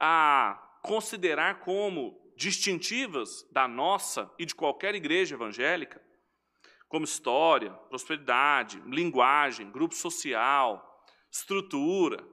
a 0.00 0.78
considerar 0.82 1.60
como 1.60 2.20
distintivas 2.36 3.46
da 3.52 3.68
nossa 3.68 4.30
e 4.38 4.44
de 4.44 4.54
qualquer 4.54 4.94
igreja 4.94 5.34
evangélica, 5.34 6.02
como 6.88 7.04
história, 7.04 7.70
prosperidade, 7.88 8.80
linguagem, 8.86 9.70
grupo 9.70 9.94
social, 9.94 11.06
estrutura. 11.30 12.24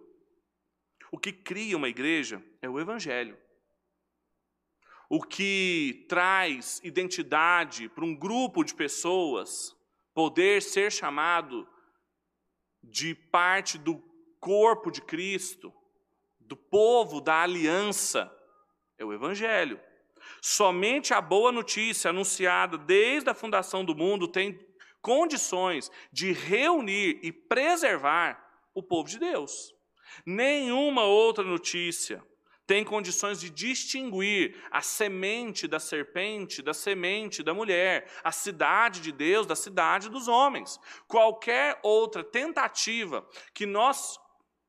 O 1.11 1.17
que 1.17 1.31
cria 1.31 1.77
uma 1.77 1.89
igreja 1.89 2.43
é 2.61 2.69
o 2.69 2.79
evangelho 2.79 3.37
o 5.13 5.21
que 5.21 6.05
traz 6.07 6.79
identidade 6.85 7.89
para 7.89 8.05
um 8.05 8.15
grupo 8.15 8.63
de 8.63 8.73
pessoas, 8.73 9.75
poder 10.13 10.61
ser 10.61 10.89
chamado 10.89 11.67
de 12.81 13.13
parte 13.13 13.77
do 13.77 14.01
corpo 14.39 14.89
de 14.89 15.01
Cristo, 15.01 15.73
do 16.39 16.55
povo 16.55 17.19
da 17.19 17.41
aliança, 17.41 18.33
é 18.97 19.03
o 19.03 19.11
Evangelho. 19.11 19.77
Somente 20.41 21.13
a 21.13 21.19
boa 21.19 21.51
notícia 21.51 22.11
anunciada 22.11 22.77
desde 22.77 23.29
a 23.29 23.33
fundação 23.33 23.83
do 23.83 23.93
mundo 23.93 24.29
tem 24.29 24.65
condições 25.01 25.91
de 26.09 26.31
reunir 26.31 27.19
e 27.21 27.33
preservar 27.33 28.41
o 28.73 28.81
povo 28.81 29.09
de 29.09 29.19
Deus. 29.19 29.75
Nenhuma 30.25 31.03
outra 31.03 31.43
notícia 31.43 32.23
tem 32.71 32.85
condições 32.85 33.41
de 33.41 33.49
distinguir 33.49 34.55
a 34.71 34.81
semente 34.81 35.67
da 35.67 35.77
serpente 35.77 36.61
da 36.61 36.73
semente 36.73 37.43
da 37.43 37.53
mulher, 37.53 38.09
a 38.23 38.31
cidade 38.31 39.01
de 39.01 39.11
Deus 39.11 39.45
da 39.45 39.57
cidade 39.57 40.07
dos 40.07 40.29
homens. 40.29 40.79
Qualquer 41.05 41.77
outra 41.83 42.23
tentativa 42.23 43.27
que 43.53 43.65
nós 43.65 44.17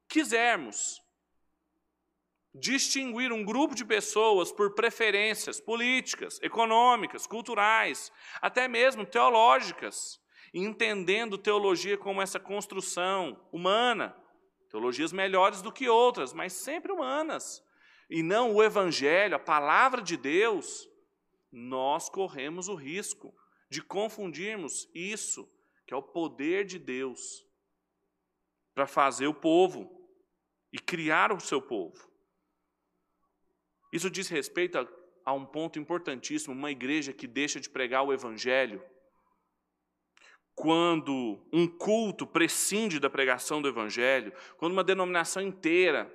quisermos 0.08 1.00
distinguir 2.52 3.32
um 3.32 3.44
grupo 3.44 3.72
de 3.72 3.84
pessoas 3.84 4.50
por 4.50 4.74
preferências 4.74 5.60
políticas, 5.60 6.40
econômicas, 6.42 7.24
culturais, 7.24 8.10
até 8.40 8.66
mesmo 8.66 9.06
teológicas, 9.06 10.20
entendendo 10.52 11.38
teologia 11.38 11.96
como 11.96 12.20
essa 12.20 12.40
construção 12.40 13.40
humana, 13.52 14.12
teologias 14.68 15.12
melhores 15.12 15.62
do 15.62 15.70
que 15.70 15.88
outras, 15.88 16.32
mas 16.32 16.52
sempre 16.52 16.90
humanas 16.90 17.62
e 18.12 18.22
não 18.22 18.54
o 18.54 18.62
Evangelho, 18.62 19.34
a 19.34 19.38
palavra 19.38 20.02
de 20.02 20.18
Deus, 20.18 20.86
nós 21.50 22.10
corremos 22.10 22.68
o 22.68 22.74
risco 22.74 23.34
de 23.70 23.80
confundirmos 23.80 24.86
isso, 24.94 25.50
que 25.86 25.94
é 25.94 25.96
o 25.96 26.02
poder 26.02 26.66
de 26.66 26.78
Deus, 26.78 27.42
para 28.74 28.86
fazer 28.86 29.28
o 29.28 29.34
povo 29.34 30.06
e 30.70 30.78
criar 30.78 31.32
o 31.32 31.40
seu 31.40 31.62
povo. 31.62 32.06
Isso 33.90 34.10
diz 34.10 34.28
respeito 34.28 34.76
a, 34.76 34.86
a 35.24 35.32
um 35.32 35.46
ponto 35.46 35.78
importantíssimo: 35.78 36.54
uma 36.54 36.70
igreja 36.70 37.14
que 37.14 37.26
deixa 37.26 37.58
de 37.58 37.70
pregar 37.70 38.04
o 38.04 38.12
Evangelho 38.12 38.84
quando 40.54 41.42
um 41.50 41.66
culto 41.66 42.26
prescinde 42.26 43.00
da 43.00 43.08
pregação 43.08 43.62
do 43.62 43.68
Evangelho, 43.68 44.34
quando 44.58 44.72
uma 44.72 44.84
denominação 44.84 45.40
inteira 45.40 46.14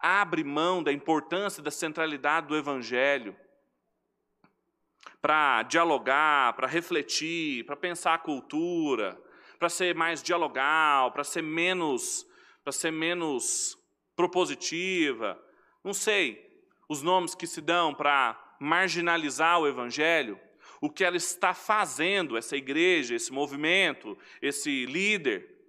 abre 0.00 0.42
mão 0.42 0.82
da 0.82 0.92
importância 0.92 1.62
da 1.62 1.70
centralidade 1.70 2.48
do 2.48 2.56
Evangelho 2.56 3.36
para 5.20 5.62
dialogar, 5.64 6.54
para 6.54 6.66
refletir, 6.66 7.64
para 7.64 7.76
pensar 7.76 8.14
a 8.14 8.18
cultura, 8.18 9.20
para 9.58 9.68
ser 9.68 9.94
mais 9.94 10.22
dialogal, 10.22 11.12
para 11.12 11.22
ser 11.22 11.42
menos, 11.42 12.26
para 12.64 12.72
ser 12.72 12.90
menos 12.90 13.78
propositiva, 14.16 15.38
não 15.84 15.92
sei, 15.92 16.50
os 16.88 17.02
nomes 17.02 17.34
que 17.34 17.46
se 17.46 17.60
dão 17.60 17.94
para 17.94 18.56
marginalizar 18.58 19.58
o 19.58 19.66
evangelho, 19.66 20.38
o 20.80 20.90
que 20.90 21.04
ela 21.04 21.16
está 21.16 21.54
fazendo, 21.54 22.36
essa 22.36 22.56
igreja, 22.56 23.14
esse 23.14 23.32
movimento, 23.32 24.18
esse 24.42 24.86
líder, 24.86 25.59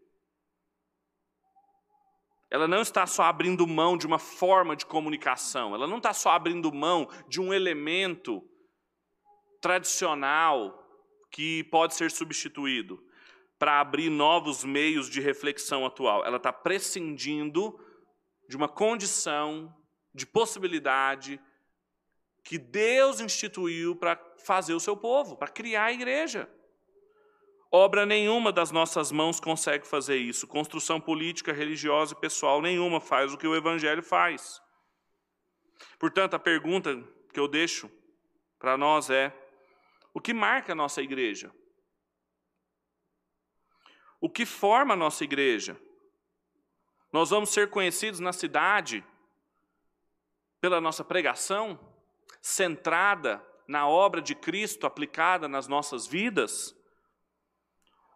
ela 2.51 2.67
não 2.67 2.81
está 2.81 3.07
só 3.07 3.23
abrindo 3.23 3.65
mão 3.65 3.97
de 3.97 4.05
uma 4.05 4.19
forma 4.19 4.75
de 4.75 4.85
comunicação, 4.85 5.73
ela 5.73 5.87
não 5.87 5.97
está 5.97 6.13
só 6.13 6.31
abrindo 6.31 6.71
mão 6.73 7.07
de 7.29 7.39
um 7.39 7.53
elemento 7.53 8.43
tradicional 9.61 10.77
que 11.31 11.63
pode 11.65 11.95
ser 11.95 12.11
substituído 12.11 13.01
para 13.57 13.79
abrir 13.79 14.09
novos 14.09 14.65
meios 14.65 15.09
de 15.09 15.21
reflexão 15.21 15.85
atual. 15.85 16.25
Ela 16.25 16.37
está 16.37 16.51
prescindindo 16.51 17.79
de 18.49 18.57
uma 18.57 18.67
condição, 18.67 19.73
de 20.13 20.25
possibilidade 20.25 21.39
que 22.43 22.57
Deus 22.57 23.21
instituiu 23.21 23.95
para 23.95 24.19
fazer 24.43 24.73
o 24.73 24.79
seu 24.79 24.97
povo, 24.97 25.37
para 25.37 25.47
criar 25.47 25.85
a 25.85 25.93
igreja. 25.93 26.49
Obra 27.73 28.05
nenhuma 28.05 28.51
das 28.51 28.69
nossas 28.69 29.13
mãos 29.13 29.39
consegue 29.39 29.87
fazer 29.87 30.17
isso. 30.17 30.45
Construção 30.45 30.99
política, 30.99 31.53
religiosa 31.53 32.13
e 32.13 32.19
pessoal 32.19 32.61
nenhuma 32.61 32.99
faz 32.99 33.33
o 33.33 33.37
que 33.37 33.47
o 33.47 33.55
Evangelho 33.55 34.03
faz. 34.03 34.61
Portanto, 35.97 36.33
a 36.33 36.39
pergunta 36.39 37.01
que 37.31 37.39
eu 37.39 37.47
deixo 37.47 37.89
para 38.59 38.77
nós 38.77 39.09
é: 39.09 39.33
o 40.13 40.19
que 40.19 40.33
marca 40.33 40.73
a 40.73 40.75
nossa 40.75 41.01
igreja? 41.01 41.49
O 44.19 44.29
que 44.29 44.45
forma 44.45 44.93
a 44.93 44.97
nossa 44.97 45.23
igreja? 45.23 45.79
Nós 47.09 47.29
vamos 47.29 47.51
ser 47.51 47.69
conhecidos 47.69 48.19
na 48.19 48.33
cidade 48.33 49.01
pela 50.59 50.81
nossa 50.81 51.05
pregação, 51.05 51.79
centrada 52.41 53.41
na 53.65 53.87
obra 53.87 54.21
de 54.21 54.35
Cristo 54.35 54.85
aplicada 54.85 55.47
nas 55.47 55.69
nossas 55.69 56.05
vidas? 56.05 56.75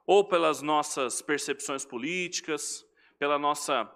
Ou 0.05 0.23
pelas 0.27 0.61
nossas 0.61 1.21
percepções 1.21 1.83
políticas, 1.83 2.85
pela 3.17 3.39
nossa 3.39 3.91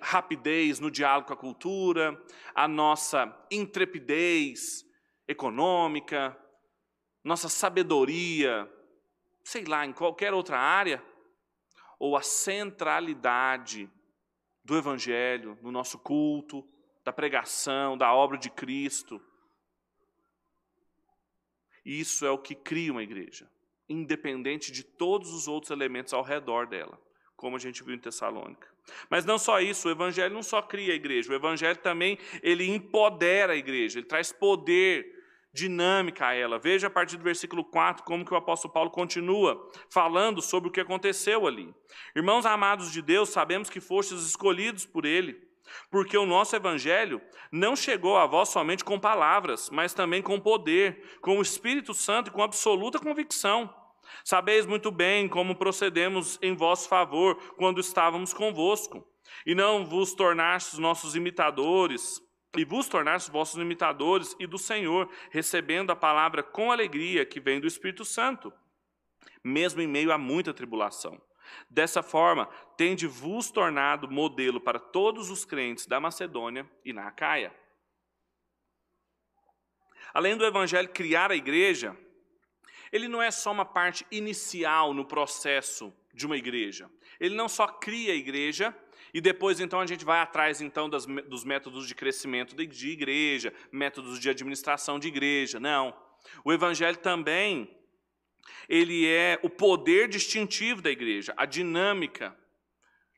rapidez 0.00 0.78
no 0.78 0.90
diálogo 0.90 1.28
com 1.28 1.32
a 1.32 1.36
cultura, 1.36 2.22
a 2.54 2.68
nossa 2.68 3.46
intrepidez 3.50 4.84
econômica, 5.26 6.38
nossa 7.24 7.48
sabedoria, 7.48 8.70
sei 9.42 9.64
lá, 9.64 9.84
em 9.84 9.92
qualquer 9.92 10.32
outra 10.32 10.58
área, 10.58 11.02
ou 11.98 12.16
a 12.16 12.22
centralidade 12.22 13.90
do 14.64 14.76
Evangelho 14.76 15.58
no 15.62 15.72
nosso 15.72 15.98
culto, 15.98 16.66
da 17.04 17.12
pregação, 17.12 17.96
da 17.96 18.12
obra 18.14 18.38
de 18.38 18.50
Cristo. 18.50 19.20
Isso 21.84 22.26
é 22.26 22.30
o 22.30 22.38
que 22.38 22.54
cria 22.54 22.92
uma 22.92 23.02
igreja 23.02 23.50
independente 23.90 24.70
de 24.70 24.82
todos 24.82 25.32
os 25.32 25.48
outros 25.48 25.70
elementos 25.70 26.12
ao 26.12 26.22
redor 26.22 26.66
dela, 26.66 26.98
como 27.36 27.56
a 27.56 27.58
gente 27.58 27.82
viu 27.82 27.94
em 27.94 27.98
Tessalônica. 27.98 28.68
Mas 29.08 29.24
não 29.24 29.38
só 29.38 29.60
isso, 29.60 29.88
o 29.88 29.90
evangelho 29.90 30.32
não 30.32 30.42
só 30.42 30.62
cria 30.62 30.92
a 30.92 30.96
igreja, 30.96 31.30
o 31.30 31.34
evangelho 31.34 31.78
também 31.78 32.18
ele 32.42 32.68
empodera 32.68 33.52
a 33.52 33.56
igreja, 33.56 33.98
ele 33.98 34.06
traz 34.06 34.32
poder, 34.32 35.18
dinâmica 35.52 36.28
a 36.28 36.34
ela. 36.34 36.58
Veja 36.58 36.86
a 36.86 36.90
partir 36.90 37.16
do 37.16 37.24
versículo 37.24 37.64
4 37.64 38.04
como 38.04 38.24
que 38.24 38.32
o 38.32 38.36
apóstolo 38.36 38.72
Paulo 38.72 38.90
continua 38.90 39.70
falando 39.88 40.40
sobre 40.40 40.68
o 40.68 40.72
que 40.72 40.80
aconteceu 40.80 41.46
ali. 41.46 41.74
Irmãos 42.14 42.46
amados 42.46 42.92
de 42.92 43.02
Deus, 43.02 43.30
sabemos 43.30 43.68
que 43.68 43.80
fostes 43.80 44.22
escolhidos 44.24 44.86
por 44.86 45.04
ele 45.04 45.50
porque 45.90 46.16
o 46.16 46.26
nosso 46.26 46.54
evangelho 46.56 47.20
não 47.50 47.76
chegou 47.76 48.16
a 48.16 48.26
vós 48.26 48.48
somente 48.48 48.84
com 48.84 48.98
palavras, 48.98 49.70
mas 49.70 49.94
também 49.94 50.22
com 50.22 50.40
poder, 50.40 51.18
com 51.20 51.38
o 51.38 51.42
Espírito 51.42 51.94
Santo 51.94 52.28
e 52.28 52.32
com 52.32 52.42
absoluta 52.42 52.98
convicção. 52.98 53.72
Sabeis 54.24 54.66
muito 54.66 54.90
bem 54.90 55.28
como 55.28 55.56
procedemos 55.56 56.38
em 56.42 56.54
vosso 56.54 56.88
favor 56.88 57.36
quando 57.56 57.80
estávamos 57.80 58.32
convosco, 58.32 59.06
e 59.46 59.54
não 59.54 59.84
vos 59.84 60.14
tornastes 60.14 60.78
nossos 60.78 61.14
imitadores, 61.14 62.20
e 62.56 62.64
vos 62.64 62.88
tornastes 62.88 63.32
vossos 63.32 63.60
imitadores 63.60 64.34
e 64.38 64.46
do 64.46 64.58
Senhor, 64.58 65.08
recebendo 65.30 65.90
a 65.90 65.96
palavra 65.96 66.42
com 66.42 66.72
alegria 66.72 67.24
que 67.24 67.40
vem 67.40 67.60
do 67.60 67.66
Espírito 67.66 68.04
Santo, 68.04 68.52
mesmo 69.42 69.80
em 69.80 69.86
meio 69.86 70.12
a 70.12 70.18
muita 70.18 70.52
tribulação. 70.52 71.20
Dessa 71.68 72.02
forma, 72.02 72.46
tende 72.76 73.06
vos 73.06 73.50
tornado 73.50 74.10
modelo 74.10 74.60
para 74.60 74.78
todos 74.78 75.30
os 75.30 75.44
crentes 75.44 75.86
da 75.86 76.00
Macedônia 76.00 76.68
e 76.84 76.92
na 76.92 77.08
Acaia. 77.08 77.54
Além 80.12 80.36
do 80.36 80.44
evangelho 80.44 80.88
criar 80.88 81.30
a 81.30 81.36
igreja, 81.36 81.96
ele 82.92 83.08
não 83.08 83.22
é 83.22 83.30
só 83.30 83.52
uma 83.52 83.64
parte 83.64 84.06
inicial 84.10 84.92
no 84.92 85.04
processo 85.04 85.92
de 86.12 86.26
uma 86.26 86.36
igreja. 86.36 86.90
Ele 87.18 87.34
não 87.34 87.48
só 87.48 87.66
cria 87.66 88.12
a 88.12 88.16
igreja 88.16 88.76
e 89.14 89.20
depois 89.20 89.60
então 89.60 89.80
a 89.80 89.86
gente 89.86 90.04
vai 90.04 90.20
atrás 90.20 90.60
então 90.60 90.88
das, 90.88 91.06
dos 91.06 91.44
métodos 91.44 91.86
de 91.86 91.94
crescimento 91.94 92.54
de 92.54 92.88
igreja, 92.88 93.52
métodos 93.70 94.18
de 94.18 94.28
administração 94.28 94.98
de 94.98 95.08
igreja. 95.08 95.60
Não. 95.60 95.96
O 96.44 96.52
evangelho 96.52 96.96
também 96.98 97.76
ele 98.68 99.06
é 99.06 99.38
o 99.42 99.50
poder 99.50 100.08
distintivo 100.08 100.80
da 100.80 100.90
igreja, 100.90 101.34
a 101.36 101.44
dinâmica 101.44 102.36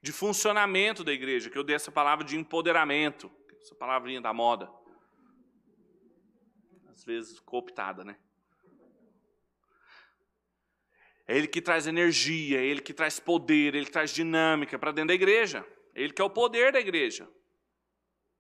de 0.03 0.13
funcionamento 0.13 1.05
da 1.05 1.13
igreja, 1.13 1.49
que 1.49 1.57
eu 1.57 1.63
dei 1.63 1.77
essa 1.77 1.93
palavra 1.93 2.25
de 2.25 2.37
empoderamento, 2.37 3.31
essa 3.61 3.75
palavrinha 3.75 4.21
da 4.21 4.33
moda. 4.33 4.71
Às 6.89 7.05
vezes 7.05 7.39
cooptada, 7.41 8.03
né? 8.03 8.17
É 11.27 11.37
ele 11.37 11.47
que 11.47 11.61
traz 11.61 11.87
energia, 11.87 12.61
é 12.61 12.65
ele 12.65 12.81
que 12.81 12.93
traz 12.93 13.21
poder, 13.21 13.75
é 13.75 13.79
ele 13.79 13.87
que 13.87 13.93
traz 13.93 14.11
dinâmica 14.11 14.79
para 14.79 14.93
dentro 14.93 15.09
da 15.09 15.15
igreja. 15.15 15.65
É 15.95 16.03
ele 16.03 16.13
que 16.13 16.21
é 16.21 16.25
o 16.25 16.31
poder 16.31 16.73
da 16.73 16.81
igreja. 16.81 17.29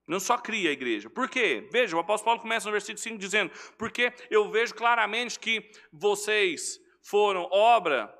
Não 0.06 0.18
só 0.18 0.36
cria 0.36 0.70
a 0.70 0.72
igreja. 0.72 1.08
Por 1.08 1.28
quê? 1.28 1.68
Veja, 1.70 1.96
o 1.96 2.00
apóstolo 2.00 2.26
Paulo 2.26 2.40
começa 2.40 2.66
no 2.66 2.72
versículo 2.72 2.98
5 2.98 3.18
dizendo: 3.18 3.52
Porque 3.78 4.12
eu 4.30 4.50
vejo 4.50 4.74
claramente 4.74 5.38
que 5.38 5.70
vocês 5.92 6.80
foram 7.00 7.48
obra 7.52 8.12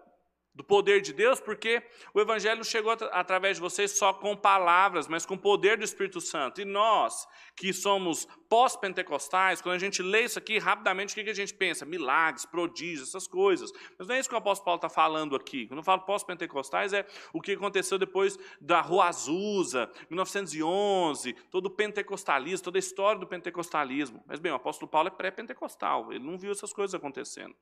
do 0.54 0.62
poder 0.62 1.00
de 1.00 1.12
Deus, 1.12 1.40
porque 1.40 1.82
o 2.12 2.20
Evangelho 2.20 2.62
chegou 2.62 2.92
através 3.12 3.56
de 3.56 3.62
vocês 3.62 3.92
só 3.92 4.12
com 4.12 4.36
palavras, 4.36 5.08
mas 5.08 5.24
com 5.24 5.34
o 5.34 5.38
poder 5.38 5.78
do 5.78 5.84
Espírito 5.84 6.20
Santo. 6.20 6.60
E 6.60 6.64
nós, 6.64 7.26
que 7.56 7.72
somos 7.72 8.26
pós-pentecostais, 8.50 9.62
quando 9.62 9.76
a 9.76 9.78
gente 9.78 10.02
lê 10.02 10.24
isso 10.24 10.38
aqui, 10.38 10.58
rapidamente, 10.58 11.18
o 11.18 11.24
que 11.24 11.30
a 11.30 11.34
gente 11.34 11.54
pensa? 11.54 11.86
Milagres, 11.86 12.44
prodígios, 12.44 13.08
essas 13.08 13.26
coisas. 13.26 13.72
Mas 13.98 14.06
não 14.06 14.14
é 14.14 14.18
isso 14.18 14.28
que 14.28 14.34
o 14.34 14.38
apóstolo 14.38 14.66
Paulo 14.66 14.76
está 14.76 14.90
falando 14.90 15.34
aqui. 15.34 15.66
Quando 15.66 15.78
eu 15.78 15.84
falo 15.84 16.02
pós-pentecostais, 16.02 16.92
é 16.92 17.06
o 17.32 17.40
que 17.40 17.52
aconteceu 17.52 17.98
depois 17.98 18.38
da 18.60 18.82
Rua 18.82 19.06
Azusa, 19.06 19.90
1911, 20.10 21.32
todo 21.50 21.66
o 21.66 21.70
pentecostalismo, 21.70 22.64
toda 22.64 22.76
a 22.76 22.80
história 22.80 23.18
do 23.18 23.26
pentecostalismo. 23.26 24.22
Mas, 24.26 24.38
bem, 24.38 24.52
o 24.52 24.56
apóstolo 24.56 24.90
Paulo 24.90 25.08
é 25.08 25.10
pré-pentecostal, 25.10 26.12
ele 26.12 26.24
não 26.24 26.36
viu 26.36 26.52
essas 26.52 26.74
coisas 26.74 26.94
acontecendo. 26.94 27.54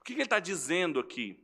O 0.00 0.04
que 0.04 0.12
ele 0.12 0.22
está 0.22 0.38
dizendo 0.38 1.00
aqui? 1.00 1.38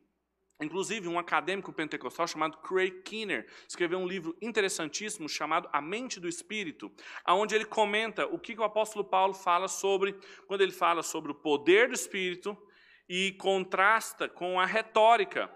Inclusive, 0.60 1.06
um 1.06 1.18
acadêmico 1.18 1.72
pentecostal 1.72 2.26
chamado 2.26 2.58
Craig 2.58 3.02
Keener 3.02 3.46
escreveu 3.68 3.98
um 3.98 4.06
livro 4.06 4.36
interessantíssimo 4.42 5.28
chamado 5.28 5.68
A 5.72 5.80
Mente 5.80 6.18
do 6.18 6.28
Espírito, 6.28 6.90
onde 7.28 7.54
ele 7.54 7.64
comenta 7.64 8.26
o 8.26 8.38
que 8.40 8.58
o 8.58 8.64
apóstolo 8.64 9.04
Paulo 9.04 9.34
fala 9.34 9.68
sobre, 9.68 10.18
quando 10.48 10.62
ele 10.62 10.72
fala 10.72 11.02
sobre 11.04 11.30
o 11.30 11.34
poder 11.34 11.88
do 11.88 11.94
Espírito 11.94 12.56
e 13.08 13.32
contrasta 13.32 14.28
com 14.28 14.58
a 14.58 14.66
retórica, 14.66 15.48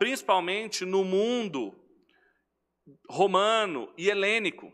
principalmente 0.00 0.84
no 0.84 1.04
mundo 1.04 1.72
romano 3.08 3.92
e 3.96 4.10
helênico. 4.10 4.72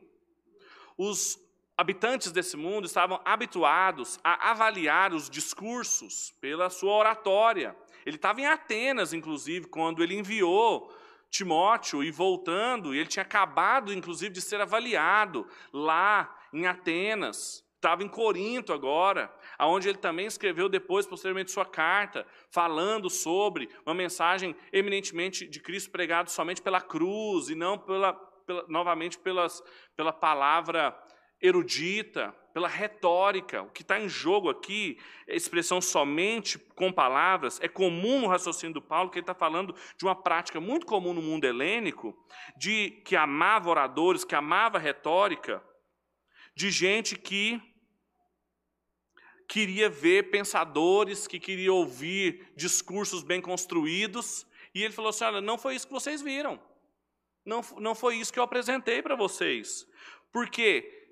Os 0.96 1.38
habitantes 1.76 2.32
desse 2.32 2.56
mundo 2.56 2.86
estavam 2.86 3.20
habituados 3.24 4.18
a 4.24 4.50
avaliar 4.50 5.12
os 5.12 5.28
discursos 5.28 6.30
pela 6.40 6.70
sua 6.70 6.94
oratória. 6.94 7.76
Ele 8.06 8.16
estava 8.16 8.40
em 8.40 8.46
Atenas, 8.46 9.12
inclusive, 9.12 9.66
quando 9.66 10.00
ele 10.00 10.14
enviou 10.14 10.96
Timóteo 11.28 12.04
e 12.04 12.10
voltando, 12.12 12.94
ele 12.94 13.08
tinha 13.08 13.24
acabado, 13.24 13.92
inclusive, 13.92 14.32
de 14.32 14.40
ser 14.40 14.60
avaliado 14.60 15.46
lá 15.72 16.38
em 16.52 16.66
Atenas. 16.66 17.66
Estava 17.74 18.04
em 18.04 18.08
Corinto 18.08 18.72
agora, 18.72 19.30
aonde 19.58 19.88
ele 19.88 19.98
também 19.98 20.26
escreveu 20.26 20.68
depois, 20.68 21.04
posteriormente, 21.04 21.50
sua 21.50 21.66
carta, 21.66 22.24
falando 22.48 23.10
sobre 23.10 23.68
uma 23.84 23.94
mensagem 23.94 24.56
eminentemente 24.72 25.46
de 25.46 25.60
Cristo 25.60 25.90
pregado 25.90 26.30
somente 26.30 26.62
pela 26.62 26.80
cruz 26.80 27.48
e 27.48 27.56
não 27.56 27.76
pela, 27.76 28.14
pela 28.46 28.64
novamente 28.68 29.18
pelas, 29.18 29.62
pela 29.96 30.12
palavra 30.12 30.96
erudita, 31.40 32.34
pela 32.56 32.68
retórica. 32.68 33.64
O 33.64 33.70
que 33.70 33.82
está 33.82 34.00
em 34.00 34.08
jogo 34.08 34.48
aqui 34.48 34.98
é 35.26 35.36
expressão 35.36 35.78
somente 35.78 36.58
com 36.58 36.90
palavras. 36.90 37.60
É 37.60 37.68
comum 37.68 38.18
no 38.18 38.28
raciocínio 38.28 38.72
do 38.72 38.80
Paulo 38.80 39.10
que 39.10 39.18
ele 39.18 39.24
está 39.24 39.34
falando 39.34 39.74
de 39.98 40.06
uma 40.06 40.14
prática 40.14 40.58
muito 40.58 40.86
comum 40.86 41.12
no 41.12 41.20
mundo 41.20 41.44
helênico, 41.44 42.16
de 42.56 42.92
que 43.04 43.14
amava 43.14 43.68
oradores, 43.68 44.24
que 44.24 44.34
amava 44.34 44.78
retórica, 44.78 45.62
de 46.54 46.70
gente 46.70 47.14
que 47.14 47.60
queria 49.46 49.90
ver 49.90 50.30
pensadores, 50.30 51.26
que 51.26 51.38
queria 51.38 51.74
ouvir 51.74 52.54
discursos 52.56 53.22
bem 53.22 53.42
construídos. 53.42 54.46
E 54.74 54.82
ele 54.82 54.94
falou 54.94 55.10
assim: 55.10 55.24
olha, 55.24 55.42
não 55.42 55.58
foi 55.58 55.74
isso 55.74 55.86
que 55.86 55.92
vocês 55.92 56.22
viram. 56.22 56.58
Não, 57.44 57.60
não 57.76 57.94
foi 57.94 58.16
isso 58.16 58.32
que 58.32 58.38
eu 58.38 58.44
apresentei 58.44 59.02
para 59.02 59.14
vocês. 59.14 59.86
Porque 60.32 61.05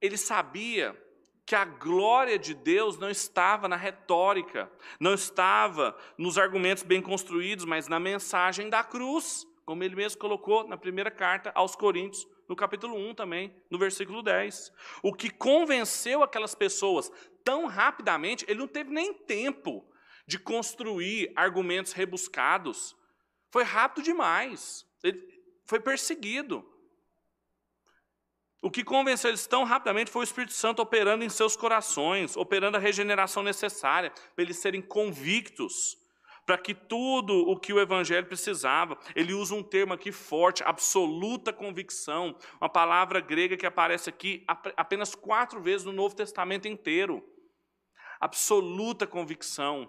ele 0.00 0.16
sabia 0.16 0.96
que 1.44 1.54
a 1.54 1.64
glória 1.64 2.38
de 2.38 2.52
Deus 2.52 2.98
não 2.98 3.08
estava 3.08 3.68
na 3.68 3.76
retórica, 3.76 4.70
não 5.00 5.14
estava 5.14 5.96
nos 6.18 6.36
argumentos 6.36 6.82
bem 6.82 7.00
construídos, 7.00 7.64
mas 7.64 7.88
na 7.88 7.98
mensagem 7.98 8.68
da 8.68 8.84
cruz, 8.84 9.46
como 9.64 9.82
ele 9.82 9.96
mesmo 9.96 10.20
colocou 10.20 10.68
na 10.68 10.76
primeira 10.76 11.10
carta 11.10 11.50
aos 11.54 11.74
Coríntios, 11.74 12.26
no 12.46 12.54
capítulo 12.54 12.96
1 12.96 13.14
também, 13.14 13.54
no 13.70 13.78
versículo 13.78 14.22
10. 14.22 14.72
O 15.02 15.14
que 15.14 15.30
convenceu 15.30 16.22
aquelas 16.22 16.54
pessoas 16.54 17.10
tão 17.44 17.66
rapidamente, 17.66 18.44
ele 18.46 18.58
não 18.58 18.68
teve 18.68 18.90
nem 18.90 19.14
tempo 19.14 19.86
de 20.26 20.38
construir 20.38 21.32
argumentos 21.34 21.92
rebuscados. 21.92 22.94
Foi 23.50 23.64
rápido 23.64 24.04
demais. 24.04 24.86
Ele 25.02 25.18
foi 25.64 25.80
perseguido. 25.80 26.62
O 28.60 28.70
que 28.70 28.82
convenceu 28.82 29.30
eles 29.30 29.46
tão 29.46 29.62
rapidamente 29.62 30.10
foi 30.10 30.22
o 30.22 30.24
Espírito 30.24 30.52
Santo 30.52 30.82
operando 30.82 31.24
em 31.24 31.28
seus 31.28 31.56
corações, 31.56 32.36
operando 32.36 32.76
a 32.76 32.80
regeneração 32.80 33.42
necessária, 33.42 34.10
para 34.10 34.42
eles 34.42 34.58
serem 34.58 34.82
convictos, 34.82 35.96
para 36.44 36.58
que 36.58 36.74
tudo 36.74 37.34
o 37.48 37.56
que 37.56 37.72
o 37.72 37.78
Evangelho 37.78 38.26
precisava. 38.26 38.98
Ele 39.14 39.32
usa 39.32 39.54
um 39.54 39.62
termo 39.62 39.92
aqui 39.92 40.10
forte, 40.10 40.64
absoluta 40.64 41.52
convicção, 41.52 42.36
uma 42.60 42.68
palavra 42.68 43.20
grega 43.20 43.56
que 43.56 43.66
aparece 43.66 44.10
aqui 44.10 44.44
apenas 44.76 45.14
quatro 45.14 45.60
vezes 45.60 45.84
no 45.84 45.92
Novo 45.92 46.16
Testamento 46.16 46.66
inteiro. 46.66 47.22
Absoluta 48.20 49.06
convicção 49.06 49.88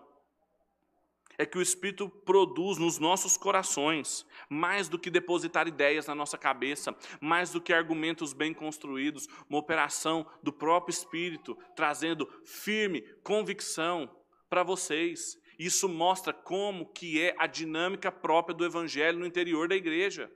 é 1.39 1.45
que 1.45 1.57
o 1.57 1.61
Espírito 1.61 2.09
produz 2.09 2.77
nos 2.77 2.99
nossos 2.99 3.37
corações, 3.37 4.25
mais 4.49 4.89
do 4.89 4.99
que 4.99 5.09
depositar 5.09 5.69
ideias 5.69 6.05
na 6.05 6.13
nossa 6.13 6.37
cabeça, 6.37 6.93
mais 7.21 7.49
do 7.49 7.61
que 7.61 7.71
argumentos 7.71 8.33
bem 8.33 8.53
construídos, 8.53 9.25
uma 9.49 9.57
operação 9.57 10.29
do 10.43 10.51
próprio 10.51 10.91
Espírito, 10.91 11.57
trazendo 11.77 12.29
firme 12.43 13.01
convicção 13.23 14.13
para 14.49 14.63
vocês. 14.63 15.39
Isso 15.57 15.87
mostra 15.87 16.33
como 16.33 16.91
que 16.91 17.21
é 17.21 17.33
a 17.39 17.47
dinâmica 17.47 18.11
própria 18.11 18.53
do 18.53 18.65
Evangelho 18.65 19.19
no 19.19 19.25
interior 19.25 19.69
da 19.69 19.77
igreja. 19.77 20.29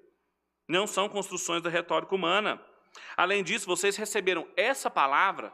Não 0.69 0.87
são 0.87 1.09
construções 1.09 1.61
da 1.61 1.69
retórica 1.69 2.15
humana. 2.15 2.63
Além 3.17 3.43
disso, 3.43 3.65
vocês 3.65 3.97
receberam 3.97 4.47
essa 4.55 4.89
palavra 4.89 5.51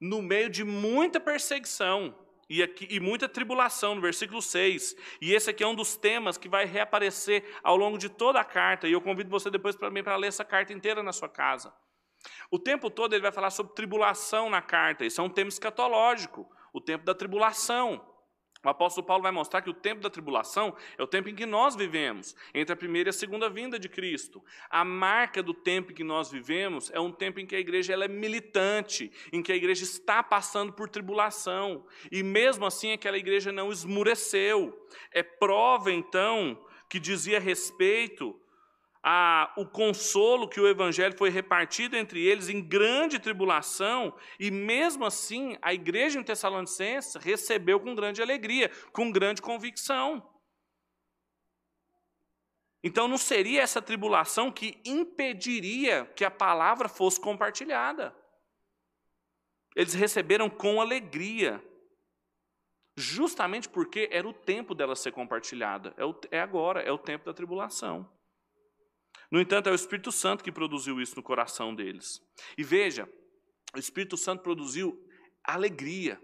no 0.00 0.22
meio 0.22 0.48
de 0.48 0.62
muita 0.62 1.18
perseguição, 1.18 2.16
e, 2.50 2.64
aqui, 2.64 2.88
e 2.90 2.98
muita 2.98 3.28
tribulação, 3.28 3.94
no 3.94 4.00
versículo 4.00 4.42
6. 4.42 4.96
E 5.22 5.32
esse 5.32 5.48
aqui 5.48 5.62
é 5.62 5.66
um 5.66 5.74
dos 5.74 5.96
temas 5.96 6.36
que 6.36 6.48
vai 6.48 6.64
reaparecer 6.64 7.44
ao 7.62 7.76
longo 7.76 7.96
de 7.96 8.08
toda 8.08 8.40
a 8.40 8.44
carta, 8.44 8.88
e 8.88 8.92
eu 8.92 9.00
convido 9.00 9.30
você 9.30 9.48
depois 9.48 9.76
para 9.76 9.88
mim 9.88 10.02
para 10.02 10.16
ler 10.16 10.26
essa 10.26 10.44
carta 10.44 10.72
inteira 10.72 11.00
na 11.00 11.12
sua 11.12 11.28
casa. 11.28 11.72
O 12.50 12.58
tempo 12.58 12.90
todo 12.90 13.14
ele 13.14 13.22
vai 13.22 13.30
falar 13.30 13.50
sobre 13.50 13.72
tribulação 13.74 14.50
na 14.50 14.60
carta, 14.60 15.06
isso 15.06 15.20
é 15.20 15.24
um 15.24 15.30
tema 15.30 15.48
escatológico, 15.48 16.50
o 16.72 16.80
tempo 16.80 17.04
da 17.04 17.14
tribulação. 17.14 18.04
O 18.62 18.68
apóstolo 18.68 19.06
Paulo 19.06 19.22
vai 19.22 19.32
mostrar 19.32 19.62
que 19.62 19.70
o 19.70 19.74
tempo 19.74 20.02
da 20.02 20.10
tribulação 20.10 20.76
é 20.98 21.02
o 21.02 21.06
tempo 21.06 21.30
em 21.30 21.34
que 21.34 21.46
nós 21.46 21.74
vivemos, 21.74 22.36
entre 22.52 22.74
a 22.74 22.76
primeira 22.76 23.08
e 23.08 23.10
a 23.10 23.12
segunda 23.12 23.48
vinda 23.48 23.78
de 23.78 23.88
Cristo. 23.88 24.44
A 24.68 24.84
marca 24.84 25.42
do 25.42 25.54
tempo 25.54 25.92
em 25.92 25.94
que 25.94 26.04
nós 26.04 26.30
vivemos 26.30 26.90
é 26.90 27.00
um 27.00 27.10
tempo 27.10 27.40
em 27.40 27.46
que 27.46 27.56
a 27.56 27.60
igreja 27.60 27.94
ela 27.94 28.04
é 28.04 28.08
militante, 28.08 29.10
em 29.32 29.42
que 29.42 29.50
a 29.50 29.56
igreja 29.56 29.84
está 29.84 30.22
passando 30.22 30.74
por 30.74 30.90
tribulação. 30.90 31.86
E 32.12 32.22
mesmo 32.22 32.66
assim, 32.66 32.92
aquela 32.92 33.16
igreja 33.16 33.50
não 33.50 33.72
esmureceu. 33.72 34.86
É 35.10 35.22
prova, 35.22 35.90
então, 35.90 36.62
que 36.86 37.00
dizia 37.00 37.40
respeito 37.40 38.38
a, 39.02 39.52
o 39.56 39.64
consolo 39.66 40.48
que 40.48 40.60
o 40.60 40.68
evangelho 40.68 41.16
foi 41.16 41.30
repartido 41.30 41.96
entre 41.96 42.24
eles 42.24 42.48
em 42.48 42.60
grande 42.60 43.18
tribulação, 43.18 44.14
e 44.38 44.50
mesmo 44.50 45.04
assim 45.04 45.56
a 45.62 45.72
igreja 45.72 46.18
em 46.18 46.22
Tessalonicenses 46.22 47.14
recebeu 47.14 47.80
com 47.80 47.94
grande 47.94 48.20
alegria, 48.20 48.70
com 48.92 49.10
grande 49.10 49.40
convicção. 49.40 50.26
Então 52.82 53.06
não 53.06 53.18
seria 53.18 53.62
essa 53.62 53.80
tribulação 53.80 54.50
que 54.50 54.80
impediria 54.84 56.06
que 56.16 56.24
a 56.24 56.30
palavra 56.30 56.88
fosse 56.88 57.20
compartilhada. 57.20 58.14
Eles 59.76 59.94
receberam 59.94 60.50
com 60.50 60.80
alegria, 60.80 61.62
justamente 62.96 63.68
porque 63.68 64.08
era 64.10 64.28
o 64.28 64.32
tempo 64.32 64.74
dela 64.74 64.96
ser 64.96 65.12
compartilhada, 65.12 65.94
é, 65.96 66.04
o, 66.04 66.18
é 66.30 66.40
agora, 66.40 66.80
é 66.80 66.90
o 66.90 66.98
tempo 66.98 67.24
da 67.24 67.32
tribulação. 67.32 68.10
No 69.30 69.40
entanto, 69.40 69.68
é 69.68 69.72
o 69.72 69.74
Espírito 69.74 70.10
Santo 70.10 70.42
que 70.42 70.50
produziu 70.50 71.00
isso 71.00 71.14
no 71.16 71.22
coração 71.22 71.74
deles. 71.74 72.20
E 72.58 72.64
veja, 72.64 73.08
o 73.74 73.78
Espírito 73.78 74.16
Santo 74.16 74.42
produziu 74.42 74.98
alegria. 75.44 76.20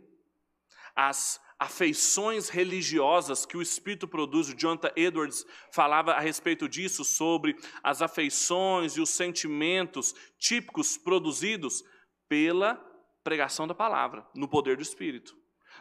As 0.95 1.41
afeições 1.59 2.49
religiosas 2.49 3.47
que 3.47 3.57
o 3.57 3.63
Espírito 3.63 4.09
produz, 4.09 4.49
o 4.49 4.57
Jonathan 4.57 4.91
Edwards 4.97 5.47
falava 5.73 6.13
a 6.13 6.21
respeito 6.21 6.69
disso, 6.69 7.05
sobre 7.05 7.57
as 7.83 8.03
afeições 8.03 8.97
e 8.97 9.01
os 9.01 9.11
sentimentos 9.11 10.15
típicos 10.39 10.99
produzidos 10.99 11.83
pela 12.29 12.75
pregação 13.23 13.67
da 13.67 13.75
palavra, 13.75 14.27
no 14.35 14.49
poder 14.49 14.77
do 14.77 14.83
Espírito. 14.83 15.37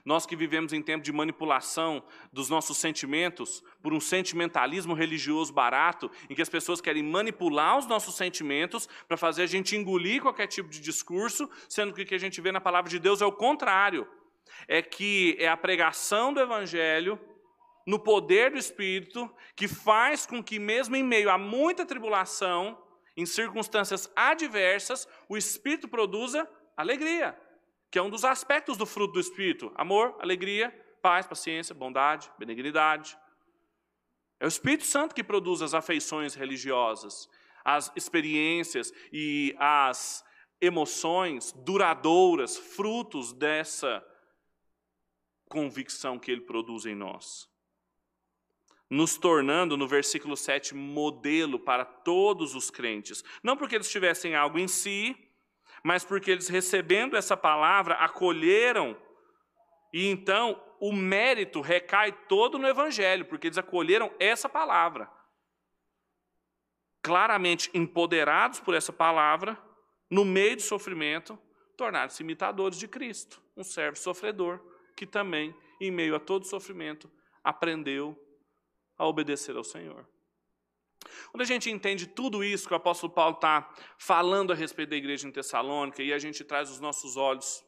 Nós 0.05 0.27
que 0.27 0.35
vivemos 0.35 0.71
em 0.71 0.83
tempo 0.83 1.03
de 1.03 1.11
manipulação 1.11 2.03
dos 2.31 2.47
nossos 2.47 2.77
sentimentos 2.77 3.63
por 3.81 3.91
um 3.91 3.99
sentimentalismo 3.99 4.93
religioso 4.93 5.51
barato, 5.51 6.11
em 6.29 6.35
que 6.35 6.43
as 6.43 6.49
pessoas 6.49 6.79
querem 6.79 7.01
manipular 7.01 7.75
os 7.75 7.87
nossos 7.87 8.15
sentimentos 8.15 8.87
para 9.07 9.17
fazer 9.17 9.41
a 9.41 9.47
gente 9.47 9.75
engolir 9.75 10.21
qualquer 10.21 10.45
tipo 10.45 10.69
de 10.69 10.79
discurso, 10.79 11.49
sendo 11.67 11.91
que 11.91 12.03
o 12.03 12.05
que 12.05 12.13
a 12.13 12.19
gente 12.19 12.39
vê 12.39 12.51
na 12.51 12.61
palavra 12.61 12.87
de 12.87 12.99
Deus 12.99 13.19
é 13.19 13.25
o 13.25 13.31
contrário. 13.31 14.07
É 14.67 14.79
que 14.79 15.35
é 15.39 15.47
a 15.47 15.57
pregação 15.57 16.31
do 16.31 16.39
evangelho 16.39 17.19
no 17.83 17.97
poder 17.97 18.51
do 18.51 18.59
Espírito 18.59 19.29
que 19.55 19.67
faz 19.67 20.27
com 20.27 20.43
que 20.43 20.59
mesmo 20.59 20.95
em 20.95 21.03
meio 21.03 21.31
a 21.31 21.37
muita 21.37 21.83
tribulação, 21.83 22.77
em 23.17 23.25
circunstâncias 23.25 24.11
adversas, 24.15 25.07
o 25.27 25.35
Espírito 25.35 25.87
produza 25.87 26.47
alegria 26.77 27.35
que 27.89 27.99
é 27.99 28.01
um 28.01 28.09
dos 28.09 28.25
aspectos 28.25 28.77
do 28.77 28.85
fruto 28.85 29.13
do 29.13 29.19
Espírito: 29.19 29.71
amor, 29.75 30.15
alegria, 30.19 30.69
paz, 31.01 31.27
paciência, 31.27 31.75
bondade, 31.75 32.31
benignidade. 32.37 33.17
É 34.39 34.45
o 34.45 34.47
Espírito 34.47 34.85
Santo 34.85 35.15
que 35.15 35.23
produz 35.23 35.61
as 35.61 35.73
afeições 35.73 36.33
religiosas, 36.35 37.29
as 37.63 37.91
experiências 37.95 38.91
e 39.11 39.55
as 39.57 40.25
emoções 40.59 41.51
duradouras, 41.51 42.57
frutos 42.57 43.33
dessa 43.33 44.05
convicção 45.47 46.19
que 46.19 46.31
ele 46.31 46.41
produz 46.41 46.85
em 46.85 46.95
nós. 46.95 47.49
Nos 48.89 49.17
tornando, 49.17 49.77
no 49.77 49.87
versículo 49.87 50.37
7, 50.37 50.75
modelo 50.75 51.59
para 51.59 51.85
todos 51.85 52.55
os 52.55 52.69
crentes. 52.69 53.23
Não 53.43 53.57
porque 53.57 53.75
eles 53.75 53.89
tivessem 53.89 54.35
algo 54.35 54.59
em 54.59 54.67
si, 54.67 55.15
mas 55.85 56.03
porque 56.03 56.31
eles 56.31 56.47
recebendo 56.47 57.15
essa 57.15 57.37
palavra 57.37 57.93
acolheram, 57.93 58.99
e 59.93 60.07
então 60.07 60.59
o 60.79 60.91
mérito 60.91 61.61
recai 61.61 62.11
todo 62.27 62.57
no 62.57 62.67
Evangelho, 62.67 63.23
porque 63.25 63.45
eles 63.45 63.59
acolheram 63.59 64.11
essa 64.19 64.49
palavra. 64.49 65.07
Claramente 67.03 67.69
empoderados 67.71 68.59
por 68.59 68.73
essa 68.73 68.91
palavra, 68.91 69.55
no 70.09 70.25
meio 70.25 70.55
do 70.55 70.63
sofrimento, 70.63 71.37
tornaram-se 71.77 72.23
imitadores 72.23 72.79
de 72.79 72.87
Cristo, 72.87 73.39
um 73.55 73.63
servo 73.63 73.95
sofredor, 73.95 74.59
que 74.97 75.05
também, 75.05 75.55
em 75.79 75.91
meio 75.91 76.15
a 76.15 76.19
todo 76.19 76.47
sofrimento, 76.47 77.11
aprendeu 77.43 78.19
a 78.97 79.05
obedecer 79.05 79.55
ao 79.55 79.63
Senhor. 79.63 80.09
Quando 81.31 81.41
a 81.41 81.45
gente 81.45 81.69
entende 81.69 82.07
tudo 82.07 82.43
isso 82.43 82.67
que 82.67 82.73
o 82.73 82.77
apóstolo 82.77 83.13
Paulo 83.13 83.35
está 83.35 83.71
falando 83.97 84.51
a 84.51 84.55
respeito 84.55 84.89
da 84.89 84.95
igreja 84.95 85.27
em 85.27 85.31
Tessalônica 85.31 86.01
e 86.01 86.13
a 86.13 86.19
gente 86.19 86.43
traz 86.43 86.69
os 86.69 86.79
nossos 86.79 87.17
olhos 87.17 87.63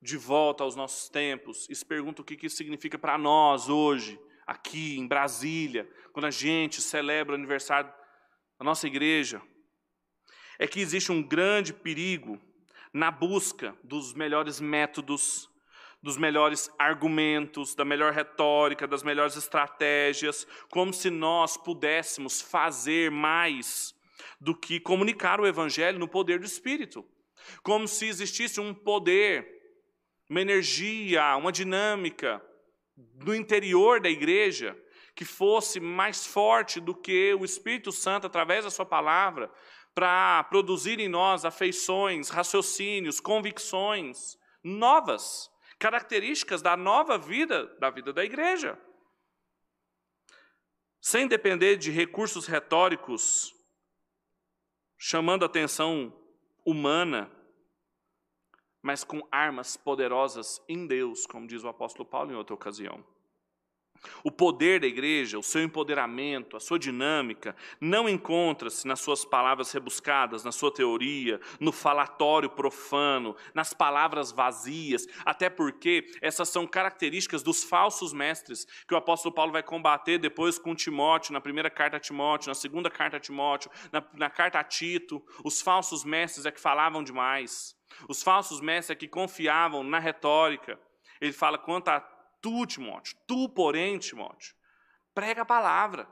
de 0.00 0.16
volta 0.16 0.62
aos 0.62 0.76
nossos 0.76 1.08
tempos 1.08 1.66
e 1.70 1.74
se 1.74 1.84
pergunta 1.84 2.20
o 2.20 2.24
que 2.24 2.46
isso 2.46 2.56
significa 2.56 2.98
para 2.98 3.16
nós 3.16 3.68
hoje, 3.68 4.20
aqui 4.46 4.98
em 4.98 5.06
Brasília, 5.06 5.90
quando 6.12 6.26
a 6.26 6.30
gente 6.30 6.82
celebra 6.82 7.32
o 7.32 7.36
aniversário 7.36 7.90
da 8.58 8.64
nossa 8.64 8.86
igreja, 8.86 9.40
é 10.58 10.66
que 10.66 10.80
existe 10.80 11.10
um 11.10 11.22
grande 11.22 11.72
perigo 11.72 12.40
na 12.92 13.10
busca 13.10 13.76
dos 13.82 14.12
melhores 14.12 14.60
métodos, 14.60 15.50
dos 16.04 16.18
melhores 16.18 16.70
argumentos, 16.78 17.74
da 17.74 17.82
melhor 17.82 18.12
retórica, 18.12 18.86
das 18.86 19.02
melhores 19.02 19.36
estratégias, 19.36 20.46
como 20.70 20.92
se 20.92 21.08
nós 21.08 21.56
pudéssemos 21.56 22.42
fazer 22.42 23.10
mais 23.10 23.94
do 24.38 24.54
que 24.54 24.78
comunicar 24.78 25.40
o 25.40 25.46
Evangelho 25.46 25.98
no 25.98 26.06
poder 26.06 26.38
do 26.38 26.44
Espírito. 26.44 27.02
Como 27.62 27.88
se 27.88 28.06
existisse 28.06 28.60
um 28.60 28.74
poder, 28.74 29.48
uma 30.28 30.42
energia, 30.42 31.36
uma 31.36 31.50
dinâmica 31.50 32.44
no 33.24 33.34
interior 33.34 33.98
da 33.98 34.10
igreja 34.10 34.78
que 35.14 35.24
fosse 35.24 35.80
mais 35.80 36.26
forte 36.26 36.80
do 36.80 36.94
que 36.94 37.32
o 37.32 37.46
Espírito 37.46 37.90
Santo, 37.90 38.26
através 38.26 38.66
da 38.66 38.70
Sua 38.70 38.84
palavra, 38.84 39.50
para 39.94 40.44
produzir 40.50 41.00
em 41.00 41.08
nós 41.08 41.46
afeições, 41.46 42.28
raciocínios, 42.28 43.20
convicções 43.20 44.36
novas 44.62 45.53
características 45.78 46.62
da 46.62 46.76
nova 46.76 47.18
vida, 47.18 47.66
da 47.78 47.90
vida 47.90 48.12
da 48.12 48.24
igreja. 48.24 48.78
Sem 51.00 51.28
depender 51.28 51.76
de 51.76 51.90
recursos 51.90 52.46
retóricos, 52.46 53.54
chamando 54.96 55.42
a 55.42 55.46
atenção 55.46 56.12
humana, 56.64 57.30
mas 58.80 59.04
com 59.04 59.26
armas 59.30 59.76
poderosas 59.76 60.62
em 60.68 60.86
Deus, 60.86 61.26
como 61.26 61.46
diz 61.46 61.62
o 61.62 61.68
apóstolo 61.68 62.08
Paulo 62.08 62.32
em 62.32 62.36
outra 62.36 62.54
ocasião. 62.54 63.04
O 64.22 64.30
poder 64.30 64.80
da 64.80 64.86
igreja, 64.86 65.38
o 65.38 65.42
seu 65.42 65.62
empoderamento, 65.62 66.56
a 66.56 66.60
sua 66.60 66.78
dinâmica, 66.78 67.54
não 67.80 68.08
encontra-se 68.08 68.86
nas 68.86 69.00
suas 69.00 69.24
palavras 69.24 69.72
rebuscadas, 69.72 70.44
na 70.44 70.52
sua 70.52 70.72
teoria, 70.72 71.40
no 71.60 71.72
falatório 71.72 72.50
profano, 72.50 73.36
nas 73.54 73.72
palavras 73.72 74.32
vazias, 74.32 75.06
até 75.24 75.48
porque 75.48 76.06
essas 76.20 76.48
são 76.48 76.66
características 76.66 77.42
dos 77.42 77.64
falsos 77.64 78.12
mestres 78.12 78.66
que 78.86 78.94
o 78.94 78.96
apóstolo 78.96 79.34
Paulo 79.34 79.52
vai 79.52 79.62
combater 79.62 80.18
depois 80.18 80.58
com 80.58 80.74
Timóteo, 80.74 81.32
na 81.32 81.40
primeira 81.40 81.70
carta 81.70 81.96
a 81.96 82.00
Timóteo, 82.00 82.48
na 82.48 82.54
segunda 82.54 82.90
carta 82.90 83.16
a 83.16 83.20
Timóteo, 83.20 83.70
na, 83.92 84.02
na 84.14 84.30
carta 84.30 84.58
a 84.58 84.64
Tito. 84.64 85.22
Os 85.44 85.60
falsos 85.60 86.04
mestres 86.04 86.46
é 86.46 86.50
que 86.50 86.60
falavam 86.60 87.02
demais, 87.02 87.74
os 88.08 88.22
falsos 88.22 88.60
mestres 88.60 88.96
é 88.96 88.98
que 88.98 89.08
confiavam 89.08 89.82
na 89.82 89.98
retórica. 89.98 90.78
Ele 91.20 91.32
fala 91.32 91.58
quanto 91.58 91.88
a 91.88 92.00
Tu, 92.44 92.66
Timóteo, 92.66 93.16
tu, 93.26 93.48
porém, 93.48 93.98
Timóteo, 93.98 94.54
prega 95.14 95.40
a 95.40 95.46
palavra. 95.46 96.06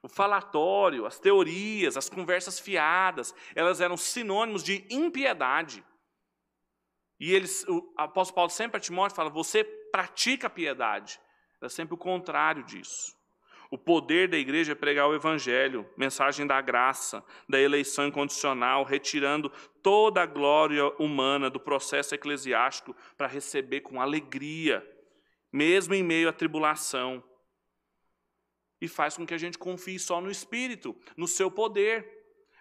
O 0.00 0.08
falatório, 0.08 1.06
as 1.06 1.18
teorias, 1.18 1.96
as 1.96 2.08
conversas 2.08 2.60
fiadas, 2.60 3.34
elas 3.52 3.80
eram 3.80 3.96
sinônimos 3.96 4.62
de 4.62 4.86
impiedade. 4.88 5.84
E 7.18 7.34
eles, 7.34 7.66
o 7.66 7.92
apóstolo 7.96 8.36
Paulo 8.36 8.50
sempre 8.50 8.76
a 8.76 8.80
Timóteo 8.80 9.16
fala: 9.16 9.28
você 9.28 9.64
pratica 9.64 10.46
a 10.46 10.50
piedade. 10.50 11.20
É 11.60 11.68
sempre 11.68 11.94
o 11.94 11.98
contrário 11.98 12.62
disso. 12.62 13.12
O 13.72 13.76
poder 13.76 14.28
da 14.28 14.38
igreja 14.38 14.70
é 14.70 14.76
pregar 14.76 15.08
o 15.08 15.16
evangelho, 15.16 15.84
mensagem 15.96 16.46
da 16.46 16.60
graça, 16.60 17.24
da 17.48 17.60
eleição 17.60 18.06
incondicional, 18.06 18.84
retirando 18.84 19.50
toda 19.82 20.22
a 20.22 20.26
glória 20.26 20.86
humana 20.96 21.50
do 21.50 21.58
processo 21.58 22.14
eclesiástico 22.14 22.94
para 23.16 23.26
receber 23.26 23.80
com 23.80 24.00
alegria 24.00 24.86
mesmo 25.52 25.94
em 25.94 26.02
meio 26.02 26.28
à 26.28 26.32
tribulação. 26.32 27.22
E 28.80 28.86
faz 28.86 29.16
com 29.16 29.26
que 29.26 29.34
a 29.34 29.38
gente 29.38 29.58
confie 29.58 29.98
só 29.98 30.20
no 30.20 30.30
Espírito, 30.30 30.96
no 31.16 31.26
seu 31.26 31.50
poder. 31.50 32.16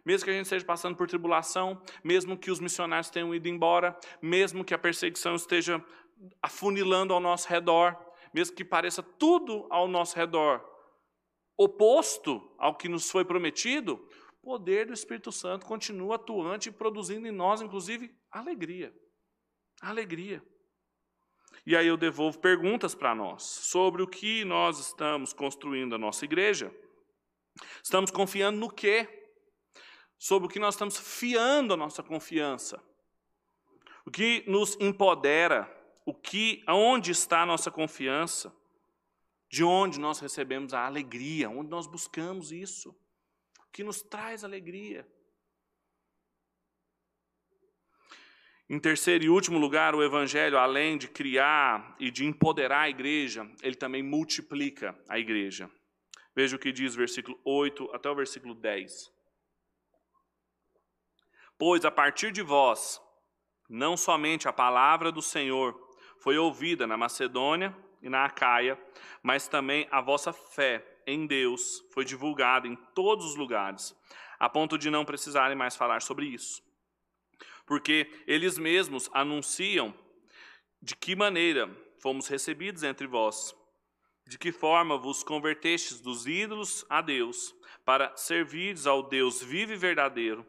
Mesmo 0.05 0.25
que 0.25 0.31
a 0.31 0.33
gente 0.33 0.45
esteja 0.45 0.65
passando 0.65 0.95
por 0.95 1.07
tribulação, 1.07 1.81
mesmo 2.03 2.37
que 2.37 2.49
os 2.49 2.59
missionários 2.59 3.09
tenham 3.09 3.35
ido 3.35 3.47
embora, 3.47 3.97
mesmo 4.21 4.63
que 4.63 4.73
a 4.73 4.79
perseguição 4.79 5.35
esteja 5.35 5.83
afunilando 6.41 7.13
ao 7.13 7.19
nosso 7.19 7.47
redor, 7.47 7.95
mesmo 8.33 8.55
que 8.55 8.63
pareça 8.63 9.03
tudo 9.03 9.67
ao 9.69 9.87
nosso 9.87 10.15
redor 10.15 10.63
oposto 11.57 12.53
ao 12.57 12.75
que 12.75 12.87
nos 12.87 13.09
foi 13.09 13.25
prometido, 13.25 14.07
o 14.43 14.51
poder 14.51 14.85
do 14.85 14.93
Espírito 14.93 15.31
Santo 15.31 15.65
continua 15.65 16.15
atuante 16.15 16.69
e 16.69 16.71
produzindo 16.71 17.27
em 17.27 17.31
nós, 17.31 17.61
inclusive, 17.61 18.15
alegria. 18.31 18.93
Alegria. 19.81 20.43
E 21.67 21.75
aí 21.75 21.85
eu 21.85 21.97
devolvo 21.97 22.39
perguntas 22.39 22.95
para 22.95 23.13
nós 23.13 23.43
sobre 23.43 24.01
o 24.01 24.07
que 24.07 24.45
nós 24.45 24.79
estamos 24.79 25.33
construindo 25.33 25.95
a 25.95 25.97
nossa 25.97 26.23
igreja. 26.23 26.73
Estamos 27.83 28.09
confiando 28.09 28.57
no 28.57 28.71
quê? 28.71 29.27
Sobre 30.17 30.47
o 30.47 30.49
que 30.49 30.59
nós 30.59 30.75
estamos 30.75 30.97
fiando 30.97 31.73
a 31.73 31.77
nossa 31.77 32.01
confiança. 32.01 32.81
O 34.05 34.09
que 34.09 34.45
nos 34.47 34.77
empodera, 34.79 35.69
o 36.05 36.13
que, 36.13 36.63
aonde 36.65 37.11
está 37.11 37.41
a 37.41 37.45
nossa 37.45 37.69
confiança? 37.69 38.55
De 39.49 39.61
onde 39.61 39.99
nós 39.99 40.19
recebemos 40.19 40.73
a 40.73 40.85
alegria, 40.85 41.49
onde 41.49 41.69
nós 41.69 41.85
buscamos 41.85 42.53
isso? 42.53 42.91
O 43.59 43.71
que 43.73 43.83
nos 43.83 44.01
traz 44.01 44.45
alegria? 44.45 45.05
Em 48.69 48.77
terceiro 48.77 49.23
e 49.23 49.29
último 49.29 49.57
lugar, 49.57 49.95
o 49.95 50.03
Evangelho, 50.03 50.57
além 50.57 50.97
de 50.97 51.07
criar 51.07 51.95
e 51.97 52.11
de 52.11 52.25
empoderar 52.25 52.81
a 52.81 52.89
igreja, 52.89 53.49
ele 53.61 53.75
também 53.75 54.03
multiplica 54.03 54.93
a 55.07 55.17
igreja. 55.17 55.71
Veja 56.35 56.57
o 56.57 56.59
que 56.59 56.73
diz 56.73 56.93
o 56.93 56.97
versículo 56.97 57.39
8 57.45 57.89
até 57.93 58.09
o 58.09 58.15
versículo 58.15 58.53
10. 58.53 59.09
Pois 61.57 61.85
a 61.85 61.91
partir 61.91 62.29
de 62.33 62.41
vós, 62.41 63.01
não 63.69 63.95
somente 63.95 64.49
a 64.49 64.53
palavra 64.53 65.13
do 65.13 65.21
Senhor 65.21 65.73
foi 66.19 66.37
ouvida 66.37 66.85
na 66.85 66.97
Macedônia 66.97 67.73
e 68.01 68.09
na 68.09 68.25
Acaia, 68.25 68.77
mas 69.23 69.47
também 69.47 69.87
a 69.89 70.01
vossa 70.01 70.33
fé 70.33 70.85
em 71.07 71.25
Deus 71.25 71.85
foi 71.93 72.03
divulgada 72.03 72.67
em 72.67 72.75
todos 72.93 73.27
os 73.27 73.35
lugares, 73.37 73.95
a 74.37 74.49
ponto 74.49 74.77
de 74.77 74.89
não 74.89 75.05
precisarem 75.05 75.55
mais 75.55 75.73
falar 75.73 76.01
sobre 76.01 76.25
isso 76.25 76.66
porque 77.67 78.09
eles 78.25 78.57
mesmos 78.57 79.09
anunciam 79.13 79.93
de 80.81 80.95
que 80.95 81.15
maneira 81.15 81.69
fomos 81.99 82.27
recebidos 82.27 82.81
entre 82.81 83.05
vós, 83.05 83.53
de 84.25 84.39
que 84.39 84.51
forma 84.53 84.97
vos 84.97 85.21
convertestes 85.21 85.99
dos 85.99 86.25
ídolos 86.25 86.85
a 86.89 87.01
Deus, 87.01 87.53
para 87.83 88.15
servirdes 88.15 88.87
ao 88.87 89.03
Deus 89.03 89.43
vivo 89.43 89.73
e 89.73 89.77
verdadeiro, 89.77 90.47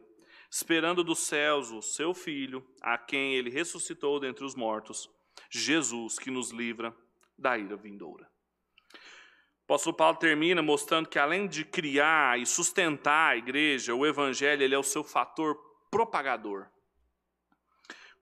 esperando 0.49 1.03
dos 1.03 1.19
céus 1.19 1.71
o 1.71 1.81
seu 1.81 2.13
Filho, 2.13 2.65
a 2.81 2.97
quem 2.97 3.35
ele 3.35 3.49
ressuscitou 3.49 4.19
dentre 4.19 4.45
os 4.45 4.55
mortos, 4.55 5.09
Jesus, 5.49 6.17
que 6.17 6.31
nos 6.31 6.51
livra 6.51 6.95
da 7.37 7.57
ira 7.57 7.75
vindoura. 7.75 8.29
O 8.93 9.73
apóstolo 9.73 9.95
Paulo 9.95 10.17
termina 10.17 10.61
mostrando 10.61 11.09
que 11.09 11.19
além 11.19 11.47
de 11.47 11.63
criar 11.63 12.39
e 12.39 12.45
sustentar 12.45 13.31
a 13.31 13.37
igreja, 13.37 13.93
o 13.93 14.05
evangelho 14.05 14.63
ele 14.63 14.73
é 14.73 14.79
o 14.79 14.83
seu 14.83 15.03
fator 15.03 15.55
propagador 15.91 16.67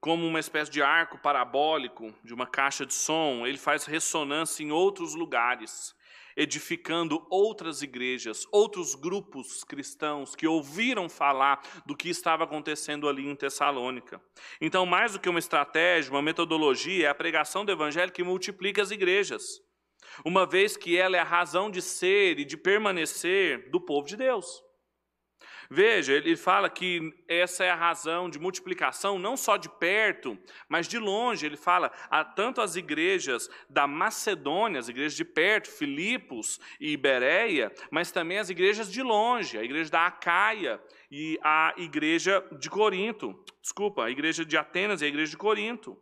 como 0.00 0.26
uma 0.26 0.38
espécie 0.38 0.70
de 0.70 0.82
arco 0.82 1.18
parabólico 1.18 2.14
de 2.22 2.32
uma 2.32 2.46
caixa 2.46 2.86
de 2.86 2.94
som, 2.94 3.46
ele 3.46 3.58
faz 3.58 3.84
ressonância 3.84 4.62
em 4.62 4.70
outros 4.70 5.14
lugares, 5.14 5.94
edificando 6.36 7.26
outras 7.28 7.82
igrejas, 7.82 8.46
outros 8.52 8.94
grupos 8.94 9.64
cristãos 9.64 10.36
que 10.36 10.46
ouviram 10.46 11.08
falar 11.08 11.60
do 11.84 11.96
que 11.96 12.08
estava 12.08 12.44
acontecendo 12.44 13.08
ali 13.08 13.26
em 13.26 13.34
Tessalônica. 13.34 14.20
Então, 14.60 14.86
mais 14.86 15.12
do 15.12 15.18
que 15.18 15.28
uma 15.28 15.40
estratégia, 15.40 16.12
uma 16.12 16.22
metodologia, 16.22 17.06
é 17.06 17.10
a 17.10 17.14
pregação 17.14 17.64
do 17.64 17.72
evangelho 17.72 18.12
que 18.12 18.22
multiplica 18.22 18.80
as 18.80 18.92
igrejas, 18.92 19.60
uma 20.24 20.46
vez 20.46 20.76
que 20.76 20.96
ela 20.96 21.16
é 21.16 21.20
a 21.20 21.24
razão 21.24 21.68
de 21.68 21.82
ser 21.82 22.38
e 22.38 22.44
de 22.44 22.56
permanecer 22.56 23.68
do 23.70 23.80
povo 23.80 24.06
de 24.06 24.16
Deus. 24.16 24.67
Veja, 25.70 26.14
ele 26.14 26.34
fala 26.34 26.70
que 26.70 27.12
essa 27.28 27.62
é 27.62 27.70
a 27.70 27.74
razão 27.74 28.30
de 28.30 28.38
multiplicação, 28.38 29.18
não 29.18 29.36
só 29.36 29.58
de 29.58 29.68
perto, 29.68 30.38
mas 30.66 30.88
de 30.88 30.98
longe. 30.98 31.44
Ele 31.44 31.58
fala 31.58 31.92
a 32.10 32.24
tanto 32.24 32.62
as 32.62 32.74
igrejas 32.74 33.50
da 33.68 33.86
Macedônia, 33.86 34.80
as 34.80 34.88
igrejas 34.88 35.14
de 35.14 35.26
perto, 35.26 35.68
Filipos 35.68 36.58
e 36.80 36.92
Ibereia, 36.92 37.70
mas 37.90 38.10
também 38.10 38.38
as 38.38 38.48
igrejas 38.48 38.90
de 38.90 39.02
longe, 39.02 39.58
a 39.58 39.62
igreja 39.62 39.90
da 39.90 40.06
Acaia 40.06 40.80
e 41.10 41.38
a 41.42 41.74
igreja 41.76 42.42
de 42.58 42.70
Corinto. 42.70 43.38
Desculpa, 43.60 44.04
a 44.04 44.10
igreja 44.10 44.46
de 44.46 44.56
Atenas 44.56 45.02
e 45.02 45.04
a 45.04 45.08
igreja 45.08 45.32
de 45.32 45.36
Corinto. 45.36 45.98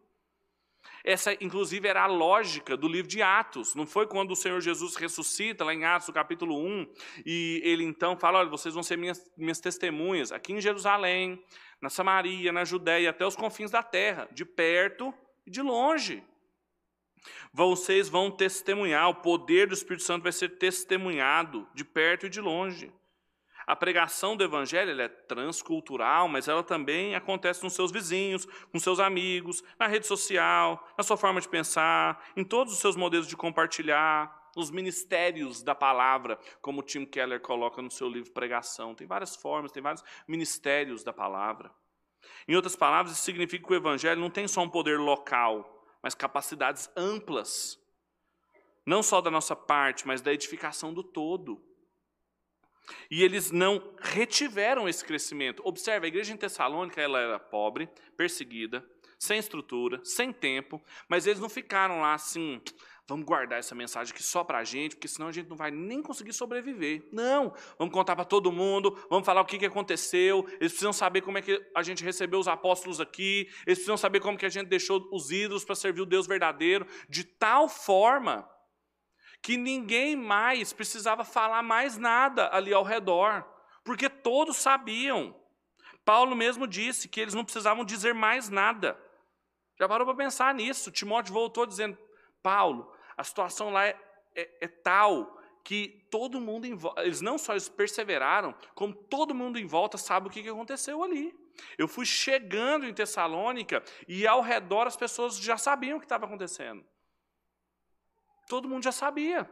Essa, 1.05 1.32
inclusive, 1.34 1.87
era 1.87 2.03
a 2.03 2.07
lógica 2.07 2.76
do 2.76 2.89
livro 2.89 3.09
de 3.09 3.22
Atos. 3.22 3.74
Não 3.74 3.87
foi 3.87 4.07
quando 4.07 4.32
o 4.32 4.37
Senhor 4.37 4.61
Jesus 4.61 4.97
ressuscita, 4.97 5.64
lá 5.64 5.72
em 5.72 5.84
Atos, 5.84 6.11
capítulo 6.11 6.59
1, 6.59 6.87
e 7.24 7.61
ele 7.64 7.84
então 7.84 8.16
fala: 8.16 8.41
olha, 8.41 8.49
vocês 8.49 8.74
vão 8.74 8.82
ser 8.82 8.97
minhas, 8.97 9.30
minhas 9.37 9.61
testemunhas 9.61 10.32
aqui 10.32 10.53
em 10.53 10.61
Jerusalém, 10.61 11.43
na 11.80 11.89
Samaria, 11.89 12.53
na 12.53 12.64
Judéia, 12.64 13.11
até 13.11 13.26
os 13.26 13.37
confins 13.37 13.70
da 13.70 13.82
terra, 13.82 14.28
de 14.32 14.45
perto 14.45 15.14
e 15.47 15.51
de 15.51 15.62
longe. 15.62 16.22
Vocês 17.53 18.09
vão 18.09 18.30
testemunhar, 18.30 19.09
o 19.09 19.16
poder 19.16 19.66
do 19.66 19.74
Espírito 19.74 20.05
Santo 20.05 20.22
vai 20.22 20.32
ser 20.32 20.59
testemunhado 20.59 21.68
de 21.74 21.84
perto 21.84 22.26
e 22.26 22.28
de 22.28 22.41
longe. 22.41 22.93
A 23.67 23.75
pregação 23.75 24.37
do 24.37 24.45
evangelho 24.45 25.01
é 25.01 25.09
transcultural, 25.09 26.29
mas 26.29 26.47
ela 26.47 26.62
também 26.62 27.17
acontece 27.17 27.64
nos 27.64 27.73
seus 27.73 27.91
vizinhos, 27.91 28.47
com 28.71 28.79
seus 28.79 29.01
amigos, 29.01 29.64
na 29.77 29.89
rede 29.89 30.07
social, 30.07 30.89
na 30.97 31.03
sua 31.03 31.17
forma 31.17 31.41
de 31.41 31.49
pensar, 31.49 32.25
em 32.37 32.45
todos 32.45 32.73
os 32.73 32.79
seus 32.79 32.95
modelos 32.95 33.27
de 33.27 33.37
compartilhar, 33.37 34.47
nos 34.55 34.71
ministérios 34.71 35.62
da 35.62 35.75
palavra, 35.75 36.39
como 36.62 36.83
Tim 36.83 37.05
Keller 37.05 37.41
coloca 37.41 37.83
no 37.83 37.91
seu 37.91 38.09
livro 38.09 38.33
Pregação. 38.33 38.95
Tem 38.95 39.07
várias 39.07 39.37
formas, 39.37 39.73
tem 39.73 39.83
vários 39.83 40.03
ministérios 40.27 41.05
da 41.05 41.12
palavra. 41.12 41.71
Em 42.49 42.55
outras 42.55 42.77
palavras, 42.77 43.12
isso 43.12 43.23
significa 43.23 43.67
que 43.67 43.73
o 43.73 43.77
evangelho 43.77 44.21
não 44.21 44.31
tem 44.31 44.49
só 44.49 44.62
um 44.62 44.71
poder 44.71 44.99
local, 44.99 45.85
mas 46.03 46.14
capacidades 46.14 46.89
amplas. 46.97 47.79
Não 48.87 49.03
só 49.03 49.21
da 49.21 49.31
nossa 49.31 49.57
parte, 49.57 50.07
mas 50.07 50.23
da 50.23 50.33
edificação 50.33 50.95
do 50.95 51.03
todo. 51.03 51.66
E 53.11 53.22
eles 53.22 53.51
não 53.51 53.95
retiveram 54.01 54.89
esse 54.89 55.05
crescimento. 55.05 55.62
Observe, 55.64 56.07
a 56.07 56.09
igreja 56.09 56.32
em 56.32 56.37
Tessalônica 56.37 57.01
ela 57.01 57.20
era 57.20 57.39
pobre, 57.39 57.89
perseguida, 58.16 58.84
sem 59.18 59.39
estrutura, 59.39 60.01
sem 60.05 60.32
tempo, 60.32 60.82
mas 61.09 61.26
eles 61.26 61.41
não 61.41 61.49
ficaram 61.49 62.01
lá 62.01 62.14
assim, 62.14 62.61
Vamos 63.09 63.24
guardar 63.24 63.61
essa 63.61 63.72
mensagem 63.72 64.12
aqui 64.12 64.22
só 64.22 64.43
para 64.43 64.59
a 64.59 64.64
gente, 64.64 64.97
porque 64.97 65.07
senão 65.07 65.28
a 65.28 65.32
gente 65.32 65.49
não 65.49 65.57
vai 65.57 65.70
nem 65.70 66.03
conseguir 66.03 66.32
sobreviver. 66.32 67.09
Não, 67.12 67.55
vamos 67.78 67.95
contar 67.95 68.16
para 68.16 68.24
todo 68.24 68.51
mundo, 68.51 68.99
vamos 69.09 69.24
falar 69.24 69.43
o 69.43 69.45
que, 69.45 69.59
que 69.59 69.66
aconteceu, 69.66 70.45
eles 70.55 70.72
precisam 70.72 70.93
saber 70.93 71.20
como 71.20 71.39
é 71.39 71.43
que 71.43 71.64
a 71.74 71.84
gente 71.84 72.03
recebeu 72.03 72.41
os 72.41 72.49
apóstolos 72.49 73.01
aqui, 73.01 73.49
eles 73.64 73.78
precisam 73.78 73.97
saber 73.97 74.18
como 74.18 74.37
que 74.37 74.45
a 74.45 74.49
gente 74.49 74.66
deixou 74.66 75.09
os 75.12 75.30
ídolos 75.30 75.64
para 75.64 75.76
servir 75.76 76.01
o 76.01 76.07
Deus 76.07 76.26
verdadeiro, 76.26 76.84
de 77.09 77.22
tal 77.22 77.68
forma 77.68 78.49
que 79.47 79.57
ninguém 79.57 80.16
mais 80.16 80.72
precisava 80.72 81.24
falar 81.24 81.62
mais 81.62 81.97
nada 81.97 82.51
ali 82.53 82.74
ao 82.74 82.82
redor, 82.82 83.47
porque 83.84 84.11
todos 84.11 84.57
sabiam. 84.57 85.40
Paulo 86.05 86.34
mesmo 86.34 86.66
disse 86.66 87.09
que 87.09 87.20
eles 87.20 87.32
não 87.32 87.44
precisavam 87.44 87.84
dizer 87.84 88.12
mais 88.12 88.49
nada. 88.49 88.99
Já 89.78 89.88
parou 89.88 90.05
para 90.05 90.16
pensar 90.16 90.53
nisso? 90.53 90.90
Timóteo 90.90 91.32
voltou 91.32 91.64
dizendo: 91.64 91.97
Paulo, 92.42 92.92
a 93.16 93.22
situação 93.22 93.70
lá 93.70 93.86
é, 93.86 93.97
é, 94.34 94.64
é 94.64 94.66
tal 94.66 95.40
que 95.62 96.09
todo 96.11 96.40
mundo 96.40 96.66
em 96.66 96.74
volta, 96.74 97.03
eles 97.05 97.20
não 97.20 97.38
só 97.38 97.53
eles 97.53 97.68
perseveraram, 97.68 98.53
como 98.74 98.92
todo 98.92 99.32
mundo 99.32 99.61
em 99.61 99.66
volta 99.66 99.97
sabe 99.97 100.26
o 100.26 100.30
que 100.30 100.49
aconteceu 100.49 101.05
ali. 101.05 101.32
Eu 101.78 101.86
fui 101.86 102.05
chegando 102.05 102.84
em 102.84 102.92
Tessalônica 102.92 103.80
e 104.09 104.26
ao 104.26 104.40
redor 104.40 104.88
as 104.88 104.97
pessoas 104.97 105.38
já 105.38 105.57
sabiam 105.57 105.99
o 105.99 106.01
que 106.01 106.07
estava 106.07 106.26
acontecendo. 106.26 106.84
Todo 108.49 108.68
mundo 108.68 108.84
já 108.84 108.92
sabia. 108.92 109.51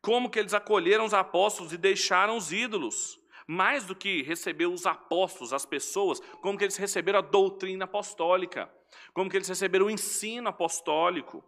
Como 0.00 0.30
que 0.30 0.38
eles 0.38 0.54
acolheram 0.54 1.04
os 1.04 1.14
apóstolos 1.14 1.72
e 1.72 1.78
deixaram 1.78 2.36
os 2.36 2.52
ídolos. 2.52 3.18
Mais 3.46 3.84
do 3.84 3.94
que 3.94 4.22
receber 4.22 4.66
os 4.66 4.86
apóstolos, 4.86 5.52
as 5.52 5.66
pessoas, 5.66 6.20
como 6.40 6.56
que 6.56 6.64
eles 6.64 6.76
receberam 6.76 7.18
a 7.18 7.22
doutrina 7.22 7.84
apostólica. 7.84 8.72
Como 9.12 9.28
que 9.28 9.36
eles 9.36 9.48
receberam 9.48 9.86
o 9.86 9.90
ensino 9.90 10.48
apostólico 10.48 11.44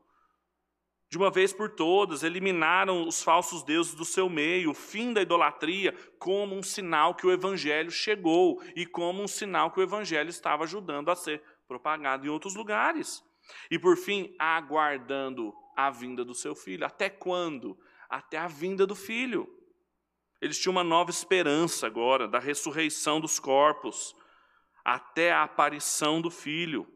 de 1.09 1.17
uma 1.17 1.31
vez 1.31 1.53
por 1.53 1.71
todas, 1.71 2.23
eliminaram 2.23 3.07
os 3.07 3.23
falsos 3.23 3.63
deuses 3.63 3.95
do 3.95 4.05
seu 4.05 4.29
meio, 4.29 4.71
o 4.71 4.75
fim 4.75 5.13
da 5.13 5.23
idolatria, 5.23 5.95
como 6.19 6.57
um 6.57 6.63
sinal 6.63 7.15
que 7.15 7.27
o 7.27 7.31
evangelho 7.31 7.91
chegou 7.91 8.61
e 8.75 8.85
como 8.85 9.23
um 9.23 9.29
sinal 9.29 9.71
que 9.71 9.79
o 9.79 9.83
evangelho 9.83 10.29
estava 10.29 10.65
ajudando 10.65 11.11
a 11.11 11.17
ser 11.17 11.43
propagado 11.69 12.27
em 12.27 12.29
outros 12.29 12.55
lugares. 12.57 13.23
E 13.71 13.79
por 13.79 13.97
fim, 13.97 14.35
aguardando 14.39 15.55
a 15.77 15.91
vinda 15.91 16.25
do 16.25 16.35
seu 16.35 16.55
filho. 16.55 16.87
Até 16.87 17.11
quando? 17.11 17.79
Até 18.09 18.39
a 18.39 18.49
vinda 18.49 18.87
do 18.87 18.95
filho. 18.95 19.49
Eles 20.41 20.59
tinham 20.59 20.73
uma 20.73 20.85
nova 20.85 21.11
esperança 21.11 21.87
agora 21.87 22.29
da 22.29 22.39
ressurreição 22.39 23.21
dos 23.21 23.39
corpos, 23.39 24.15
até 24.85 25.33
a 25.33 25.43
aparição 25.43 26.21
do 26.21 26.31
filho. 26.31 26.87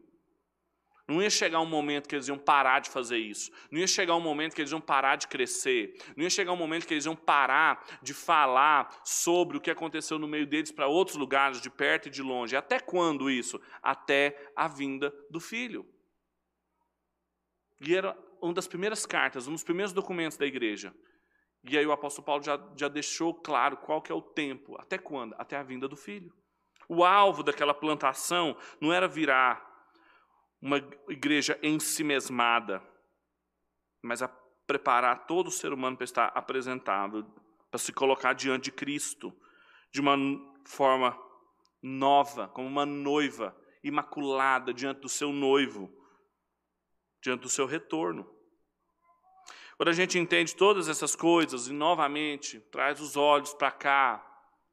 Não 1.07 1.21
ia 1.21 1.29
chegar 1.29 1.59
um 1.59 1.65
momento 1.65 2.07
que 2.07 2.15
eles 2.15 2.29
iam 2.29 2.37
parar 2.37 2.79
de 2.79 2.89
fazer 2.89 3.17
isso. 3.17 3.51
Não 3.69 3.79
ia 3.79 3.87
chegar 3.87 4.15
um 4.15 4.21
momento 4.21 4.55
que 4.55 4.61
eles 4.61 4.71
iam 4.71 4.79
parar 4.79 5.17
de 5.17 5.27
crescer. 5.27 5.97
Não 6.15 6.23
ia 6.23 6.29
chegar 6.29 6.53
um 6.53 6.57
momento 6.57 6.87
que 6.87 6.93
eles 6.93 7.05
iam 7.05 7.15
parar 7.15 7.85
de 8.01 8.13
falar 8.13 9.01
sobre 9.03 9.57
o 9.57 9.61
que 9.61 9.69
aconteceu 9.69 10.17
no 10.17 10.27
meio 10.27 10.47
deles 10.47 10.71
para 10.71 10.87
outros 10.87 11.17
lugares, 11.17 11.59
de 11.59 11.69
perto 11.69 12.07
e 12.07 12.11
de 12.11 12.21
longe. 12.21 12.55
Até 12.55 12.79
quando 12.79 13.29
isso? 13.29 13.59
Até 13.83 14.51
a 14.55 14.69
vinda 14.69 15.13
do 15.29 15.41
filho. 15.41 15.85
E 17.81 17.95
era 17.95 18.15
uma 18.39 18.53
das 18.53 18.67
primeiras 18.67 19.05
cartas, 19.05 19.47
um 19.47 19.53
dos 19.53 19.63
primeiros 19.63 19.91
documentos 19.91 20.37
da 20.37 20.45
igreja. 20.45 20.93
E 21.63 21.77
aí 21.77 21.85
o 21.85 21.91
apóstolo 21.91 22.25
Paulo 22.25 22.43
já, 22.43 22.59
já 22.77 22.87
deixou 22.87 23.33
claro 23.33 23.77
qual 23.77 24.01
que 24.01 24.11
é 24.11 24.15
o 24.15 24.21
tempo. 24.21 24.79
Até 24.79 24.97
quando? 24.97 25.33
Até 25.37 25.57
a 25.57 25.63
vinda 25.63 25.87
do 25.87 25.95
filho. 25.95 26.31
O 26.87 27.03
alvo 27.03 27.43
daquela 27.43 27.73
plantação 27.73 28.55
não 28.79 28.93
era 28.93 29.07
virar 29.07 29.67
uma 30.61 30.77
igreja 31.09 31.57
em 31.63 31.79
si 31.79 32.03
mesmada, 32.03 32.83
mas 34.01 34.21
a 34.21 34.27
preparar 34.67 35.25
todo 35.25 35.47
o 35.47 35.51
ser 35.51 35.73
humano 35.73 35.97
para 35.97 36.05
estar 36.05 36.27
apresentável, 36.27 37.25
para 37.69 37.79
se 37.79 37.91
colocar 37.91 38.33
diante 38.33 38.65
de 38.65 38.71
Cristo 38.71 39.33
de 39.91 40.01
uma 40.01 40.15
forma 40.65 41.17
nova, 41.81 42.47
como 42.49 42.67
uma 42.67 42.85
noiva 42.85 43.55
imaculada 43.83 44.73
diante 44.73 45.01
do 45.01 45.09
seu 45.09 45.31
noivo, 45.31 45.91
diante 47.21 47.41
do 47.41 47.49
seu 47.49 47.65
retorno. 47.65 48.29
Quando 49.77 49.89
a 49.89 49.93
gente 49.93 50.19
entende 50.19 50.55
todas 50.55 50.87
essas 50.89 51.15
coisas 51.15 51.67
e 51.67 51.73
novamente 51.73 52.59
traz 52.71 52.99
os 52.99 53.15
olhos 53.17 53.53
para 53.53 53.71
cá, 53.71 54.23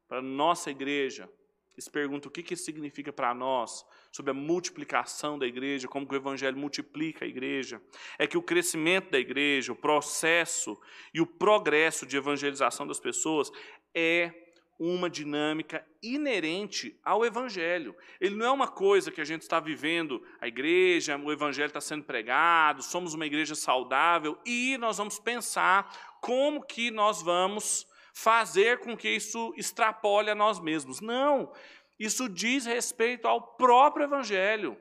para 0.06 0.20
nossa 0.20 0.70
igreja, 0.70 1.30
e 1.76 1.82
se 1.82 1.90
pergunta 1.90 2.26
o 2.26 2.30
que 2.30 2.52
isso 2.52 2.64
significa 2.64 3.12
para 3.12 3.32
nós, 3.32 3.86
sobre 4.10 4.32
a 4.32 4.34
multiplicação 4.34 5.38
da 5.38 5.46
igreja, 5.46 5.86
como 5.86 6.06
que 6.06 6.14
o 6.14 6.16
evangelho 6.16 6.56
multiplica 6.56 7.24
a 7.24 7.28
igreja, 7.28 7.80
é 8.18 8.26
que 8.26 8.36
o 8.36 8.42
crescimento 8.42 9.10
da 9.10 9.18
igreja, 9.18 9.72
o 9.72 9.76
processo 9.76 10.76
e 11.14 11.20
o 11.20 11.26
progresso 11.26 12.04
de 12.04 12.16
evangelização 12.16 12.86
das 12.86 12.98
pessoas 12.98 13.52
é 13.94 14.47
uma 14.78 15.10
dinâmica 15.10 15.84
inerente 16.00 16.98
ao 17.04 17.24
Evangelho. 17.24 17.96
Ele 18.20 18.36
não 18.36 18.46
é 18.46 18.50
uma 18.50 18.68
coisa 18.68 19.10
que 19.10 19.20
a 19.20 19.24
gente 19.24 19.42
está 19.42 19.58
vivendo, 19.58 20.22
a 20.40 20.46
igreja, 20.46 21.16
o 21.16 21.32
Evangelho 21.32 21.66
está 21.66 21.80
sendo 21.80 22.04
pregado, 22.04 22.82
somos 22.82 23.12
uma 23.12 23.26
igreja 23.26 23.56
saudável 23.56 24.38
e 24.46 24.78
nós 24.78 24.98
vamos 24.98 25.18
pensar 25.18 26.18
como 26.20 26.64
que 26.64 26.90
nós 26.90 27.20
vamos 27.20 27.86
fazer 28.14 28.78
com 28.78 28.96
que 28.96 29.08
isso 29.08 29.52
extrapole 29.56 30.30
a 30.30 30.34
nós 30.34 30.60
mesmos. 30.60 31.00
Não, 31.00 31.52
isso 31.98 32.28
diz 32.28 32.64
respeito 32.64 33.26
ao 33.26 33.56
próprio 33.56 34.04
Evangelho. 34.04 34.78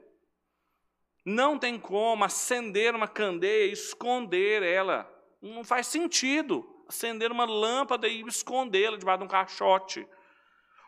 Não 1.25 1.57
tem 1.57 1.79
como 1.79 2.23
acender 2.23 2.93
uma 2.93 3.07
candeia 3.07 3.67
e 3.67 3.73
esconder 3.73 4.61
ela. 4.61 5.11
Não 5.41 5.63
faz 5.63 5.87
sentido 5.87 6.76
acender 6.87 7.31
uma 7.31 7.45
lâmpada 7.45 8.07
e 8.07 8.21
escondê-la 8.21 8.97
debaixo 8.97 9.19
de 9.19 9.25
um 9.25 9.27
caixote. 9.27 10.07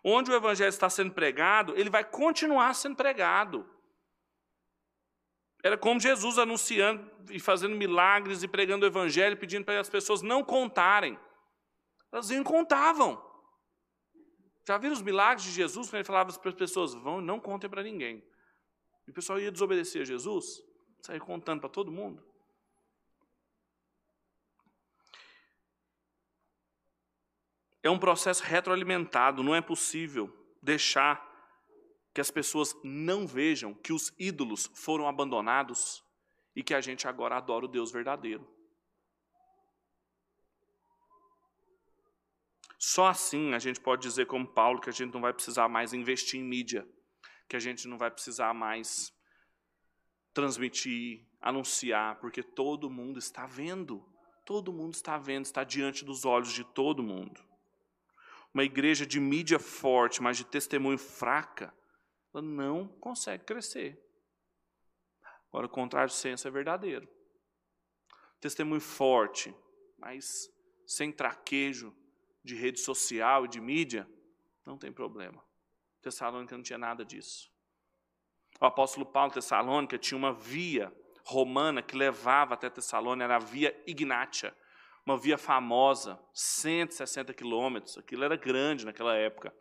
Onde 0.04 0.32
o 0.32 0.36
Evangelho 0.36 0.70
está 0.70 0.90
sendo 0.90 1.12
pregado, 1.12 1.76
ele 1.76 1.90
vai 1.90 2.04
continuar 2.04 2.74
sendo 2.74 2.96
pregado. 2.96 3.70
Era 5.62 5.78
como 5.78 6.00
Jesus 6.00 6.38
anunciando 6.38 7.12
e 7.30 7.40
fazendo 7.40 7.76
milagres 7.76 8.44
e 8.44 8.48
pregando 8.48 8.86
o 8.86 8.90
Evangelho, 8.90 9.38
pedindo 9.38 9.66
para 9.66 9.80
as 9.80 9.90
pessoas 9.90 10.22
não 10.22 10.44
contarem. 10.44 11.20
Elas 12.12 12.30
iam 12.30 12.44
contavam. 12.44 13.22
Já 14.66 14.78
viram 14.78 14.94
os 14.94 15.02
milagres 15.02 15.44
de 15.44 15.52
Jesus, 15.52 15.88
quando 15.90 15.96
ele 15.96 16.04
falava 16.04 16.32
para 16.32 16.50
as 16.50 16.56
pessoas, 16.56 16.94
vão 16.94 17.20
e 17.20 17.26
não 17.26 17.40
contem 17.40 17.70
para 17.70 17.84
ninguém. 17.84 18.24
E 19.08 19.12
o 19.12 19.14
pessoal 19.14 19.40
ia 19.40 19.52
desobedecer 19.52 20.04
a 20.04 20.06
Jesus, 20.06 20.62
sair 21.02 21.20
contando 21.20 21.60
para 21.60 21.70
todo 21.70 21.92
mundo. 21.92 22.24
É 27.82 27.90
um 27.90 28.00
processo 28.00 28.44
retroalimentado, 28.44 29.44
não 29.44 29.56
é 29.56 29.62
possível 29.62 30.34
deixar 30.62 31.28
que 32.14 32.20
as 32.20 32.30
pessoas 32.30 32.76
não 32.84 33.26
vejam 33.26 33.74
que 33.74 33.94
os 33.94 34.14
ídolos 34.20 34.70
foram 34.74 35.08
abandonados 35.08 36.04
e 36.56 36.62
que 36.62 36.74
a 36.74 36.82
gente 36.82 37.08
agora 37.08 37.38
adora 37.38 37.66
o 37.66 37.70
Deus 37.70 37.92
verdadeiro. 37.92 38.46
Só 42.78 43.08
assim 43.08 43.54
a 43.54 43.60
gente 43.60 43.80
pode 43.80 44.02
dizer, 44.02 44.26
como 44.26 44.48
Paulo, 44.48 44.80
que 44.80 44.90
a 44.90 44.94
gente 44.94 45.14
não 45.14 45.22
vai 45.22 45.34
precisar 45.34 45.68
mais 45.68 45.94
investir 45.94 46.40
em 46.40 46.44
mídia, 46.44 46.88
que 47.48 47.56
a 47.56 47.60
gente 47.60 47.88
não 47.88 47.98
vai 47.98 48.10
precisar 48.10 48.54
mais 48.54 49.14
transmitir, 50.34 51.26
anunciar, 51.42 52.20
porque 52.20 52.44
todo 52.44 52.90
mundo 52.90 53.20
está 53.20 53.46
vendo. 53.46 54.06
Todo 54.46 54.74
mundo 54.74 54.94
está 54.94 55.18
vendo, 55.18 55.46
está 55.46 55.64
diante 55.64 56.04
dos 56.04 56.26
olhos 56.26 56.52
de 56.54 56.64
todo 56.64 57.04
mundo. 57.04 57.49
Uma 58.54 58.64
igreja 58.64 59.06
de 59.06 59.20
mídia 59.20 59.60
forte, 59.60 60.22
mas 60.22 60.38
de 60.38 60.44
testemunho 60.44 60.98
fraca, 60.98 61.74
ela 62.34 62.42
não 62.42 62.88
consegue 62.88 63.44
crescer. 63.44 64.00
Agora, 65.50 65.66
o 65.66 65.70
contrário 65.70 66.12
senso 66.12 66.48
é 66.48 66.52
verdadeiro. 66.52 67.08
Testemunho 68.40 68.82
forte, 68.82 69.54
mas 69.98 70.50
sem 70.86 71.12
traquejo, 71.12 71.96
de 72.44 72.56
rede 72.56 72.80
social 72.80 73.46
e 73.46 73.48
de 73.48 73.60
mídia, 73.60 74.10
não 74.66 74.78
tem 74.78 74.92
problema. 74.92 75.44
Tessalônica 76.02 76.56
não 76.56 76.64
tinha 76.64 76.78
nada 76.78 77.04
disso. 77.04 77.52
O 78.60 78.66
apóstolo 78.66 79.06
Paulo, 79.06 79.32
Tessalônica, 79.32 79.98
tinha 79.98 80.18
uma 80.18 80.34
via 80.34 80.94
romana 81.24 81.82
que 81.82 81.96
levava 81.96 82.54
até 82.54 82.70
Tessalônica, 82.70 83.24
era 83.24 83.36
a 83.36 83.40
via 83.40 83.84
Ignatia, 83.86 84.56
uma 85.10 85.18
via 85.18 85.38
famosa, 85.40 86.20
160 86.34 87.34
quilômetros, 87.34 87.98
aquilo 87.98 88.24
era 88.24 88.36
grande 88.36 88.86
naquela 88.86 89.16
época. 89.16 89.52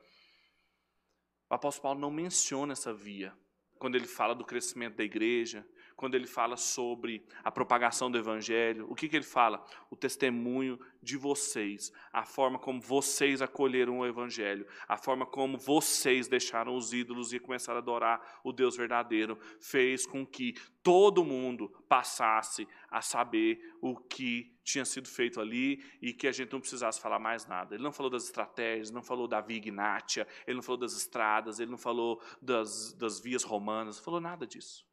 O 1.50 1.54
apóstolo 1.54 1.82
Paulo 1.84 2.00
não 2.00 2.10
menciona 2.10 2.74
essa 2.74 2.92
via, 2.92 3.34
quando 3.78 3.94
ele 3.94 4.06
fala 4.06 4.34
do 4.34 4.44
crescimento 4.44 4.96
da 4.96 5.04
igreja, 5.04 5.66
quando 5.98 6.14
ele 6.14 6.28
fala 6.28 6.56
sobre 6.56 7.26
a 7.42 7.50
propagação 7.50 8.08
do 8.08 8.16
Evangelho. 8.16 8.86
O 8.88 8.94
que, 8.94 9.08
que 9.08 9.16
ele 9.16 9.24
fala? 9.24 9.66
O 9.90 9.96
testemunho 9.96 10.78
de 11.02 11.16
vocês, 11.16 11.92
a 12.12 12.24
forma 12.24 12.56
como 12.56 12.80
vocês 12.80 13.42
acolheram 13.42 13.98
o 13.98 14.06
Evangelho, 14.06 14.64
a 14.86 14.96
forma 14.96 15.26
como 15.26 15.58
vocês 15.58 16.28
deixaram 16.28 16.76
os 16.76 16.92
ídolos 16.92 17.32
e 17.32 17.40
começaram 17.40 17.78
a 17.78 17.82
adorar 17.82 18.40
o 18.44 18.52
Deus 18.52 18.76
verdadeiro, 18.76 19.36
fez 19.60 20.06
com 20.06 20.24
que 20.24 20.54
todo 20.84 21.24
mundo 21.24 21.68
passasse 21.88 22.68
a 22.88 23.02
saber 23.02 23.74
o 23.80 23.96
que 23.96 24.56
tinha 24.62 24.84
sido 24.84 25.08
feito 25.08 25.40
ali 25.40 25.82
e 26.00 26.12
que 26.12 26.28
a 26.28 26.32
gente 26.32 26.52
não 26.52 26.60
precisasse 26.60 27.00
falar 27.00 27.18
mais 27.18 27.44
nada. 27.44 27.74
Ele 27.74 27.82
não 27.82 27.92
falou 27.92 28.08
das 28.08 28.22
estratégias, 28.22 28.92
não 28.92 29.02
falou 29.02 29.26
da 29.26 29.40
via 29.40 29.56
ignátia, 29.56 30.28
ele 30.46 30.54
não 30.54 30.62
falou 30.62 30.78
das 30.78 30.92
estradas, 30.92 31.58
ele 31.58 31.72
não 31.72 31.78
falou 31.78 32.22
das, 32.40 32.92
das 32.92 33.18
vias 33.18 33.42
romanas, 33.42 33.96
não 33.96 34.04
falou 34.04 34.20
nada 34.20 34.46
disso. 34.46 34.87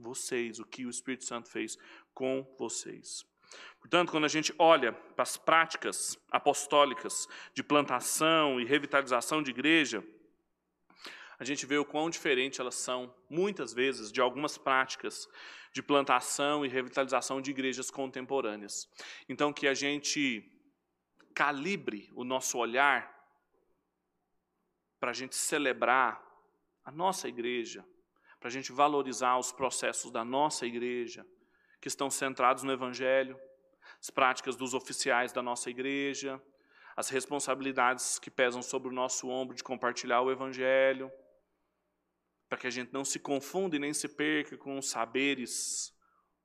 Vocês, 0.00 0.58
o 0.58 0.64
que 0.64 0.86
o 0.86 0.90
Espírito 0.90 1.24
Santo 1.24 1.48
fez 1.48 1.76
com 2.14 2.46
vocês. 2.58 3.24
Portanto, 3.80 4.10
quando 4.10 4.24
a 4.24 4.28
gente 4.28 4.54
olha 4.58 4.92
para 4.92 5.22
as 5.22 5.36
práticas 5.36 6.18
apostólicas 6.30 7.26
de 7.54 7.62
plantação 7.62 8.60
e 8.60 8.64
revitalização 8.64 9.42
de 9.42 9.50
igreja, 9.50 10.04
a 11.38 11.44
gente 11.44 11.64
vê 11.64 11.78
o 11.78 11.84
quão 11.84 12.10
diferente 12.10 12.60
elas 12.60 12.74
são, 12.74 13.14
muitas 13.28 13.72
vezes, 13.72 14.12
de 14.12 14.20
algumas 14.20 14.58
práticas 14.58 15.26
de 15.72 15.82
plantação 15.82 16.66
e 16.66 16.68
revitalização 16.68 17.40
de 17.40 17.50
igrejas 17.50 17.90
contemporâneas. 17.90 18.88
Então, 19.28 19.52
que 19.52 19.66
a 19.66 19.74
gente 19.74 20.44
calibre 21.34 22.10
o 22.14 22.24
nosso 22.24 22.58
olhar 22.58 23.18
para 24.98 25.10
a 25.10 25.14
gente 25.14 25.34
celebrar 25.34 26.22
a 26.84 26.90
nossa 26.90 27.26
igreja, 27.26 27.86
para 28.40 28.48
a 28.48 28.50
gente 28.50 28.72
valorizar 28.72 29.38
os 29.38 29.52
processos 29.52 30.10
da 30.10 30.24
nossa 30.24 30.66
igreja, 30.66 31.26
que 31.78 31.88
estão 31.88 32.10
centrados 32.10 32.62
no 32.62 32.72
Evangelho, 32.72 33.38
as 34.00 34.08
práticas 34.08 34.56
dos 34.56 34.72
oficiais 34.72 35.30
da 35.30 35.42
nossa 35.42 35.68
igreja, 35.68 36.42
as 36.96 37.10
responsabilidades 37.10 38.18
que 38.18 38.30
pesam 38.30 38.62
sobre 38.62 38.88
o 38.88 38.92
nosso 38.92 39.28
ombro 39.28 39.54
de 39.54 39.62
compartilhar 39.62 40.22
o 40.22 40.30
Evangelho, 40.30 41.12
para 42.48 42.58
que 42.58 42.66
a 42.66 42.70
gente 42.70 42.92
não 42.92 43.04
se 43.04 43.18
confunda 43.18 43.76
e 43.76 43.78
nem 43.78 43.92
se 43.92 44.08
perca 44.08 44.56
com 44.56 44.80
saberes 44.80 45.94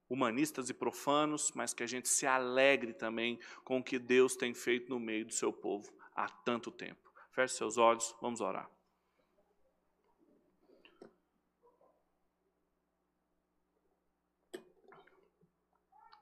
humanistas 0.09 0.69
e 0.69 0.73
profanos, 0.73 1.51
mas 1.55 1.73
que 1.73 1.81
a 1.81 1.87
gente 1.87 2.07
se 2.09 2.27
alegre 2.27 2.93
também 2.93 3.39
com 3.63 3.79
o 3.79 3.83
que 3.83 3.97
Deus 3.97 4.35
tem 4.35 4.53
feito 4.53 4.89
no 4.89 4.99
meio 4.99 5.25
do 5.25 5.33
seu 5.33 5.51
povo 5.51 5.91
há 6.15 6.29
tanto 6.29 6.69
tempo. 6.69 7.11
Feche 7.31 7.55
seus 7.55 7.77
olhos, 7.77 8.15
vamos 8.21 8.39
orar. 8.39 8.74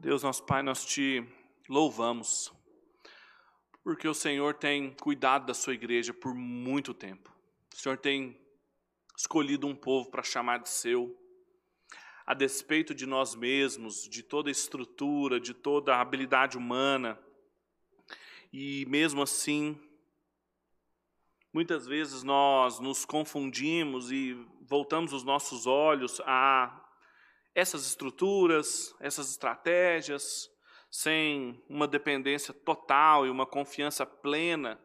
Deus, 0.04 0.22
nosso 0.22 0.44
Pai, 0.44 0.62
nós 0.62 0.84
te 0.84 1.26
louvamos, 1.70 2.52
porque 3.82 4.06
o 4.06 4.14
Senhor 4.14 4.54
tem 4.54 4.94
cuidado 4.96 5.46
da 5.46 5.54
sua 5.54 5.74
igreja 5.74 6.14
por 6.14 6.36
muito 6.36 6.94
tempo. 6.94 7.34
O 7.74 7.78
Senhor 7.78 7.98
tem 7.98 8.38
escolhido 9.18 9.66
um 9.66 9.74
povo 9.74 10.12
para 10.12 10.22
chamar 10.22 10.58
de 10.58 10.68
seu, 10.68 11.18
a 12.26 12.34
despeito 12.34 12.94
de 12.94 13.06
nós 13.06 13.34
mesmos, 13.34 14.06
de 14.10 14.22
toda 14.22 14.52
estrutura, 14.52 15.40
de 15.40 15.54
toda 15.54 15.96
habilidade 15.96 16.58
humana. 16.58 17.18
E 18.52 18.86
mesmo 18.90 19.22
assim, 19.22 19.80
muitas 21.54 21.88
vezes 21.88 22.24
nós 22.24 22.78
nos 22.78 23.06
confundimos 23.06 24.12
e 24.12 24.34
voltamos 24.64 25.14
os 25.14 25.24
nossos 25.24 25.66
olhos 25.66 26.20
a 26.26 26.83
essas 27.56 27.86
estruturas, 27.86 28.96
essas 29.00 29.30
estratégias, 29.30 30.50
sem 30.90 31.64
uma 31.70 31.88
dependência 31.88 32.54
total 32.54 33.26
e 33.26 33.30
uma 33.30 33.46
confiança 33.46 34.06
plena 34.06 34.80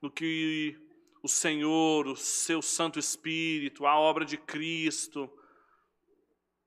no 0.00 0.10
que 0.10 0.76
o 1.22 1.28
Senhor, 1.28 2.06
o 2.06 2.16
seu 2.16 2.60
Santo 2.60 2.98
Espírito, 2.98 3.86
a 3.86 3.98
obra 3.98 4.24
de 4.24 4.36
Cristo, 4.36 5.30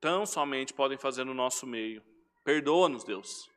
tão 0.00 0.26
somente 0.26 0.74
podem 0.74 0.98
fazer 0.98 1.24
no 1.24 1.34
nosso 1.34 1.66
meio. 1.66 2.02
Perdoa-nos, 2.44 3.04
Deus. 3.04 3.48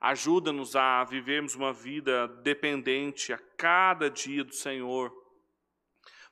Ajuda-nos 0.00 0.76
a 0.76 1.02
vivermos 1.04 1.54
uma 1.54 1.72
vida 1.72 2.28
dependente 2.28 3.32
a 3.32 3.38
cada 3.56 4.10
dia 4.10 4.44
do 4.44 4.54
Senhor, 4.54 5.12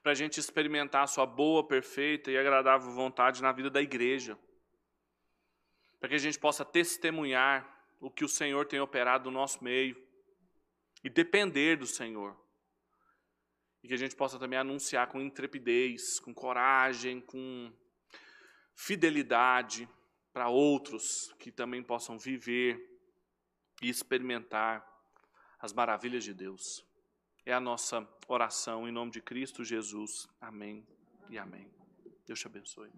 para 0.01 0.11
a 0.11 0.15
gente 0.15 0.39
experimentar 0.39 1.03
a 1.03 1.07
Sua 1.07 1.25
boa, 1.25 1.67
perfeita 1.67 2.29
e 2.31 2.37
agradável 2.37 2.91
vontade 2.91 3.41
na 3.41 3.51
vida 3.51 3.69
da 3.69 3.81
igreja 3.81 4.37
para 5.99 6.09
que 6.09 6.15
a 6.15 6.19
gente 6.19 6.39
possa 6.39 6.63
testemunhar 6.63 7.75
o 7.99 8.09
que 8.09 8.25
o 8.25 8.29
Senhor 8.29 8.65
tem 8.65 8.79
operado 8.79 9.31
no 9.31 9.37
nosso 9.39 9.63
meio 9.63 9.95
e 11.03 11.09
depender 11.09 11.77
do 11.77 11.87
Senhor. 11.87 12.35
E 13.83 13.87
que 13.87 13.93
a 13.93 13.97
gente 13.97 14.15
possa 14.15 14.39
também 14.39 14.57
anunciar 14.57 15.07
com 15.07 15.21
intrepidez, 15.21 16.19
com 16.19 16.33
coragem, 16.33 17.21
com 17.21 17.71
fidelidade 18.75 19.87
para 20.33 20.49
outros 20.49 21.33
que 21.39 21.51
também 21.51 21.81
possam 21.81 22.17
viver 22.17 22.99
e 23.81 23.89
experimentar 23.89 24.85
as 25.59 25.71
maravilhas 25.73 26.23
de 26.23 26.33
Deus. 26.33 26.85
É 27.45 27.53
a 27.53 27.59
nossa 27.59 28.07
oração 28.27 28.87
em 28.87 28.91
nome 28.91 29.11
de 29.11 29.21
Cristo 29.21 29.63
Jesus. 29.63 30.27
Amém 30.41 30.85
e 31.29 31.37
amém. 31.37 31.71
Deus 32.25 32.39
te 32.39 32.47
abençoe. 32.47 32.91